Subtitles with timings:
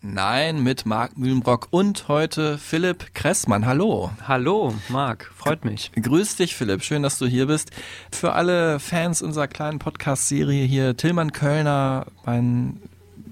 [0.00, 3.66] Nein, mit Marc Mühlenbrock und heute Philipp Kressmann.
[3.66, 4.10] Hallo.
[4.26, 5.90] Hallo, Marc, freut mich.
[6.00, 6.84] Grüß dich, Philipp.
[6.84, 7.70] Schön, dass du hier bist.
[8.12, 12.80] Für alle Fans unserer kleinen Podcast-Serie hier, Tillmann Kölner, mein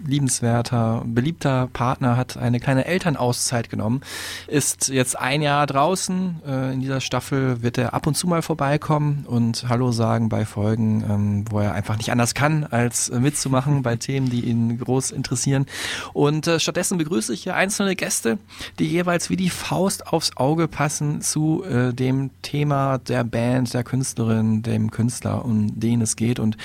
[0.07, 4.01] liebenswerter, beliebter Partner, hat eine kleine Elternauszeit genommen,
[4.47, 6.43] ist jetzt ein Jahr draußen.
[6.47, 10.45] Äh, in dieser Staffel wird er ab und zu mal vorbeikommen und Hallo sagen bei
[10.45, 14.79] Folgen, ähm, wo er einfach nicht anders kann, als äh, mitzumachen bei Themen, die ihn
[14.79, 15.67] groß interessieren.
[16.13, 18.39] Und äh, stattdessen begrüße ich hier einzelne Gäste,
[18.79, 24.63] die jeweils wie die Faust aufs Auge passen zu dem Thema der Band, der Künstlerin,
[24.63, 26.39] dem Künstler, um den es geht.
[26.39, 26.57] Und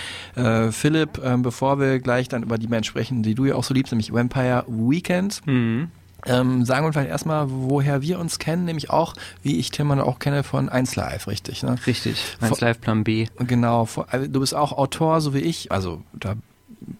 [0.71, 3.73] Philipp, äh, bevor wir gleich dann über die Band sprechen, die du ja auch so
[3.73, 5.89] liebst, nämlich Vampire Weekend, Mhm.
[6.25, 10.19] ähm, sagen wir vielleicht erstmal, woher wir uns kennen, nämlich auch, wie ich Tillmann auch
[10.19, 11.63] kenne, von 1 Live, richtig?
[11.63, 11.75] Ne?
[11.87, 13.27] Richtig, 1 Vor- Live Plan B.
[13.39, 15.71] Genau, also du bist auch Autor, so wie ich.
[15.71, 16.35] Also da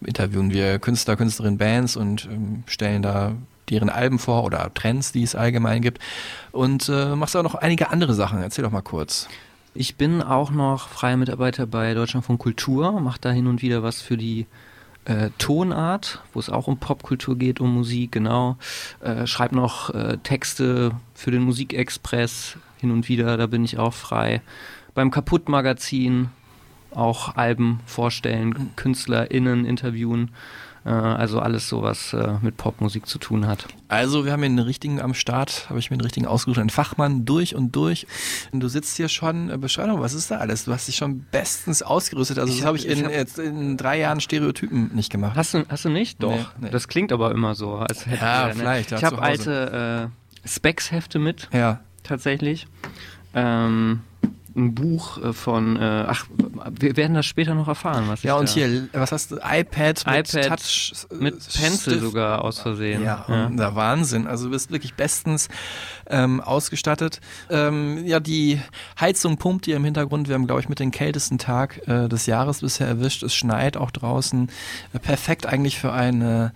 [0.06, 3.34] interviewen wir Künstler, Künstlerinnen, Bands und ähm, stellen da
[3.70, 6.00] deren Alben vor oder Trends, die es allgemein gibt.
[6.52, 8.42] Und äh, machst auch noch einige andere Sachen.
[8.42, 9.28] Erzähl doch mal kurz.
[9.76, 14.02] Ich bin auch noch freier Mitarbeiter bei Deutschlandfunk Kultur, mache da hin und wieder was
[14.02, 14.48] für die
[15.06, 18.58] äh, Tonart, wo es auch um Popkultur geht, um Musik, genau.
[19.02, 23.94] Äh, schreibe noch äh, Texte für den Musikexpress hin und wieder, da bin ich auch
[23.94, 24.42] frei.
[24.94, 26.30] Beim Kaputt-Magazin
[26.92, 30.32] auch Alben vorstellen, KünstlerInnen interviewen.
[30.90, 33.68] Äh, also alles so, was äh, mit Popmusik zu tun hat.
[33.90, 36.72] Also wir haben hier einen richtigen am Start, habe ich mir einen richtigen ausgesucht, einen
[36.72, 38.08] Fachmann durch und durch.
[38.52, 40.66] Und du sitzt hier schon, äh, beschreib doch, was ist da alles?
[40.66, 42.40] Du hast dich schon bestens ausgerüstet.
[42.40, 45.12] Also Ich das hab- habe ich in, ich hab- jetzt in drei Jahren Stereotypen nicht
[45.12, 45.36] gemacht.
[45.36, 46.24] Hast du, hast du nicht?
[46.24, 46.32] Doch.
[46.32, 46.70] Nee, nee.
[46.72, 48.56] Das klingt aber immer so, als hätte Ja, ne?
[48.56, 50.10] vielleicht, ja, Ich habe alte
[50.46, 51.82] äh, Specs-Hefte mit, Ja.
[52.04, 52.66] tatsächlich.
[53.36, 54.02] Ähm,
[54.56, 56.26] ein Buch äh, von, äh, ach,
[56.80, 59.36] wir werden das später noch erfahren, was Ja, und hier, was hast du?
[59.38, 60.94] iPad mit iPad Touch.
[61.12, 62.02] mit Pencil Stift.
[62.02, 63.04] sogar aus Versehen.
[63.04, 64.28] Ja, der Wahnsinn.
[64.28, 65.50] Also du bist wirklich bestens
[66.08, 67.22] ähm, ausgestattet.
[67.50, 68.60] Ähm, ja, die
[69.00, 70.28] Heizung pumpt hier im Hintergrund.
[70.28, 73.24] Wir haben, glaube ich, mit den kältesten Tag äh, des Jahres bisher erwischt.
[73.24, 74.50] Es schneit auch draußen.
[74.94, 76.54] Äh, perfekt eigentlich für eine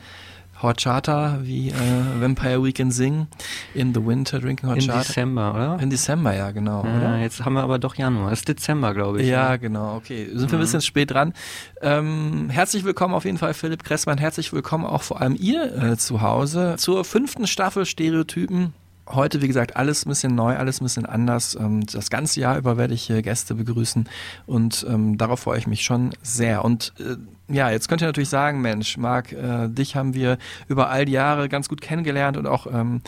[0.63, 1.73] Horchata, wie äh,
[2.19, 3.27] Vampire Weekend singen.
[3.73, 4.99] In the winter drinking In Horchata.
[4.99, 5.79] Dezember, oder?
[5.79, 6.83] In Dezember, ja, genau.
[6.85, 7.19] ja, oder?
[7.19, 8.31] jetzt haben wir aber doch Januar.
[8.31, 9.27] Es ist Dezember, glaube ich.
[9.27, 9.59] Ja, ne?
[9.59, 10.29] genau, okay.
[10.33, 11.33] Sind wir ein bisschen spät dran.
[11.81, 14.17] Ähm, herzlich willkommen auf jeden Fall, Philipp Kressmann.
[14.17, 18.73] Herzlich willkommen auch vor allem ihr äh, zu Hause zur fünften Staffel Stereotypen.
[19.09, 21.57] Heute, wie gesagt, alles ein bisschen neu, alles ein bisschen anders.
[21.59, 24.07] Ähm, das ganze Jahr über werde ich hier Gäste begrüßen
[24.45, 26.63] und ähm, darauf freue ich mich schon sehr.
[26.63, 27.17] Und äh,
[27.49, 30.37] ja, jetzt könnt ihr natürlich sagen, Mensch, Marc, äh, dich haben wir
[30.69, 33.01] über all die Jahre ganz gut kennengelernt und auch ähm,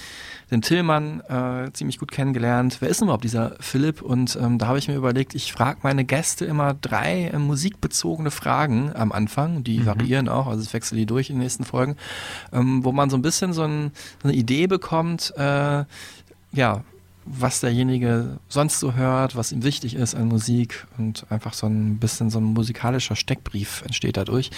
[0.52, 2.78] den Tillmann äh, ziemlich gut kennengelernt.
[2.82, 4.02] Wer ist denn überhaupt dieser Philipp?
[4.02, 8.30] Und ähm, da habe ich mir überlegt, ich frage meine Gäste immer drei äh, musikbezogene
[8.30, 9.64] Fragen am Anfang.
[9.64, 11.96] Die variieren auch, also ich wechsle die durch in den nächsten Folgen,
[12.52, 13.92] ähm, wo man so ein bisschen so, ein,
[14.22, 15.86] so eine Idee bekommt, äh,
[16.52, 16.84] ja,
[17.26, 21.98] was derjenige sonst so hört, was ihm wichtig ist an Musik und einfach so ein
[21.98, 24.52] bisschen so ein musikalischer Steckbrief entsteht dadurch.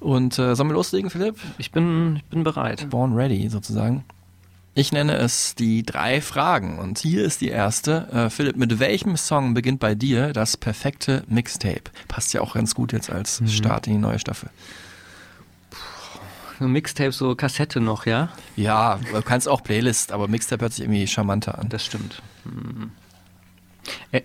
[0.00, 1.36] Und äh, sollen wir loslegen, Philipp?
[1.58, 2.88] Ich bin, ich bin bereit.
[2.90, 4.04] Born Ready sozusagen.
[4.76, 8.08] Ich nenne es die drei Fragen und hier ist die erste.
[8.12, 11.84] Äh, Philipp, mit welchem Song beginnt bei dir das perfekte Mixtape?
[12.08, 14.50] Passt ja auch ganz gut jetzt als Start in die neue Staffel.
[16.60, 18.28] Mixtape, so Kassette noch, ja?
[18.56, 21.68] Ja, du kannst auch Playlist, aber Mixtape hört sich irgendwie charmanter an.
[21.68, 22.22] Das stimmt.
[22.44, 22.90] Hm.
[24.12, 24.22] Äh,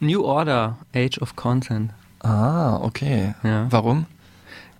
[0.00, 1.90] New Order, Age of Content.
[2.20, 3.34] Ah, okay.
[3.42, 3.66] Ja.
[3.70, 4.06] Warum?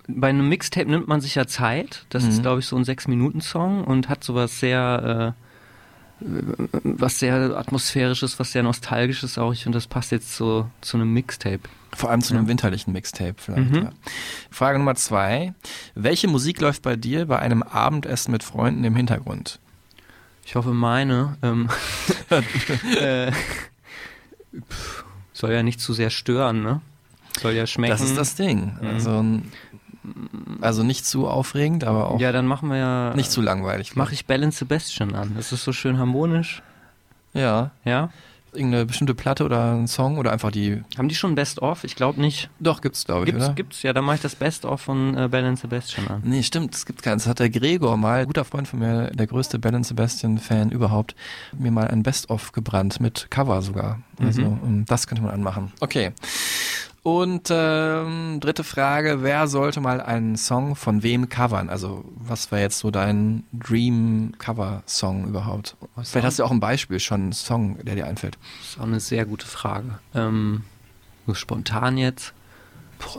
[0.06, 2.06] Bei einem Mixtape nimmt man sich ja Zeit.
[2.09, 2.28] Das Mhm.
[2.31, 5.35] ist, glaube ich, so ein Sechs-Minuten-Song und hat sowas sehr,
[6.20, 6.25] äh,
[6.82, 9.53] was sehr atmosphärisches, was sehr nostalgisches auch.
[9.53, 11.61] Ich finde, das passt jetzt so zu einem Mixtape.
[11.94, 12.49] Vor allem zu einem Ja.
[12.50, 13.70] winterlichen Mixtape vielleicht.
[13.70, 13.75] Mhm.
[13.85, 13.90] Ja.
[14.50, 15.55] Frage Nummer zwei.
[15.94, 19.58] Welche Musik läuft bei dir bei einem Abendessen mit Freunden im Hintergrund?
[20.44, 21.69] Ich hoffe, meine ähm,
[23.00, 23.32] äh,
[24.70, 26.81] pff, soll ja nicht zu sehr stören, ne?
[27.40, 27.91] Soll ja schmecken.
[27.93, 28.76] Das ist das Ding.
[28.81, 28.87] Mhm.
[28.88, 29.25] Also,
[30.61, 33.14] also nicht zu aufregend, aber auch Ja, dann machen wir ja.
[33.14, 33.94] nicht zu langweilig.
[33.96, 35.34] Mache ich Balance Sebastian an.
[35.37, 36.62] Das ist so schön harmonisch.
[37.34, 37.70] Ja.
[37.84, 38.11] Ja?
[38.58, 40.82] Irgendeine bestimmte Platte oder ein Song oder einfach die.
[40.99, 41.84] Haben die schon Best-of?
[41.84, 42.50] Ich glaube nicht.
[42.60, 43.55] Doch, gibt's, glaube ich, Gibt's, oder?
[43.55, 46.22] gibt's, ja, dann mache ich das Best-of von äh, Bell and Sebastian an.
[46.25, 47.25] Nee, stimmt, es gibt keins.
[47.25, 51.14] Das hat der Gregor mal, ein guter Freund von mir, der größte Bell Sebastian-Fan überhaupt,
[51.56, 54.02] mir mal ein Best-of gebrannt, mit Cover sogar.
[54.20, 55.72] Also, ähm, das könnte man anmachen.
[55.81, 56.12] Okay.
[57.08, 61.70] Und ähm, dritte Frage, wer sollte mal einen Song von wem covern?
[61.70, 65.75] Also was wäre jetzt so dein Dream-Cover-Song überhaupt?
[66.02, 68.37] Vielleicht hast du auch ein Beispiel schon, einen Song, der dir einfällt.
[68.58, 70.00] Das ist auch eine sehr gute Frage.
[70.14, 70.64] Ähm,
[71.32, 72.34] spontan jetzt.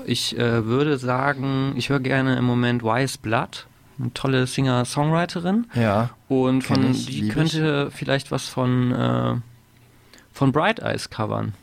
[0.05, 3.65] Ich äh, würde sagen, ich höre gerne im Moment Wise Blood.
[3.97, 5.65] Eine tolle Singer-Songwriterin.
[5.73, 6.11] Ja.
[6.27, 7.33] Und von ich, die lieb ich.
[7.33, 9.35] könnte vielleicht was von, äh,
[10.31, 11.53] von Bright Eyes covern.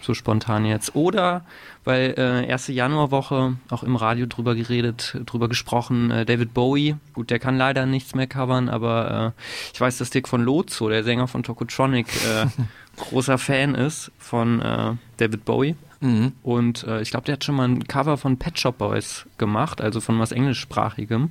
[0.00, 0.94] So spontan jetzt.
[0.94, 1.44] Oder,
[1.84, 7.30] weil äh, erste Januarwoche auch im Radio drüber geredet, drüber gesprochen, äh, David Bowie, gut,
[7.30, 11.02] der kann leider nichts mehr covern, aber äh, ich weiß, dass Dick von Lozo, der
[11.02, 12.46] Sänger von Tokotronic, äh,
[12.96, 15.76] großer Fan ist von äh, David Bowie.
[16.00, 16.32] Mhm.
[16.42, 19.80] Und äh, ich glaube, der hat schon mal ein Cover von Pet Shop Boys gemacht,
[19.80, 21.30] also von was englischsprachigem.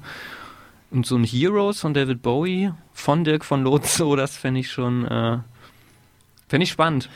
[0.92, 5.06] Und so ein Heroes von David Bowie von Dirk von Lozo, das fände ich schon,
[5.06, 5.38] äh,
[6.48, 7.10] fände ich spannend.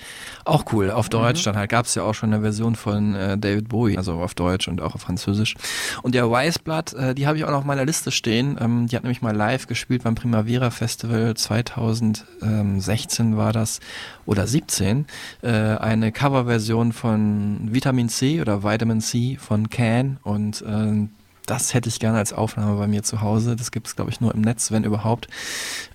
[0.46, 1.70] Auch cool, auf Deutsch dann halt.
[1.70, 4.81] Gab es ja auch schon eine Version von äh, David Bowie, also auf Deutsch und
[4.81, 5.56] auch auf Französisch.
[6.02, 8.58] Und der Weisblatt, äh, die habe ich auch noch auf meiner Liste stehen.
[8.60, 13.80] Ähm, die hat nämlich mal live gespielt beim Primavera Festival 2016 war das,
[14.26, 15.06] oder 17.
[15.42, 21.08] Äh, eine Coverversion von Vitamin C oder Vitamin C von Can und äh,
[21.50, 23.56] das hätte ich gerne als Aufnahme bei mir zu Hause.
[23.56, 25.28] Das gibt es, glaube ich, nur im Netz, wenn überhaupt.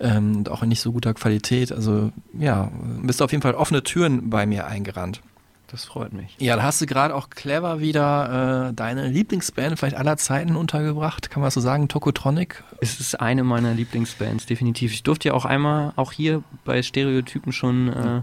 [0.00, 1.70] Ähm, und auch in nicht so guter Qualität.
[1.70, 2.70] Also ja,
[3.02, 5.20] bist auf jeden Fall offene Türen bei mir eingerannt.
[5.68, 6.36] Das freut mich.
[6.38, 11.30] Ja, da hast du gerade auch clever wieder äh, deine Lieblingsband vielleicht aller Zeiten untergebracht.
[11.30, 11.88] Kann man so sagen?
[11.88, 12.62] Tokotronic?
[12.80, 14.92] Es ist eine meiner Lieblingsbands, definitiv.
[14.92, 18.22] Ich durfte ja auch einmal, auch hier bei Stereotypen schon äh,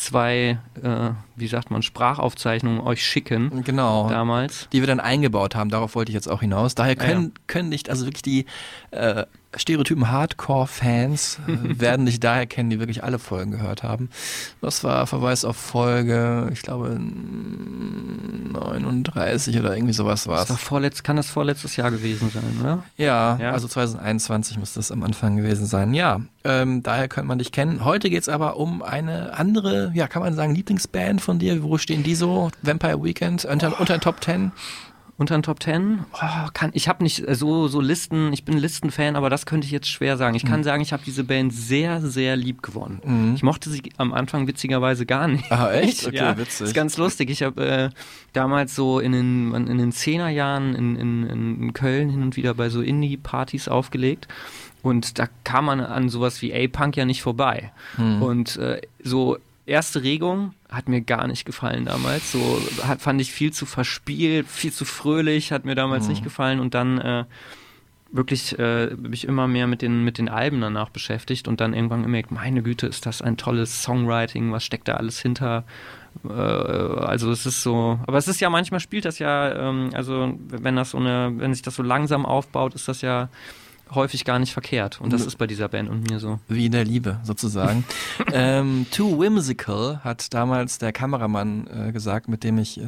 [0.00, 3.62] zwei, äh, wie sagt man, Sprachaufzeichnungen euch schicken.
[3.64, 4.08] Genau.
[4.08, 4.68] Damals.
[4.72, 5.70] Die wir dann eingebaut haben.
[5.70, 6.74] Darauf wollte ich jetzt auch hinaus.
[6.74, 7.42] Daher können, ja.
[7.46, 8.46] können nicht, also wirklich die
[8.90, 9.26] äh,
[9.56, 14.08] Stereotypen Hardcore-Fans äh, werden dich daher kennen, die wirklich alle Folgen gehört haben.
[14.60, 16.98] Das war Verweis auf Folge, ich glaube
[18.50, 20.52] 39 oder irgendwie sowas war es.
[20.52, 22.84] Vorletzt, kann das vorletztes Jahr gewesen sein, oder?
[22.96, 23.50] Ja, ja.
[23.52, 25.94] also 2021 müsste es am Anfang gewesen sein.
[25.94, 27.84] Ja, ähm, daher könnte man dich kennen.
[27.84, 31.62] Heute geht es aber um eine andere, ja, kann man sagen, Lieblingsband von dir.
[31.62, 32.50] Wo stehen die so?
[32.62, 33.80] Vampire Weekend unter, oh.
[33.80, 34.52] unter den Top 10?
[35.20, 36.06] Unter den Top 10?
[36.14, 39.70] Oh, kann, ich habe nicht so, so Listen, ich bin Listenfan, aber das könnte ich
[39.70, 40.34] jetzt schwer sagen.
[40.34, 40.64] Ich kann mhm.
[40.64, 43.02] sagen, ich habe diese Band sehr, sehr lieb gewonnen.
[43.04, 43.34] Mhm.
[43.34, 45.52] Ich mochte sie am Anfang witzigerweise gar nicht.
[45.52, 46.06] Ah, echt?
[46.10, 46.68] Okay, ja, witzig.
[46.68, 47.28] Ist ganz lustig.
[47.28, 47.90] Ich habe äh,
[48.32, 52.54] damals so in den, in den 10er Jahren in, in, in Köln hin und wieder
[52.54, 54.26] bei so Indie-Partys aufgelegt.
[54.80, 57.72] Und da kam man an sowas wie A-Punk ja nicht vorbei.
[57.98, 58.22] Mhm.
[58.22, 59.36] Und äh, so
[59.70, 62.32] erste Regung hat mir gar nicht gefallen damals.
[62.32, 66.10] So hat, fand ich viel zu verspielt, viel zu fröhlich, hat mir damals mhm.
[66.10, 66.60] nicht gefallen.
[66.60, 67.24] Und dann äh,
[68.12, 72.02] wirklich äh, mich immer mehr mit den, mit den Alben danach beschäftigt und dann irgendwann
[72.02, 75.64] gemerkt, meine Güte, ist das ein tolles Songwriting, was steckt da alles hinter?
[76.28, 80.34] Äh, also es ist so, aber es ist ja manchmal spielt das ja, ähm, also
[80.48, 83.28] wenn das so eine, wenn sich das so langsam aufbaut, ist das ja
[83.92, 85.00] häufig gar nicht verkehrt.
[85.00, 86.38] Und das ist bei dieser Band und mir so.
[86.48, 87.84] Wie in der Liebe, sozusagen.
[88.32, 92.82] ähm, Too Whimsical hat damals der Kameramann äh, gesagt, mit dem ich äh,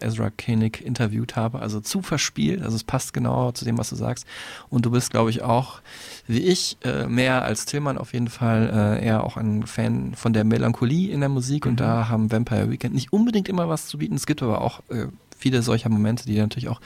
[0.00, 1.60] Ezra Koenig interviewt habe.
[1.60, 4.26] Also zu verspielt, also es passt genau zu dem, was du sagst.
[4.70, 5.80] Und du bist, glaube ich, auch,
[6.26, 10.32] wie ich, äh, mehr als Tillmann auf jeden Fall äh, eher auch ein Fan von
[10.32, 11.64] der Melancholie in der Musik.
[11.64, 11.72] Mhm.
[11.72, 14.14] Und da haben Vampire Weekend nicht unbedingt immer was zu bieten.
[14.14, 15.06] Es gibt aber auch äh,
[15.38, 16.80] viele solcher Momente, die natürlich auch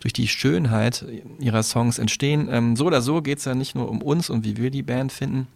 [0.00, 1.04] durch die Schönheit
[1.38, 2.48] ihrer Songs entstehen.
[2.50, 5.12] Ähm, so oder so geht's ja nicht nur um uns und wie wir die Band
[5.12, 5.46] finden,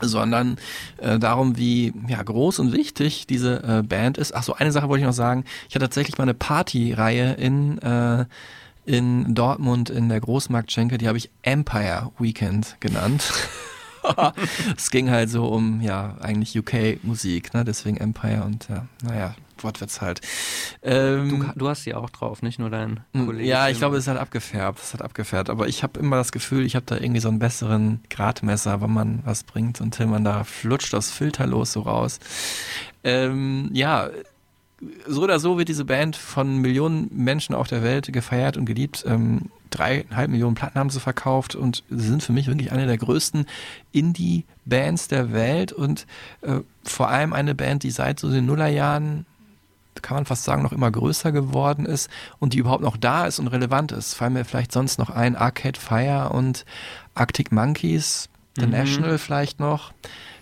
[0.00, 0.56] sondern
[0.98, 4.34] äh, darum, wie ja, groß und wichtig diese äh, Band ist.
[4.34, 5.44] Ach so, eine Sache wollte ich noch sagen.
[5.68, 8.24] Ich hatte tatsächlich mal eine Partyreihe in äh,
[8.88, 13.30] in Dortmund in der Großmarktschenke, die habe ich Empire Weekend genannt.
[14.76, 17.66] es ging halt so um, ja, eigentlich UK-Musik, ne?
[17.66, 19.34] deswegen Empire und ja, naja,
[19.64, 20.20] Wortwitz halt.
[20.82, 23.48] Ähm, du, du, hast sie auch drauf, nicht nur dein Kollege.
[23.48, 24.78] Ja, ich glaube, es hat abgefärbt.
[24.80, 25.50] Es hat abgefärbt.
[25.50, 28.92] Aber ich habe immer das Gefühl, ich habe da irgendwie so einen besseren Gradmesser, wenn
[28.92, 32.18] man was bringt und Tillmann da flutscht das filterlos so raus.
[33.04, 34.10] Ähm, ja,
[35.06, 39.04] so oder so wird diese Band von Millionen Menschen auf der Welt gefeiert und geliebt.
[39.06, 42.96] Ähm, dreieinhalb Millionen Platten haben sie verkauft und sie sind für mich wirklich eine der
[42.96, 43.46] größten
[43.92, 46.06] Indie-Bands der Welt und
[46.42, 49.26] äh, vor allem eine Band, die seit so den Nullerjahren
[50.02, 53.38] kann man fast sagen, noch immer größer geworden ist und die überhaupt noch da ist
[53.38, 54.14] und relevant ist.
[54.14, 56.64] Fallen mir vielleicht sonst noch ein Arcade Fire und
[57.14, 58.28] Arctic Monkeys,
[58.58, 58.72] The Mhm.
[58.72, 59.92] National vielleicht noch.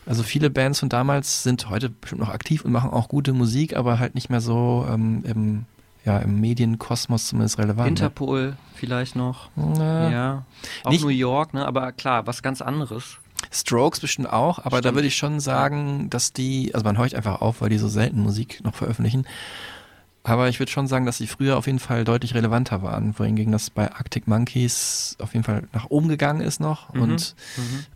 [0.07, 3.77] Also viele Bands von damals sind heute bestimmt noch aktiv und machen auch gute Musik,
[3.77, 5.65] aber halt nicht mehr so ähm, im,
[6.05, 7.89] ja, im Medienkosmos zumindest relevant.
[7.89, 9.51] Interpol vielleicht noch.
[9.57, 10.11] ne?
[10.13, 10.45] Ja.
[10.85, 11.67] Auch New York, ne?
[11.67, 13.19] Aber klar, was ganz anderes.
[13.51, 14.95] Strokes bestimmt auch, aber da Stimmt.
[14.97, 18.21] würde ich schon sagen, dass die, also man horcht einfach auf, weil die so selten
[18.21, 19.27] Musik noch veröffentlichen.
[20.23, 23.53] Aber ich würde schon sagen, dass sie früher auf jeden Fall deutlich relevanter waren, wohingegen
[23.53, 27.01] das bei Arctic Monkeys auf jeden Fall nach oben gegangen ist noch Mhm.
[27.03, 27.37] und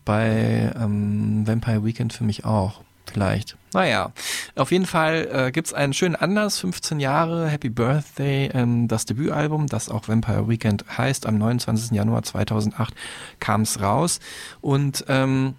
[0.05, 2.83] bei ähm, Vampire Weekend für mich auch.
[3.13, 3.57] Vielleicht.
[3.73, 4.13] Naja,
[4.57, 9.67] auf jeden Fall äh, gibt's einen schönen Anlass, 15 Jahre, Happy Birthday, ähm, das Debütalbum,
[9.67, 11.27] das auch Vampire Weekend heißt.
[11.27, 11.93] Am 29.
[11.93, 12.95] Januar 2008
[13.39, 14.21] kam's raus
[14.61, 15.55] und ähm,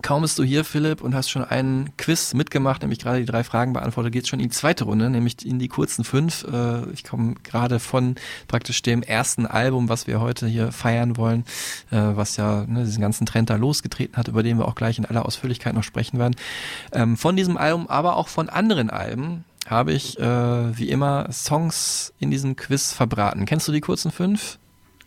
[0.00, 3.44] Kaum bist du hier, Philipp, und hast schon einen Quiz mitgemacht, nämlich gerade die drei
[3.44, 6.44] Fragen beantwortet, geht's schon in die zweite Runde, nämlich in die kurzen fünf.
[6.44, 8.14] Äh, Ich komme gerade von
[8.48, 11.44] praktisch dem ersten Album, was wir heute hier feiern wollen,
[11.90, 14.98] äh, was ja ne, diesen ganzen Trend da losgetreten hat, über den wir auch gleich
[14.98, 16.36] in aller Ausführlichkeit noch sprechen werden.
[16.92, 22.12] Ähm, Von diesem Album, aber auch von anderen Alben habe ich äh, wie immer Songs
[22.18, 23.44] in diesem Quiz verbraten.
[23.44, 24.58] Kennst du die kurzen fünf?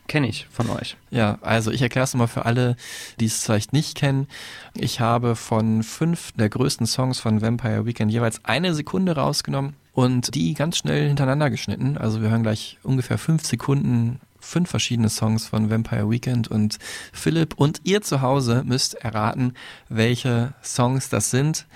[0.06, 0.96] Kenne ich von euch.
[1.10, 2.76] Ja, also ich erkläre es mal für alle,
[3.18, 4.28] die es vielleicht nicht kennen.
[4.74, 10.34] Ich habe von fünf der größten Songs von Vampire Weekend jeweils eine Sekunde rausgenommen und
[10.34, 11.98] die ganz schnell hintereinander geschnitten.
[11.98, 16.78] Also wir hören gleich ungefähr fünf Sekunden fünf verschiedene Songs von Vampire Weekend und
[17.12, 19.54] Philipp und ihr zu Hause müsst erraten,
[19.88, 21.66] welche Songs das sind.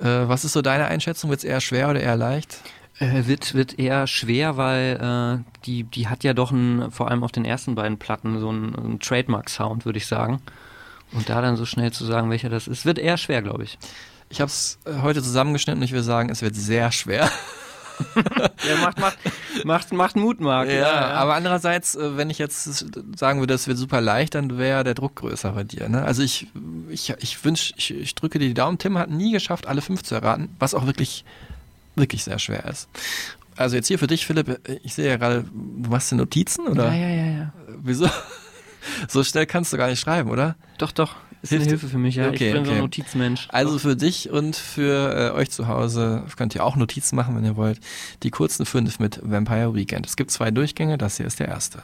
[0.00, 1.30] Äh, was ist so deine Einschätzung?
[1.30, 2.62] Wird es eher schwer oder eher leicht?
[3.02, 7.24] Äh, wird, wird eher schwer, weil äh, die, die hat ja doch ein, vor allem
[7.24, 10.40] auf den ersten beiden Platten so einen, einen Trademark-Sound, würde ich sagen.
[11.12, 13.78] Und da dann so schnell zu sagen, welcher das ist, wird eher schwer, glaube ich.
[14.30, 17.28] Ich habe es heute zusammengeschnitten und ich würde sagen, es wird sehr schwer.
[18.66, 19.18] Ja, macht, macht,
[19.64, 20.68] macht, macht Mut, Marc.
[20.68, 24.82] Ja, aber andererseits, äh, wenn ich jetzt sagen würde, es wird super leicht, dann wäre
[24.82, 25.88] der Druck größer bei dir.
[25.88, 26.02] Ne?
[26.02, 26.48] Also ich,
[26.88, 28.78] ich, ich wünsche, ich, ich drücke dir die Daumen.
[28.78, 31.24] Tim hat nie geschafft, alle fünf zu erraten, was auch wirklich,
[31.94, 32.88] wirklich sehr schwer ist.
[33.56, 36.86] Also jetzt hier für dich, Philipp, ich sehe ja gerade, du machst dir Notizen oder?
[36.86, 37.52] ja, ja, ja, ja.
[37.82, 38.08] Wieso?
[39.08, 40.56] So schnell kannst du gar nicht schreiben, oder?
[40.78, 41.14] Doch, doch.
[41.40, 42.28] Ist Hilft- eine Hilfe für mich, ja.
[42.28, 42.78] Okay, ich bin so okay.
[42.78, 43.46] ein Notizmensch.
[43.52, 47.44] Also für dich und für äh, euch zu Hause könnt ihr auch Notizen machen, wenn
[47.44, 47.78] ihr wollt.
[48.24, 50.06] Die kurzen fünf mit Vampire Weekend.
[50.06, 51.82] Es gibt zwei Durchgänge, das hier ist der erste.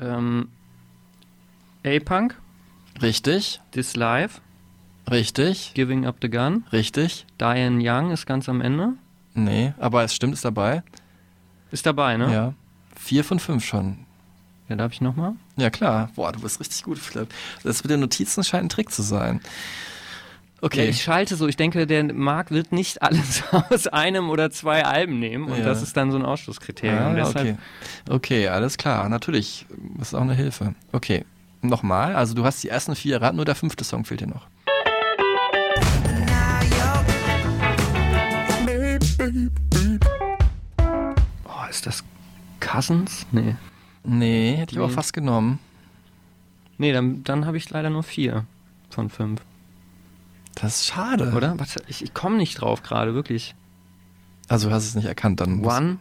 [0.00, 0.48] Ähm,
[1.84, 2.36] A-Punk,
[3.00, 4.40] Richtig, This Life,
[5.10, 7.26] richtig, Giving Up the Gun, richtig.
[7.40, 8.94] Diane Young ist ganz am Ende.
[9.34, 10.82] Nee, aber es stimmt, ist dabei.
[11.70, 12.32] Ist dabei, ne?
[12.32, 12.54] Ja.
[12.96, 13.98] Vier von fünf schon.
[14.68, 15.32] Ja, darf ich nochmal?
[15.56, 16.10] Ja, klar.
[16.14, 17.28] Boah, du bist richtig gut, Philipp.
[17.62, 19.40] Das mit den Notizen scheint ein Trick zu sein.
[20.60, 20.84] Okay.
[20.84, 24.84] Ja, ich schalte so, ich denke, der Marc wird nicht alles aus einem oder zwei
[24.84, 25.64] Alben nehmen und Ja.
[25.64, 27.16] das ist dann so ein Ausschlusskriterium.
[27.16, 27.56] Ah, okay.
[28.10, 29.08] okay, alles klar.
[29.08, 29.64] Natürlich.
[29.96, 30.74] Das ist auch eine Hilfe.
[30.92, 31.24] Okay.
[31.62, 32.14] Nochmal.
[32.16, 34.46] Also du hast die ersten vier erraten, nur der fünfte Song fehlt dir noch.
[41.44, 42.04] Oh, ist das
[42.60, 43.26] Cousins?
[43.32, 43.56] Nee.
[44.04, 44.94] Nee, hätte ich aber Nee.
[44.94, 45.58] fast genommen.
[46.78, 48.46] Nee, dann, dann habe ich leider nur vier
[48.88, 49.42] von fünf.
[50.54, 51.32] Das ist schade.
[51.36, 51.58] Oder?
[51.58, 53.54] Was, ich ich komme nicht drauf gerade, wirklich.
[54.48, 55.56] Also du hast es nicht erkannt, dann.
[55.58, 55.98] muss- One?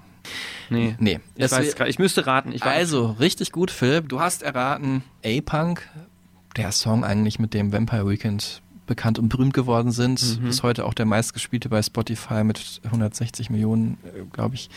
[0.69, 0.95] Nee.
[0.99, 1.19] Nee.
[1.35, 2.51] Ich, Es weiß ich müsste raten.
[2.51, 2.67] Ich weiß.
[2.77, 4.09] Also, richtig gut, Philipp.
[4.09, 5.87] Du hast erraten, A-Punk,
[6.57, 10.39] der Song eigentlich, mit dem Vampire Weekend bekannt und berühmt geworden sind.
[10.41, 10.45] Mhm.
[10.45, 13.97] Bis heute auch der meistgespielte bei Spotify mit 160 Millionen,
[14.33, 14.69] glaube ich,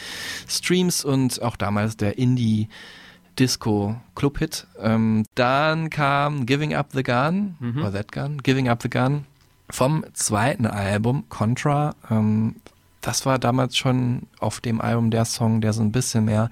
[0.49, 2.69] Streams und auch damals der Indie
[3.39, 4.67] Disco Club Hit.
[4.79, 7.79] Ähm, dann kam Giving Up the Gun, Mhm.
[7.79, 9.25] oder That Gun, Giving Up the Gun
[9.71, 11.95] vom zweiten Album Contra.
[12.11, 12.57] Ähm,
[13.03, 16.51] das war damals schon auf dem Album der Song, der so ein bisschen mehr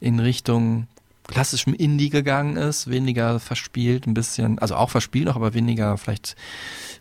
[0.00, 0.86] in Richtung
[1.28, 6.34] klassischem Indie gegangen ist, weniger verspielt, ein bisschen, also auch verspielt noch, aber weniger vielleicht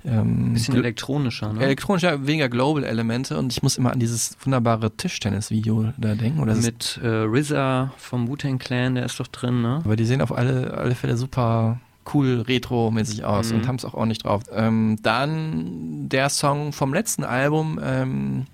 [0.06, 1.62] ähm, Ein bisschen elektronischer, ne?
[1.64, 6.40] elektronischer, weniger Global-Elemente und ich muss immer an dieses wunderbare Tischtennis-Video da denken.
[6.40, 9.82] Oder Mit äh, RZA vom Wu-Tang Clan, der ist doch drin, ne?
[9.84, 11.80] aber die sehen auf alle, alle Fälle super
[12.14, 13.58] cool retro-mäßig aus Mhm.
[13.58, 14.44] und haben es auch ordentlich drauf.
[14.54, 18.46] Ähm, dann der Song vom letzten Album, ähm,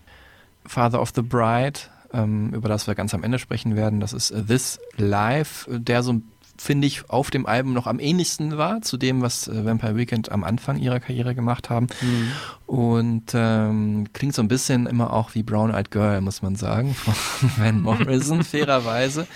[0.68, 1.80] Father of the Bride,
[2.14, 4.00] ähm, über das wir ganz am Ende sprechen werden.
[4.00, 6.22] Das ist äh, This Life, der so
[6.60, 10.32] finde ich auf dem Album noch am ähnlichsten war zu dem, was äh, Vampire Weekend
[10.32, 11.88] am Anfang ihrer Karriere gemacht haben.
[12.02, 12.32] Mhm.
[12.66, 16.96] Und ähm, klingt so ein bisschen immer auch wie Brown Eyed Girl, muss man sagen,
[16.96, 17.14] von
[17.58, 19.28] Van Morrison, fairerweise.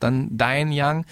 [0.00, 1.04] Dann Diane Young,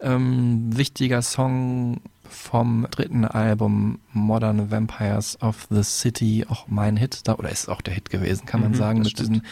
[0.00, 2.00] ähm, wichtiger Song
[2.32, 7.80] vom dritten Album Modern Vampires of the City, auch mein Hit, da, oder ist auch
[7.82, 9.42] der Hit gewesen, kann man Mhm, sagen, mit diesen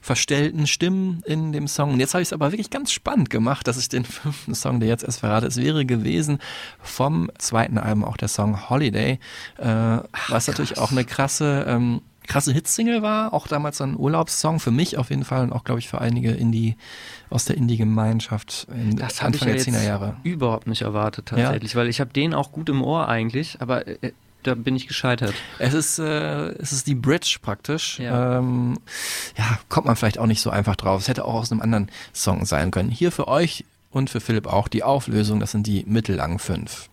[0.00, 1.92] verstellten Stimmen in dem Song.
[1.92, 4.80] Und jetzt habe ich es aber wirklich ganz spannend gemacht, dass ich den fünften Song,
[4.80, 6.38] der jetzt erst verrate, es wäre gewesen
[6.80, 9.18] vom zweiten Album auch der Song Holiday,
[9.58, 9.98] äh,
[10.28, 14.98] was natürlich auch eine krasse ähm, krasse Hitsingle war, auch damals ein Urlaubssong für mich
[14.98, 16.76] auf jeden Fall und auch glaube ich für einige Indie
[17.30, 20.16] aus der Indie-Gemeinschaft in Das habe ich Anfang ja der jetzt 10er Jahre.
[20.22, 24.12] überhaupt nicht erwartet tatsächlich, weil ich habe den auch gut im Ohr eigentlich, aber äh,
[24.42, 25.34] da bin ich gescheitert.
[25.58, 27.98] Es ist, äh, es ist die Bridge praktisch.
[28.00, 28.38] Ja.
[28.38, 28.76] Ähm,
[29.38, 31.00] ja, kommt man vielleicht auch nicht so einfach drauf.
[31.00, 32.90] Es hätte auch aus einem anderen Song sein können.
[32.90, 36.88] Hier für euch und für Philipp auch die Auflösung, das sind die mittellangen fünf.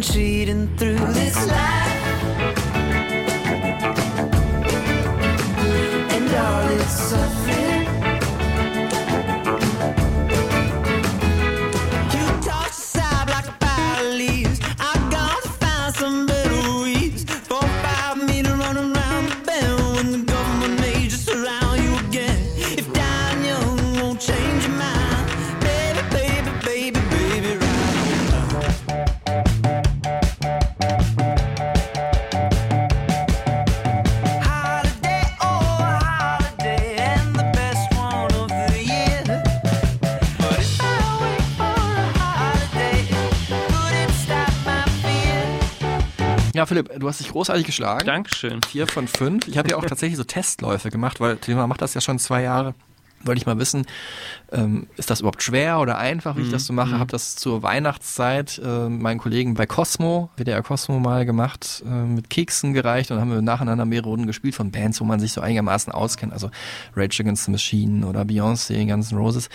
[0.00, 0.16] But
[46.80, 48.06] Philipp, du hast dich großartig geschlagen.
[48.06, 48.62] Dankeschön.
[48.62, 49.46] Vier von fünf.
[49.48, 52.42] Ich habe ja auch tatsächlich so Testläufe gemacht, weil Thema macht das ja schon zwei
[52.42, 52.74] Jahre.
[53.22, 53.84] Wollte ich mal wissen,
[54.50, 56.98] ähm, ist das überhaupt schwer oder einfach, wie ich das so mache?
[56.98, 62.30] Habe das zur Weihnachtszeit äh, meinen Kollegen bei Cosmo, WDR Cosmo mal gemacht, äh, mit
[62.30, 65.32] Keksen gereicht und dann haben wir nacheinander mehrere Runden gespielt von Bands, wo man sich
[65.32, 66.50] so einigermaßen auskennt, also
[66.96, 69.50] Rage Against the Machine oder Beyoncé, Guns N' Roses.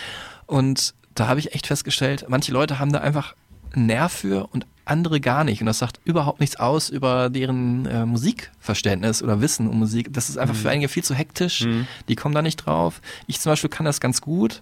[0.45, 3.33] Und da habe ich echt festgestellt, manche Leute haben da einfach
[3.75, 5.61] einen Nerv für und andere gar nicht.
[5.61, 10.13] Und das sagt überhaupt nichts aus über deren äh, Musikverständnis oder Wissen um Musik.
[10.13, 11.65] Das ist einfach für einige viel zu hektisch.
[12.07, 13.01] Die kommen da nicht drauf.
[13.27, 14.61] Ich zum Beispiel kann das ganz gut.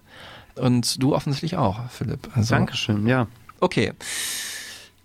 [0.56, 2.28] Und du offensichtlich auch, Philipp.
[2.34, 3.26] Also, Dankeschön, ja.
[3.60, 3.92] Okay.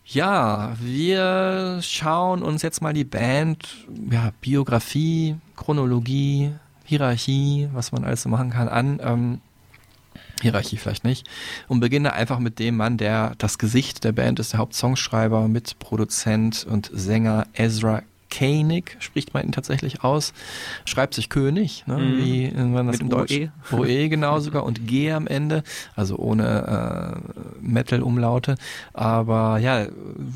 [0.05, 3.67] Ja, wir schauen uns jetzt mal die Band,
[4.09, 6.51] ja, Biografie, Chronologie,
[6.85, 8.99] Hierarchie, was man alles so machen kann, an.
[9.03, 9.41] Ähm,
[10.41, 11.27] Hierarchie vielleicht nicht.
[11.67, 16.65] Und beginne einfach mit dem Mann, der das Gesicht der Band ist, der Hauptsongschreiber, Mitproduzent
[16.69, 20.33] und Sänger Ezra Koenig, spricht man ihn tatsächlich aus.
[20.85, 22.17] Schreibt sich König, ne, Mhm.
[22.17, 23.33] wie man das Mit in Deutsch.
[23.71, 23.77] OE.
[23.79, 25.63] OE genau sogar und G am Ende,
[25.95, 28.55] also ohne äh, Metal-Umlaute.
[28.93, 29.87] Aber ja,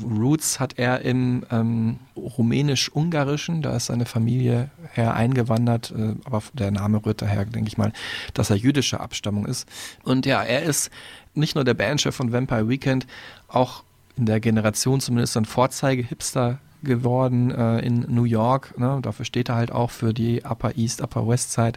[0.04, 6.70] Roots hat er im ähm, rumänisch-ungarischen, da ist seine Familie her eingewandert, äh, aber der
[6.70, 7.92] Name rührt daher, denke ich mal,
[8.34, 9.68] dass er jüdischer Abstammung ist.
[10.02, 10.90] Und ja, er ist
[11.34, 13.06] nicht nur der Bandchef von Vampire Weekend,
[13.48, 13.82] auch
[14.16, 18.78] in der Generation zumindest ein Vorzeige-Hipster geworden äh, in New York.
[18.78, 19.00] Ne?
[19.02, 21.72] Dafür steht er halt auch für die Upper East, Upper West Side.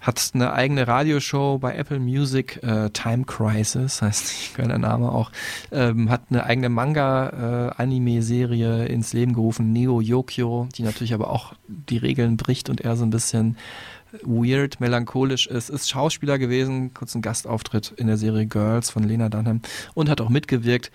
[0.00, 5.32] Hat eine eigene Radioshow bei Apple Music, äh, Time Crisis, heißt Kölner Name auch.
[5.72, 11.98] Ähm, hat eine eigene Manga-Anime-Serie ins Leben gerufen, Neo Yokio, die natürlich aber auch die
[11.98, 13.56] Regeln bricht und er so ein bisschen
[14.22, 15.70] weird, melancholisch ist.
[15.70, 19.60] Ist Schauspieler gewesen, kurz ein Gastauftritt in der Serie Girls von Lena Dunham
[19.94, 20.90] und hat auch mitgewirkt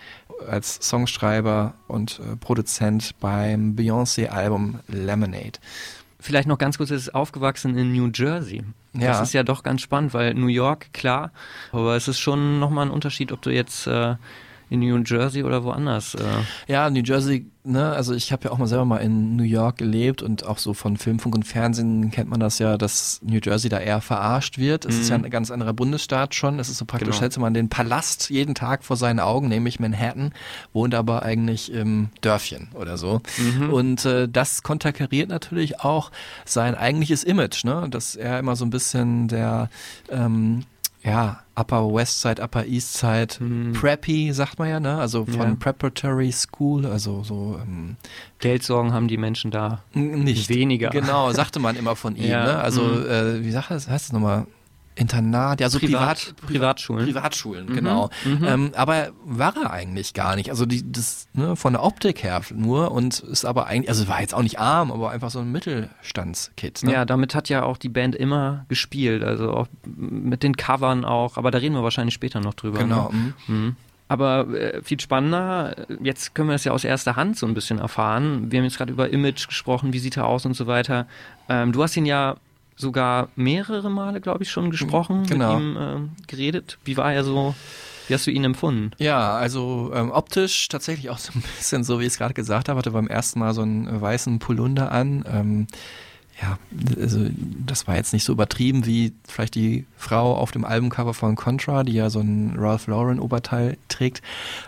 [0.48, 5.60] als Songschreiber und äh, Produzent beim Beyoncé-Album Lemonade.
[6.20, 8.64] Vielleicht noch ganz kurz, er ist aufgewachsen in New Jersey.
[8.94, 9.08] Ja.
[9.08, 11.32] Das ist ja doch ganz spannend, weil New York, klar,
[11.72, 14.16] aber es ist schon nochmal ein Unterschied, ob du jetzt äh,
[14.72, 16.16] in New Jersey oder woanders.
[16.16, 16.22] Äh,
[16.68, 19.78] Ja, New Jersey, ne, also ich habe ja auch mal selber mal in New York
[19.78, 23.40] gelebt und auch so von Film, Funk und Fernsehen kennt man das ja, dass New
[23.44, 24.86] Jersey da eher verarscht wird.
[24.86, 26.58] Es ist ja ein ganz anderer Bundesstaat schon.
[26.58, 27.22] Es ist so praktisch, Genau.
[27.22, 30.32] hätte man den Palast jeden Tag vor seinen Augen, nämlich Manhattan,
[30.72, 33.22] wohnt aber eigentlich im Dörfchen oder so.
[33.70, 36.12] Und äh, das konterkariert natürlich auch
[36.46, 39.70] sein eigentliches Image, ne, dass er immer so ein bisschen der
[40.10, 40.64] ähm,
[41.04, 43.36] ja, Upper West Side, Upper East Side,
[43.74, 44.98] Preppy, sagt man ja, ne?
[44.98, 45.56] Also von Ja.
[45.60, 47.98] Preparatory School, also so ähm,
[48.40, 49.84] Geldsorgen haben die Menschen da.
[49.94, 50.50] nicht.
[50.50, 50.90] Weniger.
[50.90, 52.58] Genau, sagte man immer von ihm, Ja, ne?
[52.58, 53.06] Also, mhm.
[53.08, 54.46] äh, wie sagt das, heißt das nochmal?
[54.96, 57.06] Internat, ja, so Privat- Privat, Privatschulen.
[57.06, 58.10] Privatschulen, genau.
[58.26, 60.50] Ähm, aber war er eigentlich gar nicht.
[60.50, 64.20] Also die, das, ne, von der Optik her nur und ist aber eigentlich, also war
[64.22, 66.84] jetzt auch nicht arm, aber einfach so ein Mittelstandskid.
[66.84, 66.94] Ne?
[66.94, 71.38] Ja, damit hat ja auch die Band immer gespielt, also auch mit den Covern auch,
[71.38, 72.80] aber da reden wir wahrscheinlich später noch drüber.
[72.80, 73.10] genau.
[73.14, 73.34] Ne?
[73.48, 73.56] mhm.
[73.56, 73.76] Mhm.
[74.08, 75.74] Aber äh, viel spannender,
[76.04, 78.52] jetzt können wir es ja aus erster Hand so ein bisschen erfahren.
[78.52, 81.08] Wir haben jetzt gerade über Image gesprochen, wie sieht er aus und so weiter.
[81.48, 82.36] Ähm, du hast ihn ja
[82.76, 85.56] sogar mehrere Male, glaube ich, schon gesprochen, Genau.
[85.60, 86.78] mit ihm ähm, geredet.
[86.84, 87.54] Wie war er so,
[88.08, 88.92] wie hast du ihn empfunden?
[88.98, 92.70] Ja, also ähm, optisch tatsächlich auch so ein bisschen so, wie ich es gerade gesagt
[92.70, 95.24] habe, hatte beim ersten Mal so einen äh, weißen Polunder an.
[95.32, 95.68] Ähm,
[96.42, 96.58] ja,
[97.00, 97.28] also
[97.68, 101.84] das war jetzt nicht so übertrieben wie vielleicht die Frau auf dem Albumcover von Contra,
[101.84, 104.24] die ja so ein Ralph Lauren Oberteil trägt,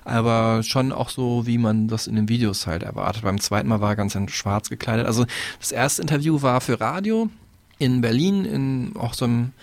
[0.05, 3.23] aber schon auch so, wie man das in den Videos halt erwartet.
[3.23, 5.07] Beim zweiten Mal war er ganz in schwarz gekleidet.
[5.07, 5.25] Also
[5.59, 7.29] das erste Interview war für Radio
[7.77, 9.53] in Berlin in auch so einem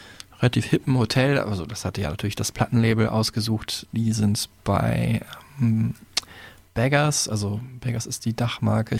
[0.40, 1.38] relativ hippen Hotel.
[1.38, 3.86] Also das hatte ja natürlich das Plattenlabel ausgesucht.
[3.92, 5.20] Die sind bei
[5.60, 5.94] ähm,
[6.74, 8.98] Beggars, also Beggars ist die Dachmarke.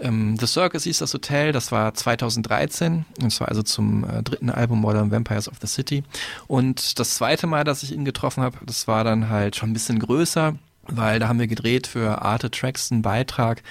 [0.00, 3.04] Ähm, The Circus hieß das Hotel, das war 2013.
[3.20, 6.04] Und zwar also zum äh, dritten Album Modern Vampires of the City.
[6.46, 9.72] Und das zweite Mal, dass ich ihn getroffen habe, das war dann halt schon ein
[9.72, 10.56] bisschen größer
[10.88, 13.62] weil da haben wir gedreht für Arte Tracks einen Beitrag,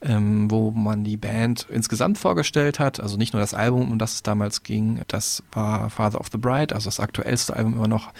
[0.00, 4.14] ähm, wo man die Band insgesamt vorgestellt hat, also nicht nur das Album, um das
[4.14, 8.12] es damals ging, das war Father of the Bride, also das aktuellste Album immer noch.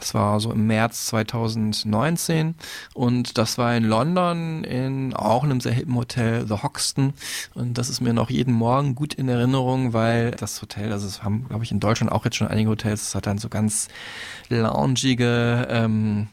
[0.00, 2.56] Das war so im März 2019
[2.94, 7.14] und das war in London in auch einem sehr hippen Hotel, The Hoxton.
[7.54, 11.22] Und das ist mir noch jeden Morgen gut in Erinnerung, weil das Hotel, also es
[11.22, 13.88] haben glaube ich in Deutschland auch jetzt schon einige Hotels, es hat dann so ganz
[14.48, 16.28] loungige ähm,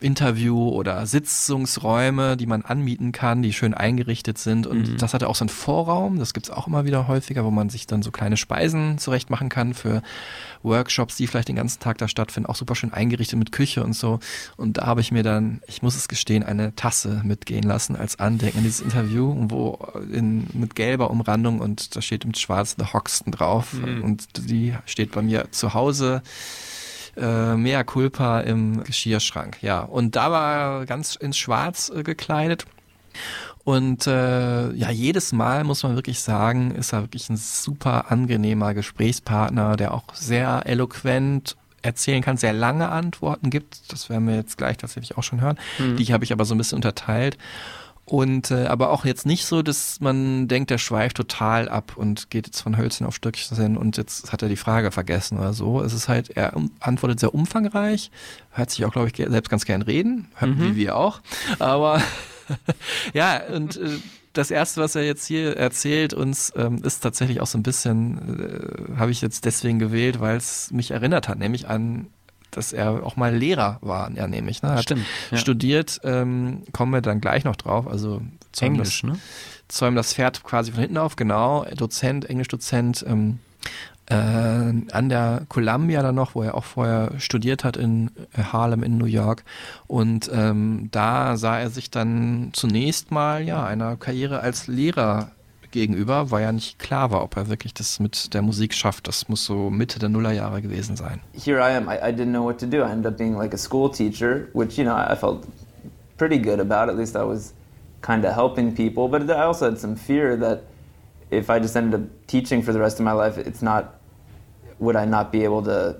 [0.00, 4.66] Interview- oder Sitzungsräume, die man anmieten kann, die schön eingerichtet sind.
[4.66, 7.68] Und das hatte auch so einen Vorraum, das gibt's auch immer wieder häufiger, wo man
[7.68, 10.02] sich dann so kleine Speisen zurecht machen kann für
[10.62, 13.92] Workshops, die vielleicht den ganzen Tag da stattfinden, auch super schön eingerichtet mit Küche und
[13.92, 14.20] so.
[14.56, 18.18] Und da habe ich mir dann, ich muss es gestehen, eine Tasse mitgehen lassen als
[18.20, 19.78] Andenken an dieses Interview, wo
[20.12, 23.74] in, mit gelber Umrandung und da steht mit schwarz The Hoxton drauf.
[24.02, 26.22] Und die steht bei mir zu Hause
[27.18, 29.62] äh, Mea Culpa im Geschirrschrank.
[29.62, 32.66] Ja, und da war er ganz ins Schwarz äh, gekleidet.
[33.64, 38.72] Und äh, ja, jedes Mal muss man wirklich sagen, ist er wirklich ein super angenehmer
[38.72, 43.92] Gesprächspartner, der auch sehr eloquent erzählen kann, sehr lange Antworten gibt.
[43.92, 45.58] Das werden wir jetzt gleich tatsächlich auch schon hören.
[45.96, 47.36] Die habe ich aber so ein bisschen unterteilt.
[48.08, 52.30] Und äh, aber auch jetzt nicht so, dass man denkt, der schweift total ab und
[52.30, 55.82] geht jetzt von Hölzchen auf Stöckchen und jetzt hat er die Frage vergessen oder so.
[55.82, 58.10] Es ist halt, er antwortet sehr umfangreich,
[58.50, 61.20] hört sich auch, glaube ich, selbst ganz gern reden, hört, wie wir auch.
[61.58, 62.00] Aber
[63.12, 63.90] ja, und äh,
[64.32, 68.94] das erste, was er jetzt hier erzählt uns, ähm, ist tatsächlich auch so ein bisschen,
[68.94, 72.06] äh, habe ich jetzt deswegen gewählt, weil es mich erinnert hat, nämlich an
[72.50, 74.62] dass er auch mal Lehrer war, ja nämlich.
[74.62, 74.70] Ne?
[74.70, 75.38] Hat Stimmt, ja.
[75.38, 77.86] Studiert, ähm, kommen wir dann gleich noch drauf.
[77.86, 79.18] Also zäumen Englisch, das, ne?
[79.68, 81.64] zäumen das Pferd quasi von hinten auf, genau.
[81.76, 83.38] Dozent, Englischdozent ähm,
[84.06, 88.96] äh, an der Columbia dann noch, wo er auch vorher studiert hat in Harlem in
[88.96, 89.44] New York.
[89.86, 95.32] Und ähm, da sah er sich dann zunächst mal ja einer Karriere als Lehrer
[95.70, 99.08] gegenüber, weil ja nicht klar war, ob er wirklich das mit der Musik schafft.
[99.08, 101.20] Das muss so Mitte der Nullerjahre gewesen sein.
[101.32, 101.88] here I am.
[101.88, 102.78] I, I didn't know what to do.
[102.82, 105.46] I ended up being like a school teacher, which you know I felt
[106.16, 106.88] pretty good about.
[106.88, 107.52] At least I was
[108.00, 109.08] kind of helping people.
[109.08, 110.64] But I also had some fear that
[111.30, 113.94] if I just ended up teaching for the rest of my life, it's not.
[114.80, 115.96] Would I not be able to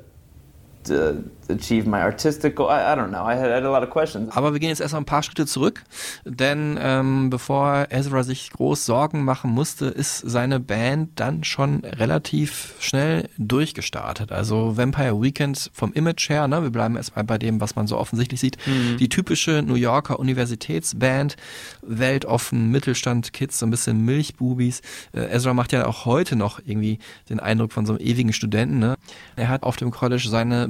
[0.84, 2.68] to achieve my artistic goal?
[2.68, 3.24] I, I don't know.
[3.24, 4.34] I had, I had a lot of questions.
[4.36, 5.82] Aber wir gehen jetzt erstmal ein paar Schritte zurück,
[6.24, 12.74] denn ähm, bevor Ezra sich groß Sorgen machen musste, ist seine Band dann schon relativ
[12.80, 14.32] schnell durchgestartet.
[14.32, 17.98] Also Vampire Weekend vom Image her, ne, wir bleiben erstmal bei dem, was man so
[17.98, 18.58] offensichtlich sieht,
[18.98, 21.36] die typische New Yorker Universitätsband,
[21.82, 24.82] weltoffen, Mittelstand, Kids, so ein bisschen Milchbubis.
[25.12, 28.78] Äh, Ezra macht ja auch heute noch irgendwie den Eindruck von so einem ewigen Studenten.
[28.78, 28.96] Ne?
[29.36, 30.68] Er hat auf dem College seine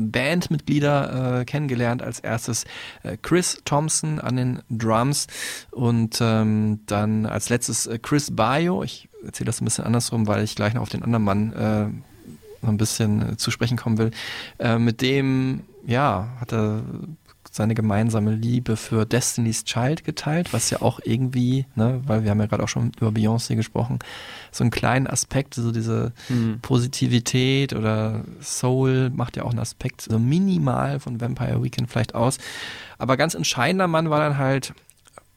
[0.69, 2.03] Bandmitglieder äh, kennengelernt.
[2.03, 2.65] Als erstes
[3.03, 5.27] äh, Chris Thompson an den Drums
[5.71, 8.83] und ähm, dann als letztes äh, Chris Bayo.
[8.83, 11.87] Ich erzähle das ein bisschen andersrum, weil ich gleich noch auf den anderen Mann äh,
[12.63, 14.11] noch ein bisschen äh, zu sprechen kommen will.
[14.79, 16.83] Mit dem, ja, hat er
[17.59, 22.41] seine gemeinsame Liebe für Destiny's Child geteilt, was ja auch irgendwie, ne, weil wir haben
[22.41, 23.99] ja gerade auch schon über Beyoncé gesprochen,
[24.51, 26.61] so einen kleinen Aspekt, so diese Mhm.
[26.63, 32.39] Positivität oder Soul macht ja auch einen Aspekt so minimal von Vampire Weekend vielleicht aus.
[32.97, 34.73] Aber ganz entscheidender Mann war dann halt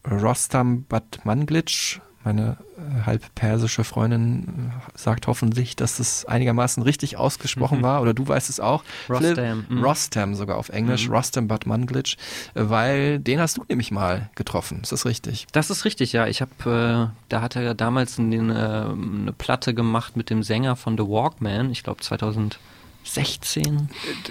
[0.10, 7.80] Rostam Batmanglitsch meine äh, halb persische Freundin äh, sagt hoffentlich, dass es einigermaßen richtig ausgesprochen
[7.80, 7.84] mhm.
[7.84, 8.84] war, oder du weißt es auch.
[9.10, 9.66] Rostam.
[9.70, 9.84] Mhm.
[9.84, 11.16] Rostam sogar auf Englisch, mhm.
[11.16, 12.16] Rostam Bad Manglic,
[12.54, 14.80] äh, weil den hast du nämlich mal getroffen.
[14.82, 15.48] Ist das richtig?
[15.52, 16.28] Das ist richtig, ja.
[16.28, 20.98] Ich habe, äh, da hat er damals eine, eine Platte gemacht mit dem Sänger von
[20.98, 22.60] The Walkman, ich glaube 2000.
[23.04, 23.90] 16?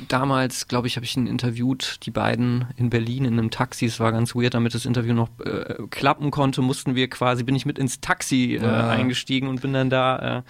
[0.08, 3.86] Damals, glaube ich, habe ich ihn interviewt, die beiden in Berlin in einem Taxi.
[3.86, 7.54] Es war ganz weird, damit das Interview noch äh, klappen konnte, mussten wir quasi, bin
[7.54, 8.88] ich mit ins Taxi äh, ja.
[8.88, 10.42] eingestiegen und bin dann da äh,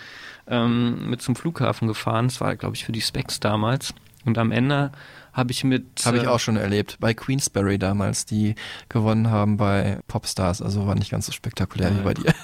[0.49, 2.29] ähm, mit zum Flughafen gefahren.
[2.29, 3.95] Das war, glaube ich, für die Specs damals.
[4.25, 4.93] Und am Ende
[5.33, 6.03] habe ich mit.
[6.05, 8.55] Habe ich äh, auch schon erlebt, bei Queensberry damals, die
[8.89, 10.61] gewonnen haben bei Popstars.
[10.61, 12.35] Also war nicht ganz so spektakulär wie bei dir.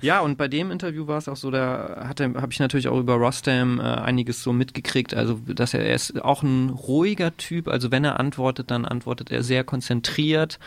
[0.00, 3.14] Ja, und bei dem Interview war es auch so, da habe ich natürlich auch über
[3.14, 5.14] Rostam äh, einiges so mitgekriegt.
[5.14, 7.68] Also, dass er, er ist auch ein ruhiger Typ.
[7.68, 10.58] Also, wenn er antwortet, dann antwortet er sehr konzentriert.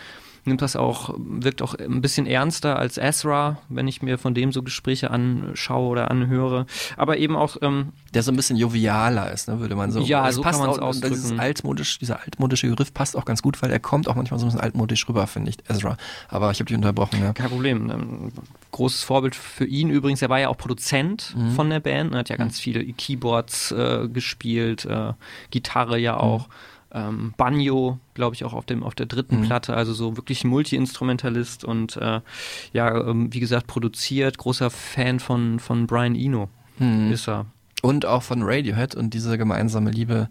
[0.49, 4.51] Nimmt das auch, wirkt auch ein bisschen ernster als Ezra, wenn ich mir von dem
[4.51, 6.65] so Gespräche anschaue oder anhöre.
[6.97, 10.01] Aber eben auch, ähm, Der so ein bisschen jovialer ist, ne, würde man so.
[10.01, 11.39] Ja, Es so passt kann auch, Dieses ausdrücken.
[11.39, 14.49] altmodisch, dieser altmodische Griff passt auch ganz gut, weil er kommt auch manchmal so ein
[14.49, 15.95] bisschen altmodisch rüber, finde ich, Ezra.
[16.27, 17.31] Aber ich habe dich unterbrochen, ja.
[17.33, 17.89] Kein Problem.
[17.89, 18.31] Ähm,
[18.71, 20.21] Großes Vorbild für ihn übrigens.
[20.21, 22.13] Er war ja auch Produzent von der Band.
[22.13, 25.13] Er hat ja ganz viele Keyboards äh, gespielt, äh,
[25.51, 26.47] Gitarre ja auch.
[26.91, 29.45] Ähm, Banjo, glaube ich, auch auf, dem, auf der dritten Mhm.
[29.45, 29.75] Platte.
[29.75, 32.21] Also so wirklich Multi-Instrumentalist und äh,
[32.73, 34.37] ja, ähm, wie gesagt, produziert.
[34.37, 36.49] Großer Fan von, von Brian Eno
[36.79, 37.11] Mhm.
[37.11, 37.45] ist er.
[37.81, 40.29] Und auch von Radiohead und diese gemeinsame Liebe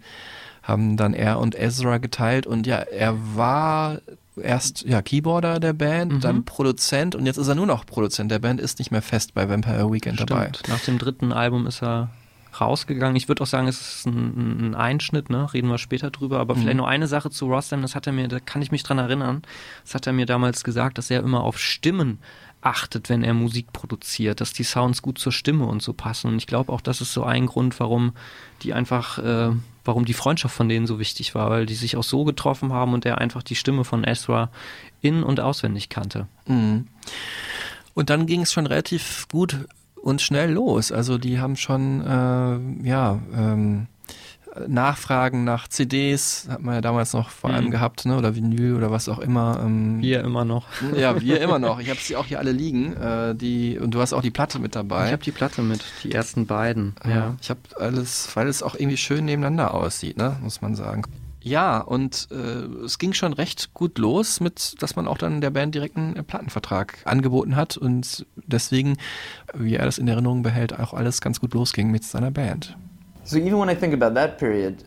[0.63, 4.01] haben dann er und Ezra geteilt und ja, er war
[4.43, 6.21] erst ja Keyboarder der Band, Mhm.
[6.21, 9.33] dann Produzent und jetzt ist er nur noch Produzent der Band, ist nicht mehr fest
[9.35, 10.49] bei Vampire Weekend dabei.
[10.55, 10.69] Stimmt.
[10.69, 12.11] Nach dem dritten Album ist er
[12.61, 13.17] rausgegangen.
[13.17, 15.53] Ich würde auch sagen, es ist ein, ein Einschnitt, ne?
[15.53, 16.41] Reden wir später drüber.
[16.41, 16.79] Aber vielleicht Mhm.
[16.79, 19.43] nur eine Sache zu Rostam, das hat er mir, da kann ich mich dran erinnern.
[19.85, 22.19] Das hat er mir damals gesagt, dass er immer auf Stimmen
[22.61, 26.29] achtet, wenn er Musik produziert, dass die Sounds gut zur Stimme und so passen.
[26.33, 28.13] Und ich glaube auch, das ist so ein Grund, warum
[28.63, 29.51] die einfach, äh,
[29.85, 32.95] warum die Freundschaft von denen so wichtig war, weil die sich auch so getroffen haben
[32.95, 34.51] und er einfach die Stimme von Ezra
[35.01, 36.27] in- und auswendig kannte.
[36.47, 36.89] Mhm.
[37.95, 39.57] Und dann ging es schon relativ gut
[40.03, 40.93] und schnell los.
[40.93, 43.87] Also die haben schon äh, ja ähm,
[44.67, 47.71] Nachfragen nach CDs hat man ja damals noch vor allem Mhm.
[47.71, 48.17] gehabt, ne?
[48.17, 49.61] Oder Vinyl oder was auch immer.
[49.65, 50.67] Ähm, Hier immer noch.
[50.97, 51.79] Ja, wir immer noch.
[51.79, 52.95] Ich habe sie auch hier alle liegen.
[52.97, 55.07] Äh, die und du hast auch die Platte mit dabei.
[55.07, 56.95] Ich habe die Platte mit, die ersten beiden.
[57.09, 57.37] Ja.
[57.41, 61.03] Ich habe alles, weil es auch irgendwie schön nebeneinander aussieht, ne, muss man sagen.
[61.49, 65.49] Ja, und äh, es ging schon recht gut los mit, dass man auch dann der
[65.49, 68.99] Band direkt einen äh, Plattenvertrag angeboten hat und deswegen,
[69.55, 72.77] wie er das in Erinnerung behält, auch alles ganz gut losging mit seiner Band.
[73.25, 74.85] So even when I think about that period,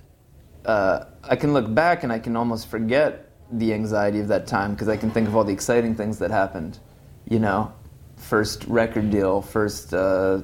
[0.68, 4.76] uh, I can look back and I can almost forget the anxiety of that time
[4.76, 6.78] because I can think of all the exciting things that happened.
[7.28, 7.72] You know,
[8.18, 10.44] first record deal, first uh,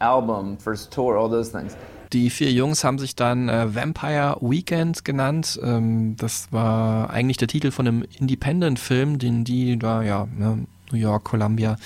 [0.00, 1.76] album, first tour, all those things.
[2.12, 5.60] Die vier Jungs haben sich dann äh, Vampire Weekend genannt.
[5.62, 10.98] Ähm, das war eigentlich der Titel von einem Independent-Film, den die da, ja, ne, New
[10.98, 11.76] York, Columbia,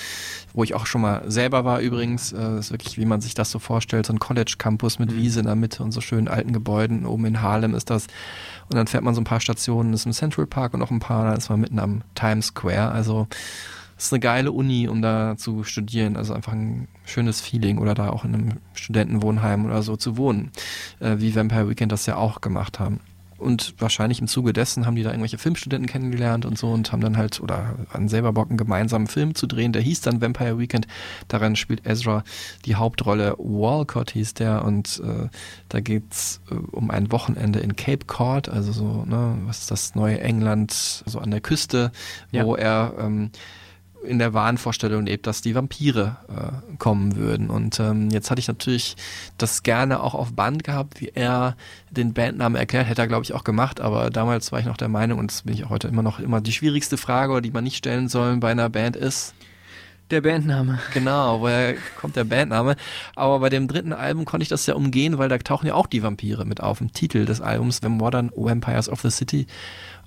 [0.52, 2.32] wo ich auch schon mal selber war übrigens.
[2.32, 5.46] Äh, ist wirklich, wie man sich das so vorstellt, so ein College-Campus mit Wiese in
[5.46, 7.06] der Mitte und so schönen alten Gebäuden.
[7.06, 8.06] Oben in Harlem ist das.
[8.68, 11.00] Und dann fährt man so ein paar Stationen, ist im Central Park und noch ein
[11.00, 12.92] paar, dann ist man mitten am Times Square.
[12.92, 13.26] Also
[14.03, 16.17] es ist eine geile Uni, um da zu studieren.
[16.17, 20.51] Also einfach ein schönes Feeling oder da auch in einem Studentenwohnheim oder so zu wohnen,
[20.99, 22.99] äh, wie Vampire Weekend das ja auch gemacht haben.
[23.38, 27.01] Und wahrscheinlich im Zuge dessen haben die da irgendwelche Filmstudenten kennengelernt und so und haben
[27.01, 29.73] dann halt, oder an selber Bock, einen gemeinsamen Film zu drehen.
[29.73, 30.88] Der hieß dann Vampire Weekend.
[31.29, 32.25] Daran spielt Ezra
[32.65, 33.37] die Hauptrolle.
[33.38, 35.29] Walcott hieß der und äh,
[35.69, 39.95] da geht's äh, um ein Wochenende in Cape Cod, also so, ne, was ist das
[39.95, 41.93] neue England, so an der Küste,
[42.33, 43.31] wo er ähm,
[44.05, 47.51] in der Wahnvorstellung lebt, dass die Vampire äh, kommen würden.
[47.51, 48.97] Und ähm, jetzt hatte ich natürlich
[49.38, 51.57] das gerne auch auf Band gehabt, wie er
[51.91, 54.88] den Bandnamen erklärt, hätte er glaube ich auch gemacht, aber damals war ich noch der
[54.88, 57.65] Meinung, und das bin ich auch heute immer noch, immer die schwierigste Frage, die man
[57.65, 59.35] nicht stellen soll bei einer Band ist,
[60.12, 60.79] Der Bandname.
[60.92, 62.77] Genau, woher kommt der Bandname?
[63.16, 65.87] Aber bei dem dritten Album konnte ich das ja umgehen, weil da tauchen ja auch
[65.87, 69.46] die Vampire mit auf im Titel des Albums, The Modern Vampires of the City.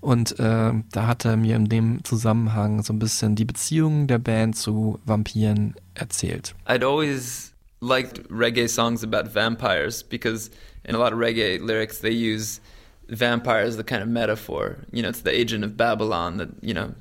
[0.01, 4.19] Und äh, da hat er mir in dem Zusammenhang so ein bisschen die Beziehung der
[4.19, 6.53] Band zu Vampiren erzählt.
[6.67, 10.51] I'd always liked reggae songs about vampires because
[10.83, 12.61] in a lot of reggae lyrics they use
[13.09, 14.75] vampire is the kind of metaphor.
[14.91, 16.93] You know, it's the agent of Babylon that you know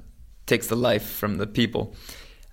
[0.46, 1.94] takes the life from the people.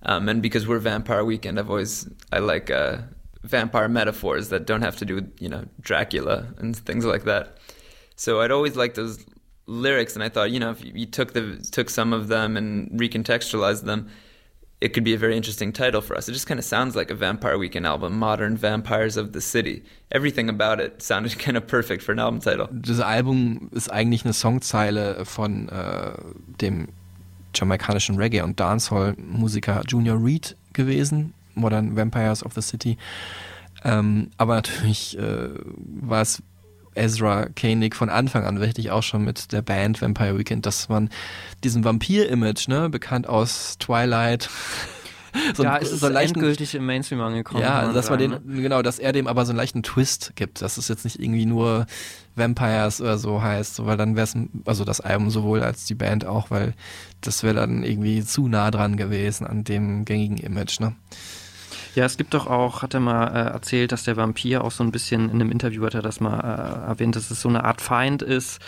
[0.04, 2.98] Um, and because we're Vampire Weekend, I've always I like uh,
[3.42, 7.58] vampire metaphors that don't have to do with you know Dracula and things like that.
[8.16, 9.24] So I'd always liked those
[9.66, 12.90] lyrics, and I thought you know if you took the took some of them and
[12.98, 14.08] recontextualized them,
[14.80, 16.28] it could be a very interesting title for us.
[16.28, 19.84] It just kind of sounds like a Vampire Weekend album, Modern Vampires of the City.
[20.10, 22.68] Everything about it sounded kind of perfect for an album title.
[22.72, 26.12] Das Album ist eigentlich eine Songzeile von äh,
[26.60, 26.88] dem
[27.54, 32.96] jamaikanischen Reggae- und Dancehall-Musiker Junior Reed gewesen, Modern Vampires of the City.
[33.84, 35.48] Ähm, aber natürlich äh,
[36.00, 36.42] war es
[36.94, 41.10] Ezra Koenig von Anfang an richtig auch schon mit der Band Vampire Weekend, dass man
[41.64, 44.50] diesen Vampir-Image, ne, bekannt aus Twilight,
[45.54, 47.62] so, da ist es so endgültig im Mainstream angekommen.
[47.62, 50.76] Ja, dass man den, genau, dass er dem aber so einen leichten Twist gibt, dass
[50.76, 51.86] es jetzt nicht irgendwie nur
[52.34, 55.94] Vampires oder so heißt, so, weil dann wäre es, also das Album sowohl als die
[55.94, 56.74] Band auch, weil
[57.20, 60.94] das wäre dann irgendwie zu nah dran gewesen an dem gängigen Image, ne?
[61.94, 64.82] Ja, es gibt doch auch, hat er mal äh, erzählt, dass der Vampir auch so
[64.82, 67.64] ein bisschen in einem Interview hat er das mal äh, erwähnt, dass es so eine
[67.64, 68.60] Art Feind ist,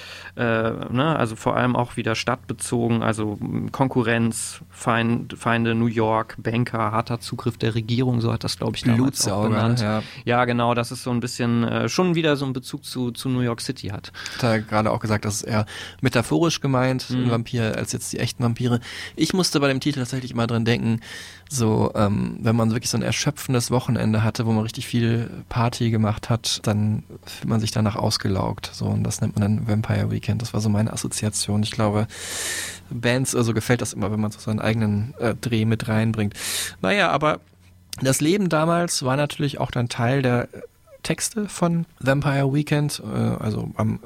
[0.43, 1.17] ne?
[1.17, 3.39] also vor allem auch wieder stadtbezogen, also
[3.71, 8.83] Konkurrenz, Feind, Feinde New York, Banker, harter Zugriff der Regierung, so hat das glaube ich
[8.83, 9.81] damals auch genannt.
[9.81, 10.03] Ja.
[10.25, 13.29] ja, genau, dass es so ein bisschen äh, schon wieder so einen Bezug zu, zu
[13.29, 14.13] New York City hat.
[14.37, 15.67] Hat er gerade auch gesagt, dass es eher
[16.01, 17.25] metaphorisch gemeint, mhm.
[17.25, 18.81] ein Vampir, als jetzt die echten Vampire.
[19.15, 21.01] Ich musste bei dem Titel tatsächlich immer dran denken,
[21.49, 25.91] so, ähm, wenn man wirklich so ein erschöpfendes Wochenende hatte, wo man richtig viel Party
[25.91, 28.71] gemacht hat, dann fühlt man sich danach ausgelaugt.
[28.73, 30.24] So, und das nennt man dann Vampire Weekend.
[30.39, 31.63] Das war so meine Assoziation.
[31.63, 32.07] Ich glaube,
[32.91, 36.35] Bands, also gefällt das immer, wenn man so seinen eigenen äh, Dreh mit reinbringt.
[36.81, 37.41] Naja, aber
[38.03, 40.49] das Leben damals war natürlich auch dann Teil der
[41.03, 44.01] Texte von Vampire Weekend, äh, also am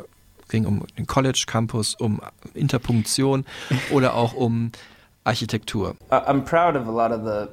[0.49, 2.21] ging um den College Campus, um
[2.55, 3.45] Interpunktion
[3.91, 4.73] oder auch um
[5.25, 5.95] Architektur.
[6.11, 7.49] I'm proud of a lot of the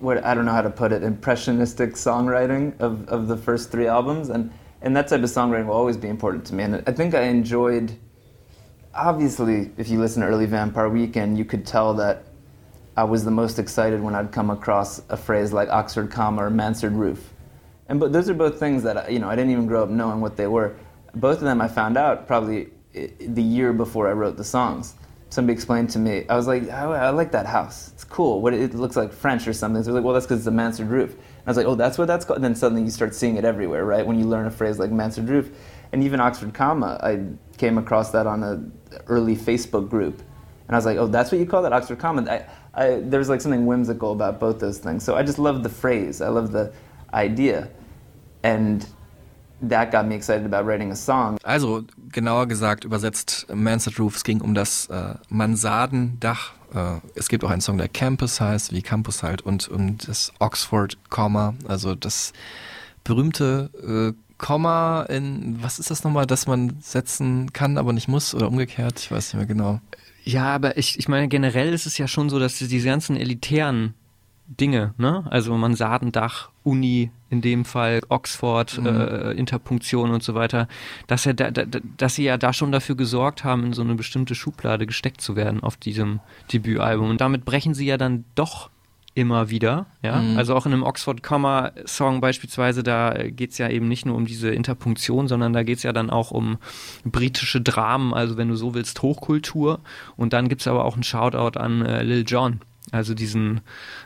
[0.00, 3.86] what I don't know how to put it impressionistic songwriting of, of the first three
[3.86, 4.50] albums and
[4.82, 7.22] and that type of songwriting will always be important to me and I think I
[7.22, 7.96] enjoyed
[8.94, 12.24] obviously if you listen to early Vampire Weekend you could tell that
[12.96, 16.50] I was the most excited when I'd come across a phrase like Oxford comma or
[16.50, 17.32] Mansard roof
[17.88, 20.20] and but those are both things that you know I didn't even grow up knowing
[20.20, 20.76] what they were
[21.14, 24.94] both of them I found out probably eh, the year before I wrote the songs
[25.30, 27.90] somebody explained to me, I was like, oh, I like that house.
[27.94, 28.42] It's cool.
[28.42, 29.82] What it looks like French or something.
[29.82, 31.16] So they're like, well, that's because it's a mansard roof.
[31.50, 32.36] I was like, oh, that's what that's called.
[32.36, 34.06] And then suddenly you start seeing it everywhere, right?
[34.06, 35.50] When you learn a phrase like mansard roof,
[35.92, 37.24] and even Oxford comma, I
[37.58, 38.62] came across that on a
[39.08, 40.22] early Facebook group,
[40.68, 42.22] and I was like, oh, that's what you call that Oxford comma.
[42.30, 45.02] I, I, there was like something whimsical about both those things.
[45.02, 46.20] So I just love the phrase.
[46.20, 46.72] I love the
[47.12, 47.68] idea,
[48.44, 48.86] and
[49.62, 51.36] that got me excited about writing a song.
[51.44, 51.82] Also,
[52.12, 56.52] genauer gesagt, übersetzt Mansard Roof, es ging um das äh, Mansardendach.
[56.74, 60.32] Äh, es gibt auch einen Song, der Campus heißt, wie Campus halt, und um das
[60.38, 62.32] Oxford Komma, also das
[63.04, 63.70] berühmte
[64.16, 68.48] äh, Komma in, was ist das nochmal, dass man setzen kann, aber nicht muss oder
[68.48, 69.80] umgekehrt, ich weiß nicht mehr genau.
[70.24, 73.94] Ja, aber ich, ich meine, generell ist es ja schon so, dass diese ganzen elitären
[74.50, 75.24] Dinge, ne?
[75.30, 78.86] Also Mansardendach, Uni, in dem Fall Oxford, mhm.
[78.86, 80.66] äh, Interpunktion und so weiter,
[81.06, 81.64] dass, er da, da,
[81.96, 85.36] dass sie ja da schon dafür gesorgt haben, in so eine bestimmte Schublade gesteckt zu
[85.36, 86.18] werden auf diesem
[86.52, 87.10] Debütalbum.
[87.10, 88.70] Und damit brechen sie ja dann doch
[89.14, 90.20] immer wieder, ja.
[90.20, 90.36] Mhm.
[90.36, 94.16] Also auch in einem Oxford Comma Song beispielsweise, da geht es ja eben nicht nur
[94.16, 96.58] um diese Interpunktion, sondern da geht es ja dann auch um
[97.04, 99.80] britische Dramen, also wenn du so willst, Hochkultur.
[100.16, 102.60] Und dann gibt es aber auch einen Shoutout an äh, Lil Jon,
[102.92, 103.60] also diesen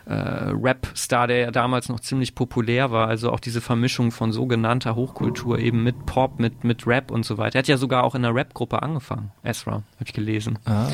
[0.07, 4.95] äh, Rap-Star, der ja damals noch ziemlich populär war, also auch diese Vermischung von sogenannter
[4.95, 7.57] Hochkultur eben mit Pop, mit, mit Rap und so weiter.
[7.57, 10.59] Er hat ja sogar auch in einer Rap-Gruppe angefangen, Ezra, habe ich gelesen.
[10.65, 10.89] Ah.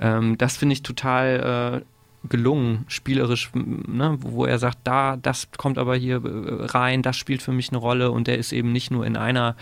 [0.00, 5.78] Ähm, das finde ich total äh, gelungen, spielerisch, ne, wo er sagt, da, das kommt
[5.78, 8.90] aber hier äh, rein, das spielt für mich eine Rolle und der ist eben nicht
[8.90, 9.56] nur in einer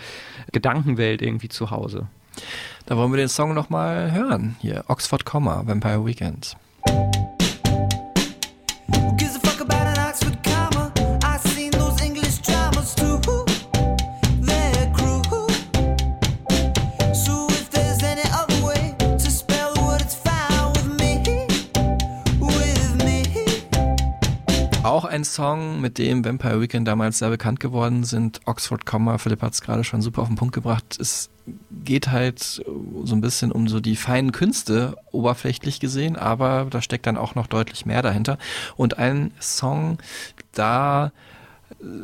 [0.51, 2.07] Gedankenwelt irgendwie zu Hause.
[2.85, 4.55] Da wollen wir den Song nochmal hören.
[4.59, 6.57] Hier, Oxford Comma, Vampire Weekend.
[25.09, 28.39] Ein Song, mit dem Vampire Weekend damals sehr bekannt geworden sind.
[28.45, 30.97] Oxford Comma, Philipp hat es gerade schon super auf den Punkt gebracht.
[30.99, 31.29] Es
[31.83, 37.07] geht halt so ein bisschen um so die feinen Künste, oberflächlich gesehen, aber da steckt
[37.07, 38.37] dann auch noch deutlich mehr dahinter.
[38.77, 39.97] Und ein Song,
[40.53, 41.11] da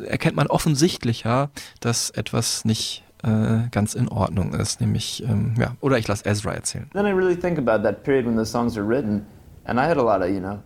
[0.06, 4.80] erkennt man offensichtlicher, dass etwas nicht äh, ganz in Ordnung ist.
[4.80, 6.88] Nämlich, ähm, ja, oder ich lasse Ezra erzählen.
[6.92, 9.26] Then I really think about that period when those songs were written,
[9.64, 10.60] and I had a lot of, you know,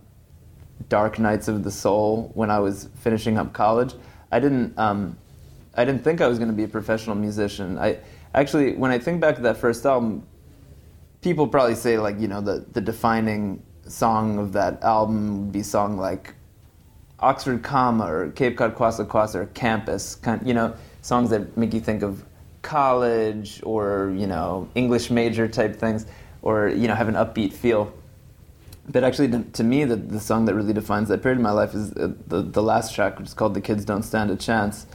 [0.89, 3.93] dark nights of the soul when I was finishing up college.
[4.31, 5.17] I didn't, um,
[5.75, 7.77] I didn't think I was going to be a professional musician.
[7.77, 7.99] I
[8.33, 10.25] actually, when I think back to that first album,
[11.21, 15.63] people probably say like, you know, the the defining song of that album would be
[15.63, 16.33] song like
[17.19, 21.73] Oxford Comma or Cape Cod Kwasa Kwasa or Campus, kind, you know, songs that make
[21.73, 22.23] you think of
[22.61, 26.05] college or you know English major type things,
[26.41, 27.93] or you know have an upbeat feel.
[28.91, 31.73] But actually, to, me, the, the song that really defines that period of my life
[31.73, 34.85] is uh, the the last track, which is called "The Kids Don't Stand a Chance,"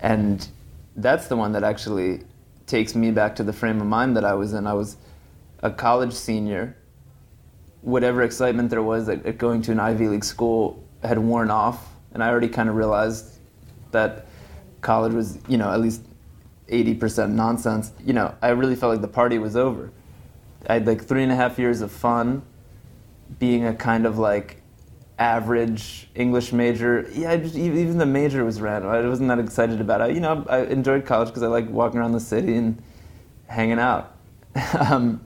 [0.00, 0.48] and
[0.96, 2.22] that's the one that actually
[2.66, 4.66] takes me back to the frame of mind that I was in.
[4.66, 4.96] I was
[5.62, 6.76] a college senior.
[7.82, 11.92] Whatever excitement there was at, at going to an Ivy League school had worn off,
[12.14, 13.38] and I already kind of realized
[13.90, 14.26] that
[14.80, 16.02] college was, you know, at least
[16.68, 17.92] 80% nonsense.
[18.04, 19.90] You know, I really felt like the party was over.
[20.66, 22.42] I had like three and a half years of fun,
[23.38, 24.62] being a kind of like
[25.18, 27.08] average English major.
[27.12, 28.90] Yeah, just, even the major was random.
[28.90, 30.14] I wasn't that excited about it.
[30.14, 32.82] You know, I enjoyed college because I like walking around the city and
[33.46, 34.16] hanging out.
[34.78, 35.20] um,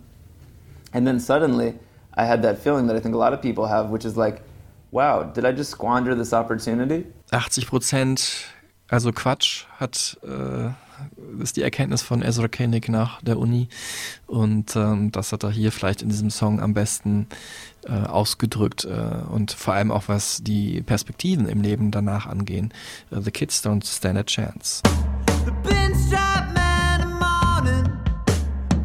[0.93, 1.79] and then suddenly,
[2.15, 4.43] I had that feeling that I think a lot of people have, which is like,
[4.91, 7.07] wow, did I just squander this opportunity?
[7.33, 8.47] 80 Prozent,
[8.91, 10.73] also Quatsch, hat äh,
[11.41, 13.69] ist die Erkenntnis von Ezra Koenig nach der Uni
[14.27, 17.27] und ähm, das hat er hier vielleicht in diesem Song am besten
[17.87, 22.73] äh, ausgedrückt äh, und vor allem auch was die Perspektiven im Leben danach angehen.
[23.11, 24.83] Uh, the kids don't stand a chance.
[25.45, 27.93] The pinstripe man in morning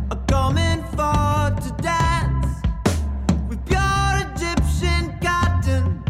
[0.09, 2.61] are coming for to dance
[3.49, 6.03] with pure Egyptian cotton.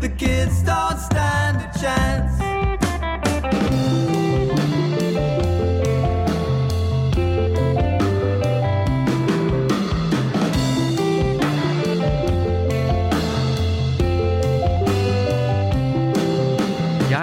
[0.00, 2.23] The kids don't stand a chance.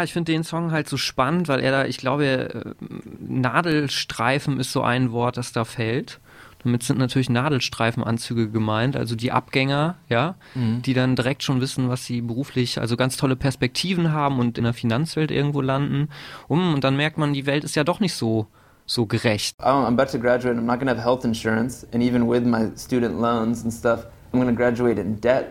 [0.01, 2.73] Ja, ich finde den Song halt so spannend, weil er da, ich glaube, äh,
[3.19, 6.19] Nadelstreifen ist so ein Wort, das da fällt.
[6.63, 10.81] Damit sind natürlich Nadelstreifenanzüge gemeint, also die Abgänger, ja, Mhm.
[10.81, 14.63] die dann direkt schon wissen, was sie beruflich, also ganz tolle Perspektiven haben und in
[14.63, 16.09] der Finanzwelt irgendwo landen.
[16.47, 18.47] Um, und dann merkt man, die Welt ist ja doch nicht so,
[18.87, 19.55] so gerecht.
[19.59, 20.57] Oh, I'm about to graduate.
[20.57, 24.05] I'm not going to have health insurance, and even with my student loans and stuff,
[24.33, 25.45] I'm going to graduate in debt.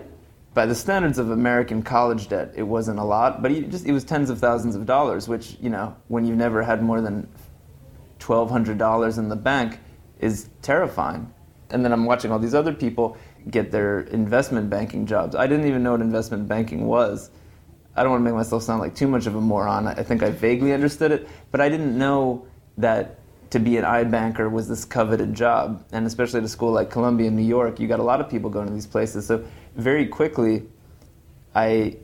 [0.53, 3.92] By the standards of American college debt, it wasn't a lot, but it just it
[3.92, 7.28] was tens of thousands of dollars, which you know, when you've never had more than
[8.18, 9.78] twelve hundred dollars in the bank,
[10.18, 11.32] is terrifying.
[11.70, 13.16] And then I'm watching all these other people
[13.48, 15.36] get their investment banking jobs.
[15.36, 17.30] I didn't even know what investment banking was.
[17.94, 19.86] I don't want to make myself sound like too much of a moron.
[19.86, 22.46] I think I vaguely understood it, but I didn't know
[22.78, 23.19] that
[23.51, 25.84] to be an iBanker was this coveted job.
[25.92, 28.30] And especially at a school like Columbia in New York, you got a lot of
[28.30, 29.26] people going to these places.
[29.26, 29.44] So
[29.76, 30.62] very quickly,
[31.55, 31.96] I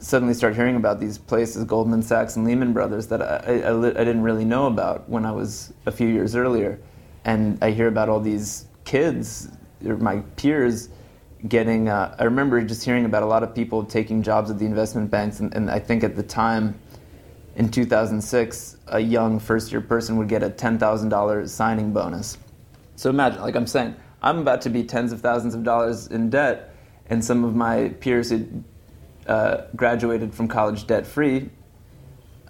[0.00, 4.04] suddenly start hearing about these places, Goldman Sachs and Lehman Brothers, that I, I, I
[4.04, 6.80] didn't really know about when I was a few years earlier.
[7.24, 9.48] And I hear about all these kids,
[9.84, 10.88] or my peers,
[11.46, 11.88] getting.
[11.88, 15.10] Uh, I remember just hearing about a lot of people taking jobs at the investment
[15.10, 16.78] banks, and, and I think at the time,
[17.56, 22.38] in 2006, a young first year person would get a $10,000 signing bonus.
[22.96, 26.30] So imagine, like I'm saying, I'm about to be tens of thousands of dollars in
[26.30, 26.74] debt,
[27.08, 28.46] and some of my peers who
[29.26, 31.50] uh, graduated from college debt free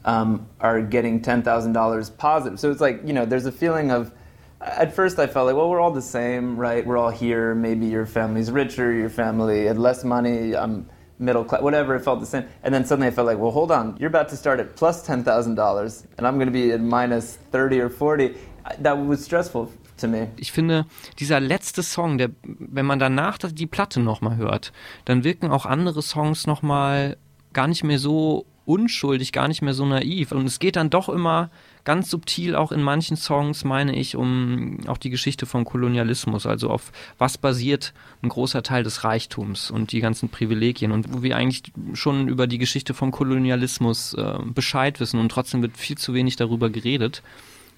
[0.05, 2.59] um, are getting $10,000 positive.
[2.59, 4.13] So it's like, you know, there's a feeling of,
[4.61, 6.85] at first I felt like, well, we're all the same, right?
[6.85, 7.55] We're all here.
[7.55, 11.95] Maybe your family's richer, your family had less money, I'm middle class, whatever.
[11.95, 12.45] It felt the same.
[12.63, 15.07] And then suddenly I felt like, well, hold on, you're about to start at plus
[15.07, 18.35] $10,000 and I'm going to be at minus 30 or 40.
[18.81, 20.29] That was stressful to me.
[20.37, 20.85] Ich finde,
[21.19, 24.73] dieser letzte Song, der, wenn man danach die Platte nochmal hört,
[25.05, 27.17] dann wirken auch andere Songs nochmal
[27.53, 30.33] gar nicht mehr so unschuldig, gar nicht mehr so naiv.
[30.33, 31.51] Und es geht dann doch immer
[31.89, 36.69] ganz subtil auch in manchen Songs, meine ich, um auch die Geschichte vom Kolonialismus, also
[36.69, 41.35] auf was basiert ein großer Teil des Reichtums und die ganzen Privilegien und wo wir
[41.35, 41.63] eigentlich
[41.95, 46.37] schon über die Geschichte vom Kolonialismus äh, Bescheid wissen und trotzdem wird viel zu wenig
[46.37, 47.23] darüber geredet,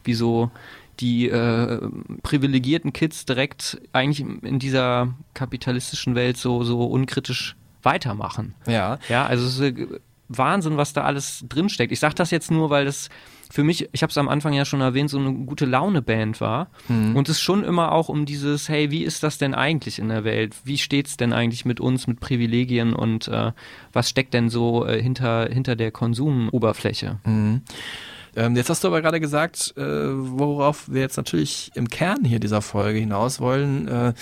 [0.02, 0.50] wieso
[0.98, 1.80] die äh,
[2.24, 7.54] privilegierten Kids direkt eigentlich in dieser kapitalistischen Welt so, so unkritisch
[7.84, 8.54] weitermachen.
[8.66, 8.98] Ja.
[9.08, 9.86] Ja, also es ist äh,
[10.26, 11.92] Wahnsinn, was da alles drinsteckt.
[11.92, 13.08] Ich sage das jetzt nur, weil das
[13.50, 16.68] für mich, ich habe es am Anfang ja schon erwähnt, so eine gute Laune-Band war.
[16.88, 17.16] Mhm.
[17.16, 20.22] Und es schon immer auch um dieses, hey, wie ist das denn eigentlich in der
[20.24, 20.54] Welt?
[20.64, 23.50] Wie steht's denn eigentlich mit uns, mit Privilegien und äh,
[23.92, 27.18] was steckt denn so äh, hinter, hinter der Konsumoberfläche?
[27.24, 27.62] Mhm.
[28.36, 32.38] Ähm, jetzt hast du aber gerade gesagt, äh, worauf wir jetzt natürlich im Kern hier
[32.38, 33.88] dieser Folge hinaus wollen.
[33.88, 34.12] Äh,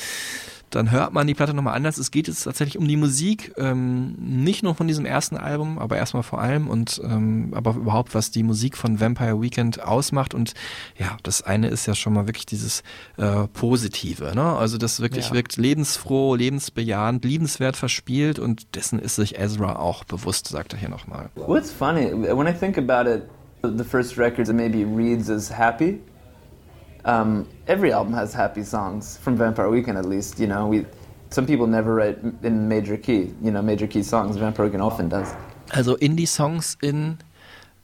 [0.71, 1.99] dann hört man die Platte nochmal anders.
[1.99, 5.97] Es geht jetzt tatsächlich um die Musik, ähm, nicht nur von diesem ersten Album, aber
[5.97, 10.35] erstmal vor allem und ähm, aber überhaupt, was die Musik von Vampire Weekend ausmacht.
[10.35, 10.55] Und
[10.99, 12.83] ja, das eine ist ja schon mal wirklich dieses
[13.17, 14.45] äh, Positive, ne?
[14.57, 15.35] Also das wirklich Ja.
[15.35, 20.89] wirkt lebensfroh, lebensbejahend, liebenswert verspielt und dessen ist sich Ezra auch bewusst, sagt er hier
[20.89, 21.31] nochmal.
[21.35, 23.23] What's funny, when I think about it,
[23.63, 26.01] the first record that maybe reads as happy.
[27.09, 30.39] Um, every album has happy songs, from Vampire Weekend at least.
[30.39, 30.85] You know, we
[31.31, 34.37] some people never write in major key, you know, major key songs.
[34.37, 35.35] Vampire Weekend often does.
[35.71, 37.19] Also Indie-Songs in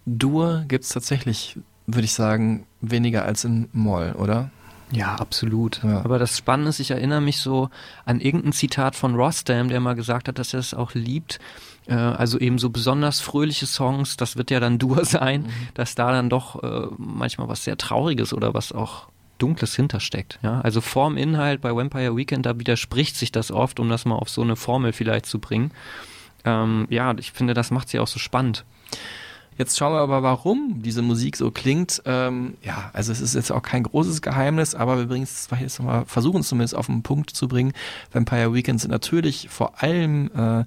[0.07, 4.51] Dur gibt's tatsächlich, würde ich sagen, weniger als in Moll, oder?
[4.91, 5.83] Ja, absolut.
[5.83, 6.05] Ja.
[6.05, 7.71] Aber das Spannende ist, ich erinnere mich so
[8.05, 11.41] an irgendein Zitat von Rostam, der mal gesagt hat, dass er es auch liebt.
[11.87, 16.13] Äh, Also eben so besonders fröhliche Songs, das wird ja dann Dur sein, dass da
[16.13, 19.09] dann doch äh, manchmal was sehr Trauriges oder was auch
[19.39, 20.39] Dunkles hintersteckt.
[20.43, 20.61] Ja?
[20.61, 24.29] Also vorm Inhalt bei Vampire Weekend, da widerspricht sich das oft, um das mal auf
[24.29, 25.73] so eine Formel vielleicht zu bringen.
[26.45, 28.65] Ähm, ja, ich finde, das macht sie auch so spannend.
[29.57, 32.03] Jetzt schauen wir aber, warum diese Musik so klingt.
[32.07, 35.79] Ähm, ja, also es ist jetzt auch kein großes Geheimnis, aber wir bringen es jetzt
[35.79, 37.73] nochmal, versuchen es zumindest auf den Punkt zu bringen.
[38.13, 40.65] Vampire Weekend sind natürlich vor allem äh,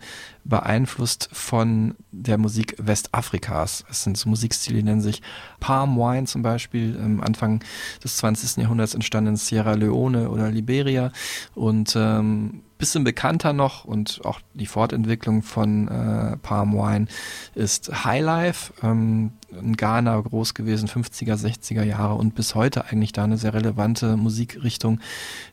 [0.47, 3.83] beeinflusst von der Musik Westafrikas.
[3.89, 5.21] Es sind so Musikstile, die nennen sich
[5.59, 7.63] Palm Wine zum Beispiel, ähm, Anfang
[8.03, 8.61] des 20.
[8.61, 11.11] Jahrhunderts entstanden in Sierra Leone oder Liberia
[11.55, 17.07] und ähm, bisschen bekannter noch und auch die Fortentwicklung von äh, Palm Wine
[17.55, 23.23] ist Highlife, ähm, in Ghana groß gewesen, 50er, 60er Jahre und bis heute eigentlich da
[23.23, 24.99] eine sehr relevante Musikrichtung.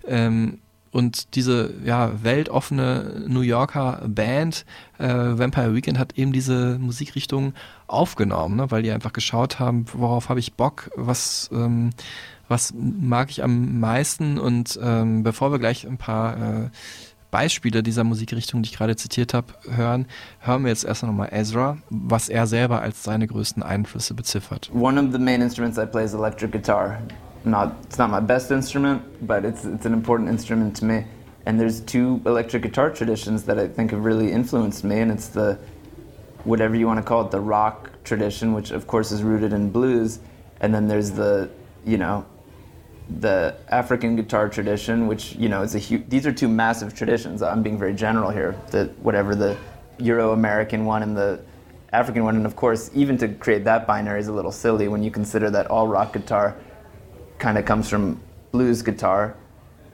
[0.07, 0.59] Ähm,
[0.95, 4.65] und diese ja, weltoffene New Yorker Band
[4.99, 7.53] äh, Vampire Weekend hat eben diese Musikrichtung
[7.89, 8.71] aufgenommen, ne?
[8.71, 11.91] weil die einfach geschaut haben, worauf habe ich Bock, was ähm,
[12.47, 16.71] was mag ich am meisten und ähm, bevor wir gleich ein paar äh,
[17.31, 20.07] Beispiele dieser Musikrichtung, die ich gerade zitiert habe, hören,
[20.39, 24.71] hören wir jetzt erst nochmal Ezra, was er selber als seine größten Einflüsse beziffert.
[24.73, 26.99] One of the main instruments I play is electric guitar.
[27.45, 31.05] Not, it's not my best instrument, but it's, it's an important instrument to me.
[31.47, 35.29] And there's two electric guitar traditions that I think have really influenced me, and it's
[35.29, 35.59] the
[36.45, 39.71] whatever you want to call it, the rock tradition, which of course is rooted in
[39.71, 40.21] blues,
[40.61, 41.51] and then there's the,
[41.85, 42.25] you know,
[43.21, 46.09] the African guitar tradition, which you know is a huge.
[46.09, 47.43] These are two massive traditions.
[47.43, 48.59] I'm being very general here.
[48.71, 49.59] That whatever the
[49.99, 51.41] Euro-American one and the
[51.93, 55.03] African one, and of course, even to create that binary is a little silly when
[55.03, 56.57] you consider that all rock guitar
[57.45, 58.19] kind of comes from
[58.53, 59.37] blues guitar,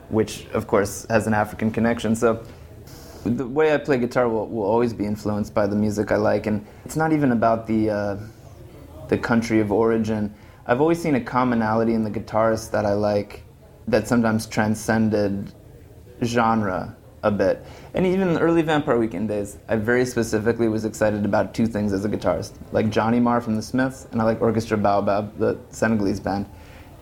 [0.08, 2.14] which of course has an African connection.
[2.14, 2.44] So
[3.24, 6.46] the way I play guitar will, will always be influenced by the music I like,
[6.46, 8.16] and it's not even about the uh,
[9.08, 10.32] the country of origin.
[10.64, 13.42] I've always seen a commonality in the guitarists that I like
[13.88, 15.52] that sometimes transcended
[16.22, 17.66] genre a bit.
[17.94, 21.66] And even in the early Vampire Weekend days, I very specifically was excited about two
[21.66, 25.36] things as a guitarist, like Johnny Marr from the Smiths, and I like Orchestra Baobab,
[25.36, 26.46] the Senegalese band.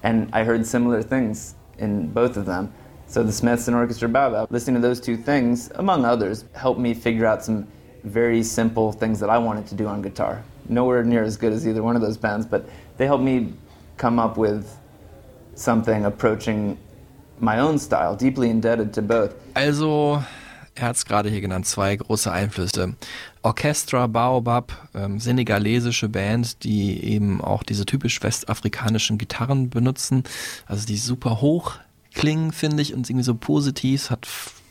[0.09, 2.73] And I heard similar things in both of them.
[3.09, 6.95] So the Smiths and Orchestra Baobab, listening to those two things, among others, helped me
[6.95, 7.67] figure out some
[8.05, 10.43] very simple things that I wanted to do on guitar.
[10.67, 12.65] Nowhere near as good as either one of those bands, but
[12.97, 13.53] they helped me
[13.99, 14.75] come up with
[15.55, 16.79] something approaching
[17.39, 19.35] my own style, deeply indebted to both.
[19.55, 20.25] Also,
[20.75, 22.95] er hat gerade hier genannt, zwei große Einflüsse.
[23.43, 30.25] Orchestra Baobab, ähm, senegalesische Band, die eben auch diese typisch westafrikanischen Gitarren benutzen,
[30.67, 31.75] also die super hoch
[32.15, 34.27] klingen, finde ich, und irgendwie so positiv, hat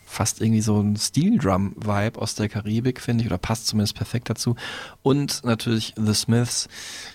[0.08, 3.94] fast irgendwie so ein Steel Drum Vibe aus der Karibik, finde ich, oder passt zumindest
[3.94, 4.56] perfekt dazu.
[5.02, 6.68] Und natürlich The Smiths,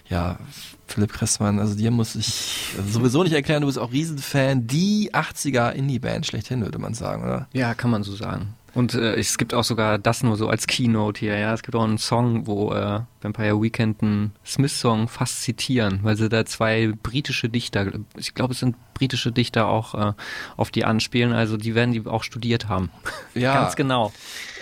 [0.10, 0.38] ja,
[0.86, 5.72] Philipp Kressmann, also dir muss ich sowieso nicht erklären, du bist auch Riesenfan, die 80er
[5.72, 7.48] Indie-Band schlechthin, würde man sagen, oder?
[7.54, 8.54] Ja, kann man so sagen.
[8.74, 11.54] Und äh, es gibt auch sogar das nur so als Keynote hier, ja.
[11.54, 16.30] Es gibt auch einen Song, wo äh, Vampire Weekend einen Smith-Song fast zitieren, weil sie
[16.30, 20.14] da zwei britische Dichter, ich glaube, es sind britische Dichter auch äh,
[20.56, 22.90] auf die anspielen, also die werden die auch studiert haben.
[23.36, 23.64] Ja.
[23.64, 24.14] Ganz genau.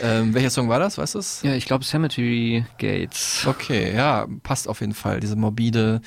[0.01, 1.41] Ähm, welcher Song war das, weißt du es?
[1.43, 3.45] Ja, ich glaube Cemetery Gates.
[3.45, 5.19] Okay, ja, passt auf jeden Fall.
[5.19, 6.01] Diese morbide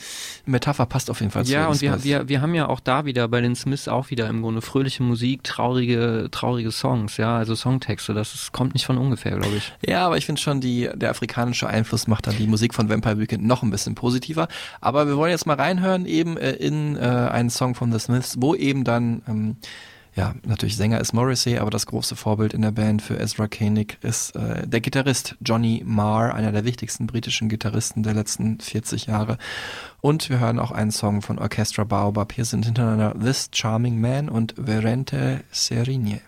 [0.46, 3.05] Metapher passt auf jeden Fall zu Ja, und wir, wir, wir haben ja auch da
[3.05, 7.55] wieder bei den Smiths auch wieder im Grunde fröhliche Musik, traurige, traurige Songs, ja, also
[7.55, 9.72] Songtexte, das ist, kommt nicht von ungefähr, glaube ich.
[9.86, 13.18] Ja, aber ich finde schon, die, der afrikanische Einfluss macht dann die Musik von Vampire
[13.18, 14.49] Weekend noch ein bisschen positiver.
[14.80, 18.36] Aber wir wollen jetzt mal reinhören eben äh, in äh, einen Song von The Smiths,
[18.38, 19.57] wo eben dann ähm,
[20.16, 23.99] ja, natürlich Sänger ist Morrissey, aber das große Vorbild in der Band für Ezra Koenig
[24.03, 29.38] ist äh, der Gitarrist Johnny Marr, einer der wichtigsten britischen Gitarristen der letzten 40 Jahre.
[30.01, 32.32] Und wir hören auch einen Song von Orchestra Baobab.
[32.32, 36.20] Hier sind hintereinander This Charming Man und Verente Serigne.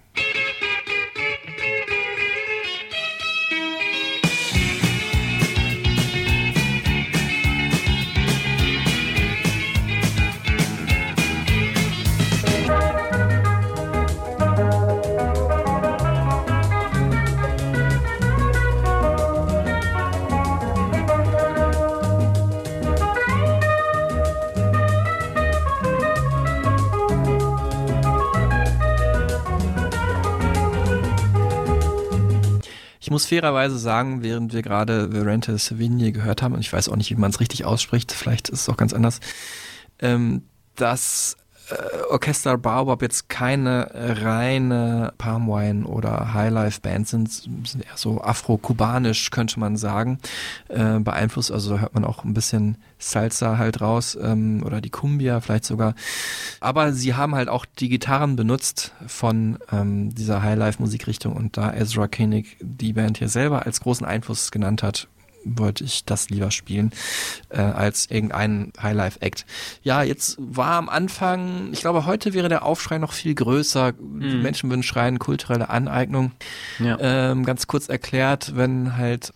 [33.17, 37.11] Muss fairerweise sagen, während wir gerade Verente Savigne gehört haben, und ich weiß auch nicht,
[37.11, 39.21] wie man es richtig ausspricht, vielleicht ist es auch ganz anders,
[40.01, 40.43] ähm,
[40.75, 41.39] dass
[42.11, 49.59] Orchester Baobab jetzt keine reine Palmwine oder Highlife Band sind, sind eher so afro-kubanisch, könnte
[49.59, 50.19] man sagen,
[50.69, 51.51] äh, beeinflusst.
[51.51, 55.65] Also da hört man auch ein bisschen Salsa halt raus ähm, oder die Cumbia vielleicht
[55.65, 55.95] sogar.
[56.61, 62.07] Aber sie haben halt auch die Gitarren benutzt von ähm, dieser Highlife-Musikrichtung und da Ezra
[62.07, 65.09] Koenig die Band hier selber als großen Einfluss genannt hat,
[65.47, 66.91] wollte ich das lieber spielen
[67.51, 69.47] äh, als irgendein Highlife-Act.
[69.83, 73.93] Ja, jetzt war am Anfang, ich glaube, heute wäre der Aufschrei noch viel größer.
[73.93, 76.33] Die Menschen würden schreien, kulturelle Aneignung.
[76.79, 76.99] Ja.
[77.01, 79.33] Ähm, ganz kurz erklärt, wenn halt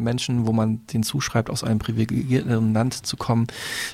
[0.00, 3.46] Menschen, wo man den zuschreibt, aus einem privilegierten Land zu kommen,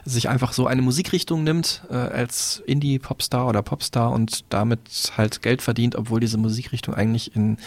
[0.05, 5.63] sich einfach so eine Musikrichtung nimmt äh, als Indie-Popstar oder Popstar und damit halt Geld
[5.63, 7.59] verdient, obwohl diese Musikrichtung eigentlich in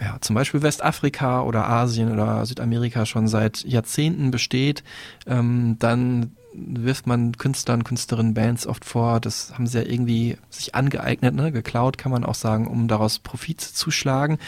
[0.00, 4.84] ja, zum Beispiel Westafrika oder Asien oder Südamerika schon seit Jahrzehnten besteht,
[5.26, 10.74] ähm, dann wirft man Künstlern, Künstlerinnen, Bands oft vor, das haben sie ja irgendwie sich
[10.74, 11.52] angeeignet, ne?
[11.52, 14.38] geklaut kann man auch sagen, um daraus Profit zu schlagen.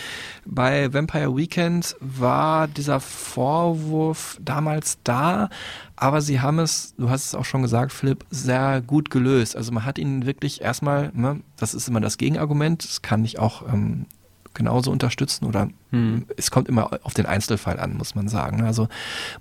[0.44, 5.51] Bei Vampire Weekend war dieser Vorwurf damals da,
[5.96, 9.57] aber sie haben es, du hast es auch schon gesagt, Philipp, sehr gut gelöst.
[9.57, 13.38] Also man hat ihnen wirklich erstmal, ne, das ist immer das Gegenargument, das kann ich
[13.38, 14.07] auch ähm,
[14.55, 16.26] genauso unterstützen oder Hm.
[16.36, 18.62] es kommt immer auf den Einzelfall an, muss man sagen.
[18.62, 18.88] Also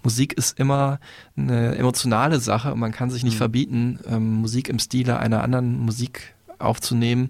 [0.03, 0.99] Musik ist immer
[1.37, 3.37] eine emotionale Sache und man kann sich nicht Mhm.
[3.37, 7.29] verbieten, ähm, Musik im Stile einer anderen Musik aufzunehmen,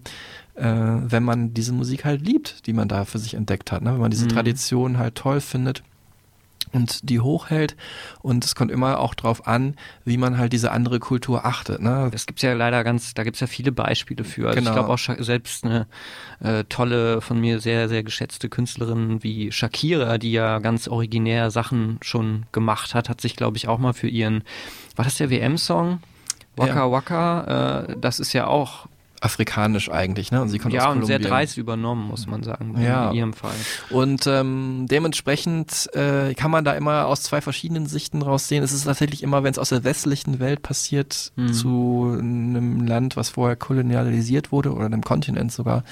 [0.55, 3.81] äh, wenn man diese Musik halt liebt, die man da für sich entdeckt hat.
[3.81, 3.93] Ne?
[3.93, 4.29] Wenn man diese Mhm.
[4.29, 5.83] Tradition halt toll findet
[6.71, 7.75] und die hochhält.
[8.21, 11.81] Und es kommt immer auch drauf an, wie man halt diese andere Kultur achtet.
[11.81, 12.09] Ne?
[12.11, 14.47] Das gibt's ja leider ganz, da gibt's ja viele Beispiele für.
[14.47, 14.71] Also Genau.
[14.71, 15.87] ich glaube auch selbst eine
[16.41, 21.97] äh, tolle, von mir sehr, sehr geschätzte Künstlerin wie Shakira, die ja ganz originär Sachen
[22.01, 24.43] schon gemacht hat, hat sich, glaube ich, auch mal für ihren,
[24.95, 26.01] war das der WM-Song?
[26.55, 26.91] Waka Ja.
[26.91, 28.87] Waka, äh, das ist ja auch
[29.21, 30.41] Afrikanisch eigentlich, ne?
[30.41, 31.29] Und sie kommt ja aus und sehr Kolumbien.
[31.31, 33.09] dreist übernommen, muss man sagen, Ja.
[33.09, 33.53] in ihrem Fall.
[33.89, 38.63] Und ähm, dementsprechend äh, kann man da immer aus zwei verschiedenen Sichten raussehen.
[38.63, 41.53] Es ist tatsächlich immer, wenn es aus der westlichen Welt passiert, Mhm.
[41.53, 45.83] zu einem Land, was vorher kolonialisiert wurde oder einem Kontinent sogar,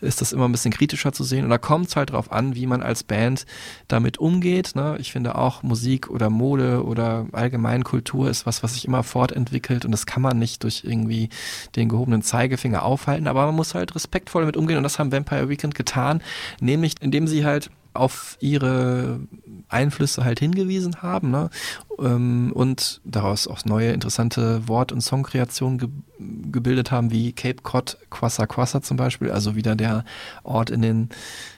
[0.00, 1.44] ist das immer ein bisschen kritischer zu sehen.
[1.44, 3.46] Und da kommt es halt drauf an, wie man als Band
[3.88, 4.72] damit umgeht.
[4.74, 4.96] Ne?
[5.00, 9.84] Ich finde auch Musik oder Mode oder allgemein Kultur ist was, was sich immer fortentwickelt
[9.84, 11.28] und das kann man nicht durch irgendwie
[11.76, 15.48] den gehobenen Zeigefinger aufhalten, aber man muss halt respektvoll damit umgehen und das haben Vampire
[15.48, 16.22] Weekend getan,
[16.60, 19.20] nämlich indem sie halt auf ihre
[19.68, 21.50] Einflüsse halt hingewiesen haben ne?
[21.98, 25.88] ähm, und daraus auch neue interessante Wort- und Songkreationen ge
[26.18, 30.04] gebildet haben, wie Cape Cod Quassa Quassa zum Beispiel, also wieder der
[30.44, 31.10] Ort in den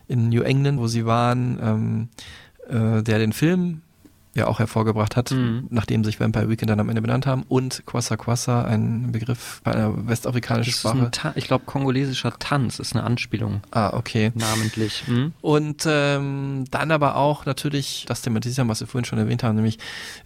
[0.08, 2.08] in New England, wo sie waren, ähm,
[2.68, 3.82] äh, der den Film
[4.38, 5.66] ja auch hervorgebracht hat, Mhm.
[5.70, 9.72] nachdem sich Vampire Weekend dann am Ende benannt haben und Quassa Quassa, ein Begriff bei
[9.74, 11.10] einer westafrikanischen Sprache.
[11.24, 14.32] ein ich glaube, kongolesischer Tanz ist eine Anspielung, Ah, okay.
[14.34, 15.02] namentlich.
[15.06, 15.32] Hm?
[15.42, 19.78] Und ähm, dann aber auch natürlich das thematisieren, was wir vorhin schon erwähnt haben, nämlich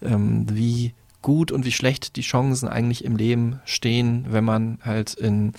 [0.02, 5.14] ähm, wie gut und wie schlecht die Chancen eigentlich im Leben stehen, wenn man halt
[5.14, 5.52] in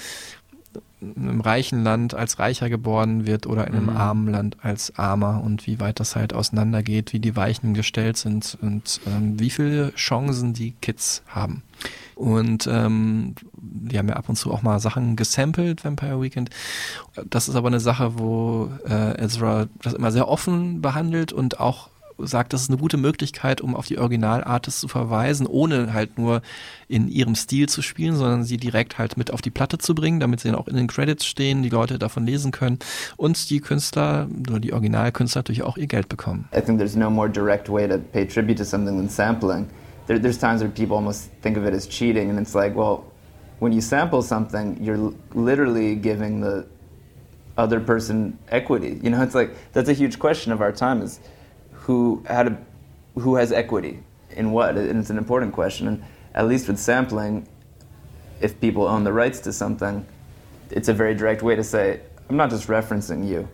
[1.15, 3.97] einem reichen Land als reicher geboren wird oder in einem Mhm.
[3.97, 8.57] armen Land als armer und wie weit das halt auseinandergeht, wie die Weichen gestellt sind
[8.61, 11.63] und ähm, wie viele Chancen die Kids haben.
[12.15, 16.49] Und ähm, die haben ja ab und zu auch mal Sachen gesampelt, Vampire Weekend.
[17.29, 21.89] Das ist aber eine Sache, wo äh, Ezra das immer sehr offen behandelt und auch
[22.17, 26.41] sagt, das ist eine gute Möglichkeit, um auf die Originalartists zu verweisen, ohne halt nur
[26.87, 30.19] in ihrem Stil zu spielen, sondern sie direkt halt mit auf die Platte zu bringen,
[30.19, 32.79] damit sie dann auch in den Credits stehen, die Leute davon lesen können
[33.17, 36.47] und die Künstler oder die Originalkünstler natürlich auch ihr Geld bekommen.
[36.55, 39.67] I think there's no more direct way to pay tribute to something than sampling.
[40.07, 43.05] There, there's times where people almost think of it as cheating, and it's like, well,
[43.59, 46.65] when you sample something, you're literally giving the
[47.57, 48.99] other person equity.
[49.01, 51.19] You know, it's like that's a huge question of our time is
[51.83, 52.57] who had a,
[53.19, 53.99] who has equity
[54.31, 55.87] in what, and it's an important question.
[55.87, 56.03] And
[56.33, 57.47] at least with sampling,
[58.39, 60.05] if people own the rights to something,
[60.71, 63.47] it's a very direct way to say, I'm not just referencing you.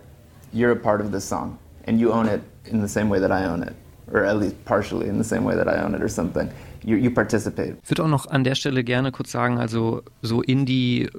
[0.52, 3.32] You're a part of this song, and you own it in the same way that
[3.32, 3.74] I own it,
[4.12, 6.50] or at least partially in the same way that I own it, or something.
[6.82, 7.76] You, you participate.
[7.82, 11.10] Ich würde auch noch an der Stelle gerne kurz sagen, also so Indie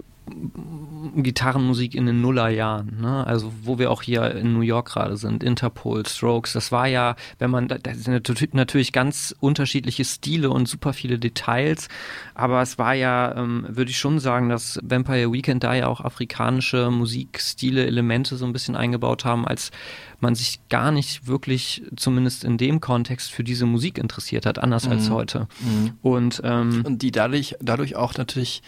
[1.15, 3.25] Gitarrenmusik in den Nullerjahren, ne?
[3.25, 7.15] also wo wir auch hier in New York gerade sind, Interpol, Strokes, das war ja,
[7.39, 11.89] wenn man, das sind natürlich ganz unterschiedliche Stile und super viele Details,
[12.35, 16.01] aber es war ja, ähm, würde ich schon sagen, dass Vampire Weekend da ja auch
[16.01, 19.71] afrikanische Musikstile, Elemente so ein bisschen eingebaut haben, als
[20.19, 24.87] man sich gar nicht wirklich, zumindest in dem Kontext, für diese Musik interessiert hat, anders
[24.87, 25.13] als Mhm.
[25.13, 25.47] heute.
[25.59, 25.91] Mhm.
[26.01, 28.61] Und, ähm, Und die dadurch, dadurch auch natürlich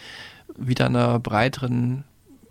[0.56, 2.04] wieder einer breiteren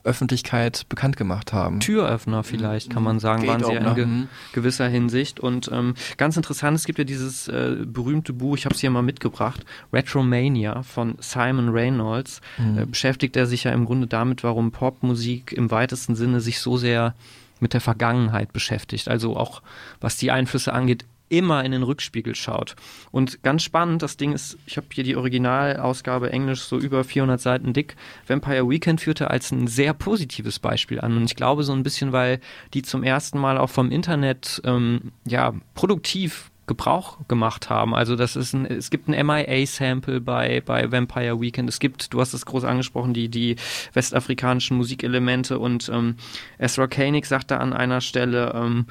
[0.03, 1.79] Öffentlichkeit bekannt gemacht haben.
[1.79, 4.27] Türöffner vielleicht, kann man sagen, waren sie ja in ge mhm.
[4.51, 5.39] gewisser Hinsicht.
[5.39, 8.89] Und ähm, ganz interessant, es gibt ja dieses äh, berühmte Buch, ich habe es hier
[8.89, 12.41] mal mitgebracht, Retromania von Simon Reynolds.
[12.57, 12.77] Mhm.
[12.77, 16.77] Äh, beschäftigt er sich ja im Grunde damit, warum Popmusik im weitesten Sinne sich so
[16.77, 17.15] sehr
[17.59, 19.07] mit der Vergangenheit beschäftigt.
[19.07, 19.61] Also auch
[20.01, 22.75] was die Einflüsse angeht, immer in den Rückspiegel schaut.
[23.11, 27.41] Und ganz spannend, das Ding ist, ich habe hier die Originalausgabe Englisch so über 400
[27.41, 27.95] Seiten dick.
[28.27, 31.17] Vampire Weekend führte als ein sehr positives Beispiel an.
[31.17, 32.39] Und ich glaube so ein bisschen, weil
[32.75, 37.93] die zum ersten Mal auch vom Internet ähm, ja produktiv Gebrauch gemacht haben.
[37.93, 41.67] Also das ist ein, es gibt ein MIA-Sample bei, bei Vampire Weekend.
[41.67, 43.57] Es gibt, du hast es groß angesprochen, die, die
[43.93, 46.15] westafrikanischen Musikelemente und ähm,
[46.59, 48.85] Ezra Koenig sagt da an einer Stelle, ähm,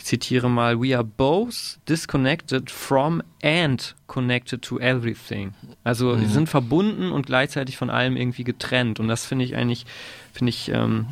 [0.00, 5.52] ich zitiere mal, we are both disconnected from and connected to everything.
[5.84, 6.20] Also Mhm.
[6.22, 8.98] wir sind verbunden und gleichzeitig von allem irgendwie getrennt.
[8.98, 9.84] Und das finde ich eigentlich,
[10.32, 11.08] finde ich, ähm,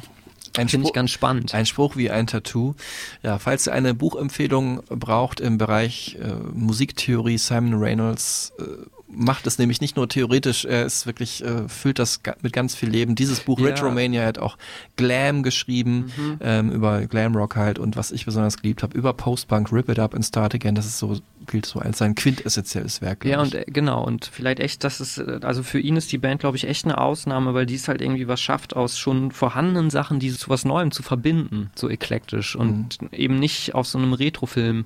[0.55, 1.55] finde ich ganz spannend.
[1.55, 2.75] Ein Spruch wie ein Tattoo.
[3.23, 8.63] Ja, falls ihr eine Buchempfehlung braucht im Bereich äh, Musiktheorie, Simon Reynolds äh,
[9.11, 12.91] macht es nämlich nicht nur theoretisch, er ist wirklich, äh, füllt das mit ganz viel
[12.91, 13.15] Leben.
[13.15, 13.69] Dieses Buch Ja.
[13.69, 14.59] Retromania hat auch
[14.97, 16.37] Glam geschrieben, Mhm.
[16.41, 20.15] ähm, über Glamrock halt und was ich besonders geliebt habe, über Postpunk, Rip It Up
[20.15, 23.25] and Start Again, das ist so, gilt so als sein quintessentielles Werk.
[23.25, 23.55] Ja, ich.
[23.55, 26.41] und äh, genau, und vielleicht echt, das ist, äh, also für ihn ist die Band,
[26.41, 29.89] glaube ich, echt eine Ausnahme, weil die es halt irgendwie was schafft, aus schon vorhandenen
[29.89, 34.13] Sachen, die zu was Neuem zu verbinden, so eklektisch und eben nicht auf so einem
[34.13, 34.85] Retrofilm,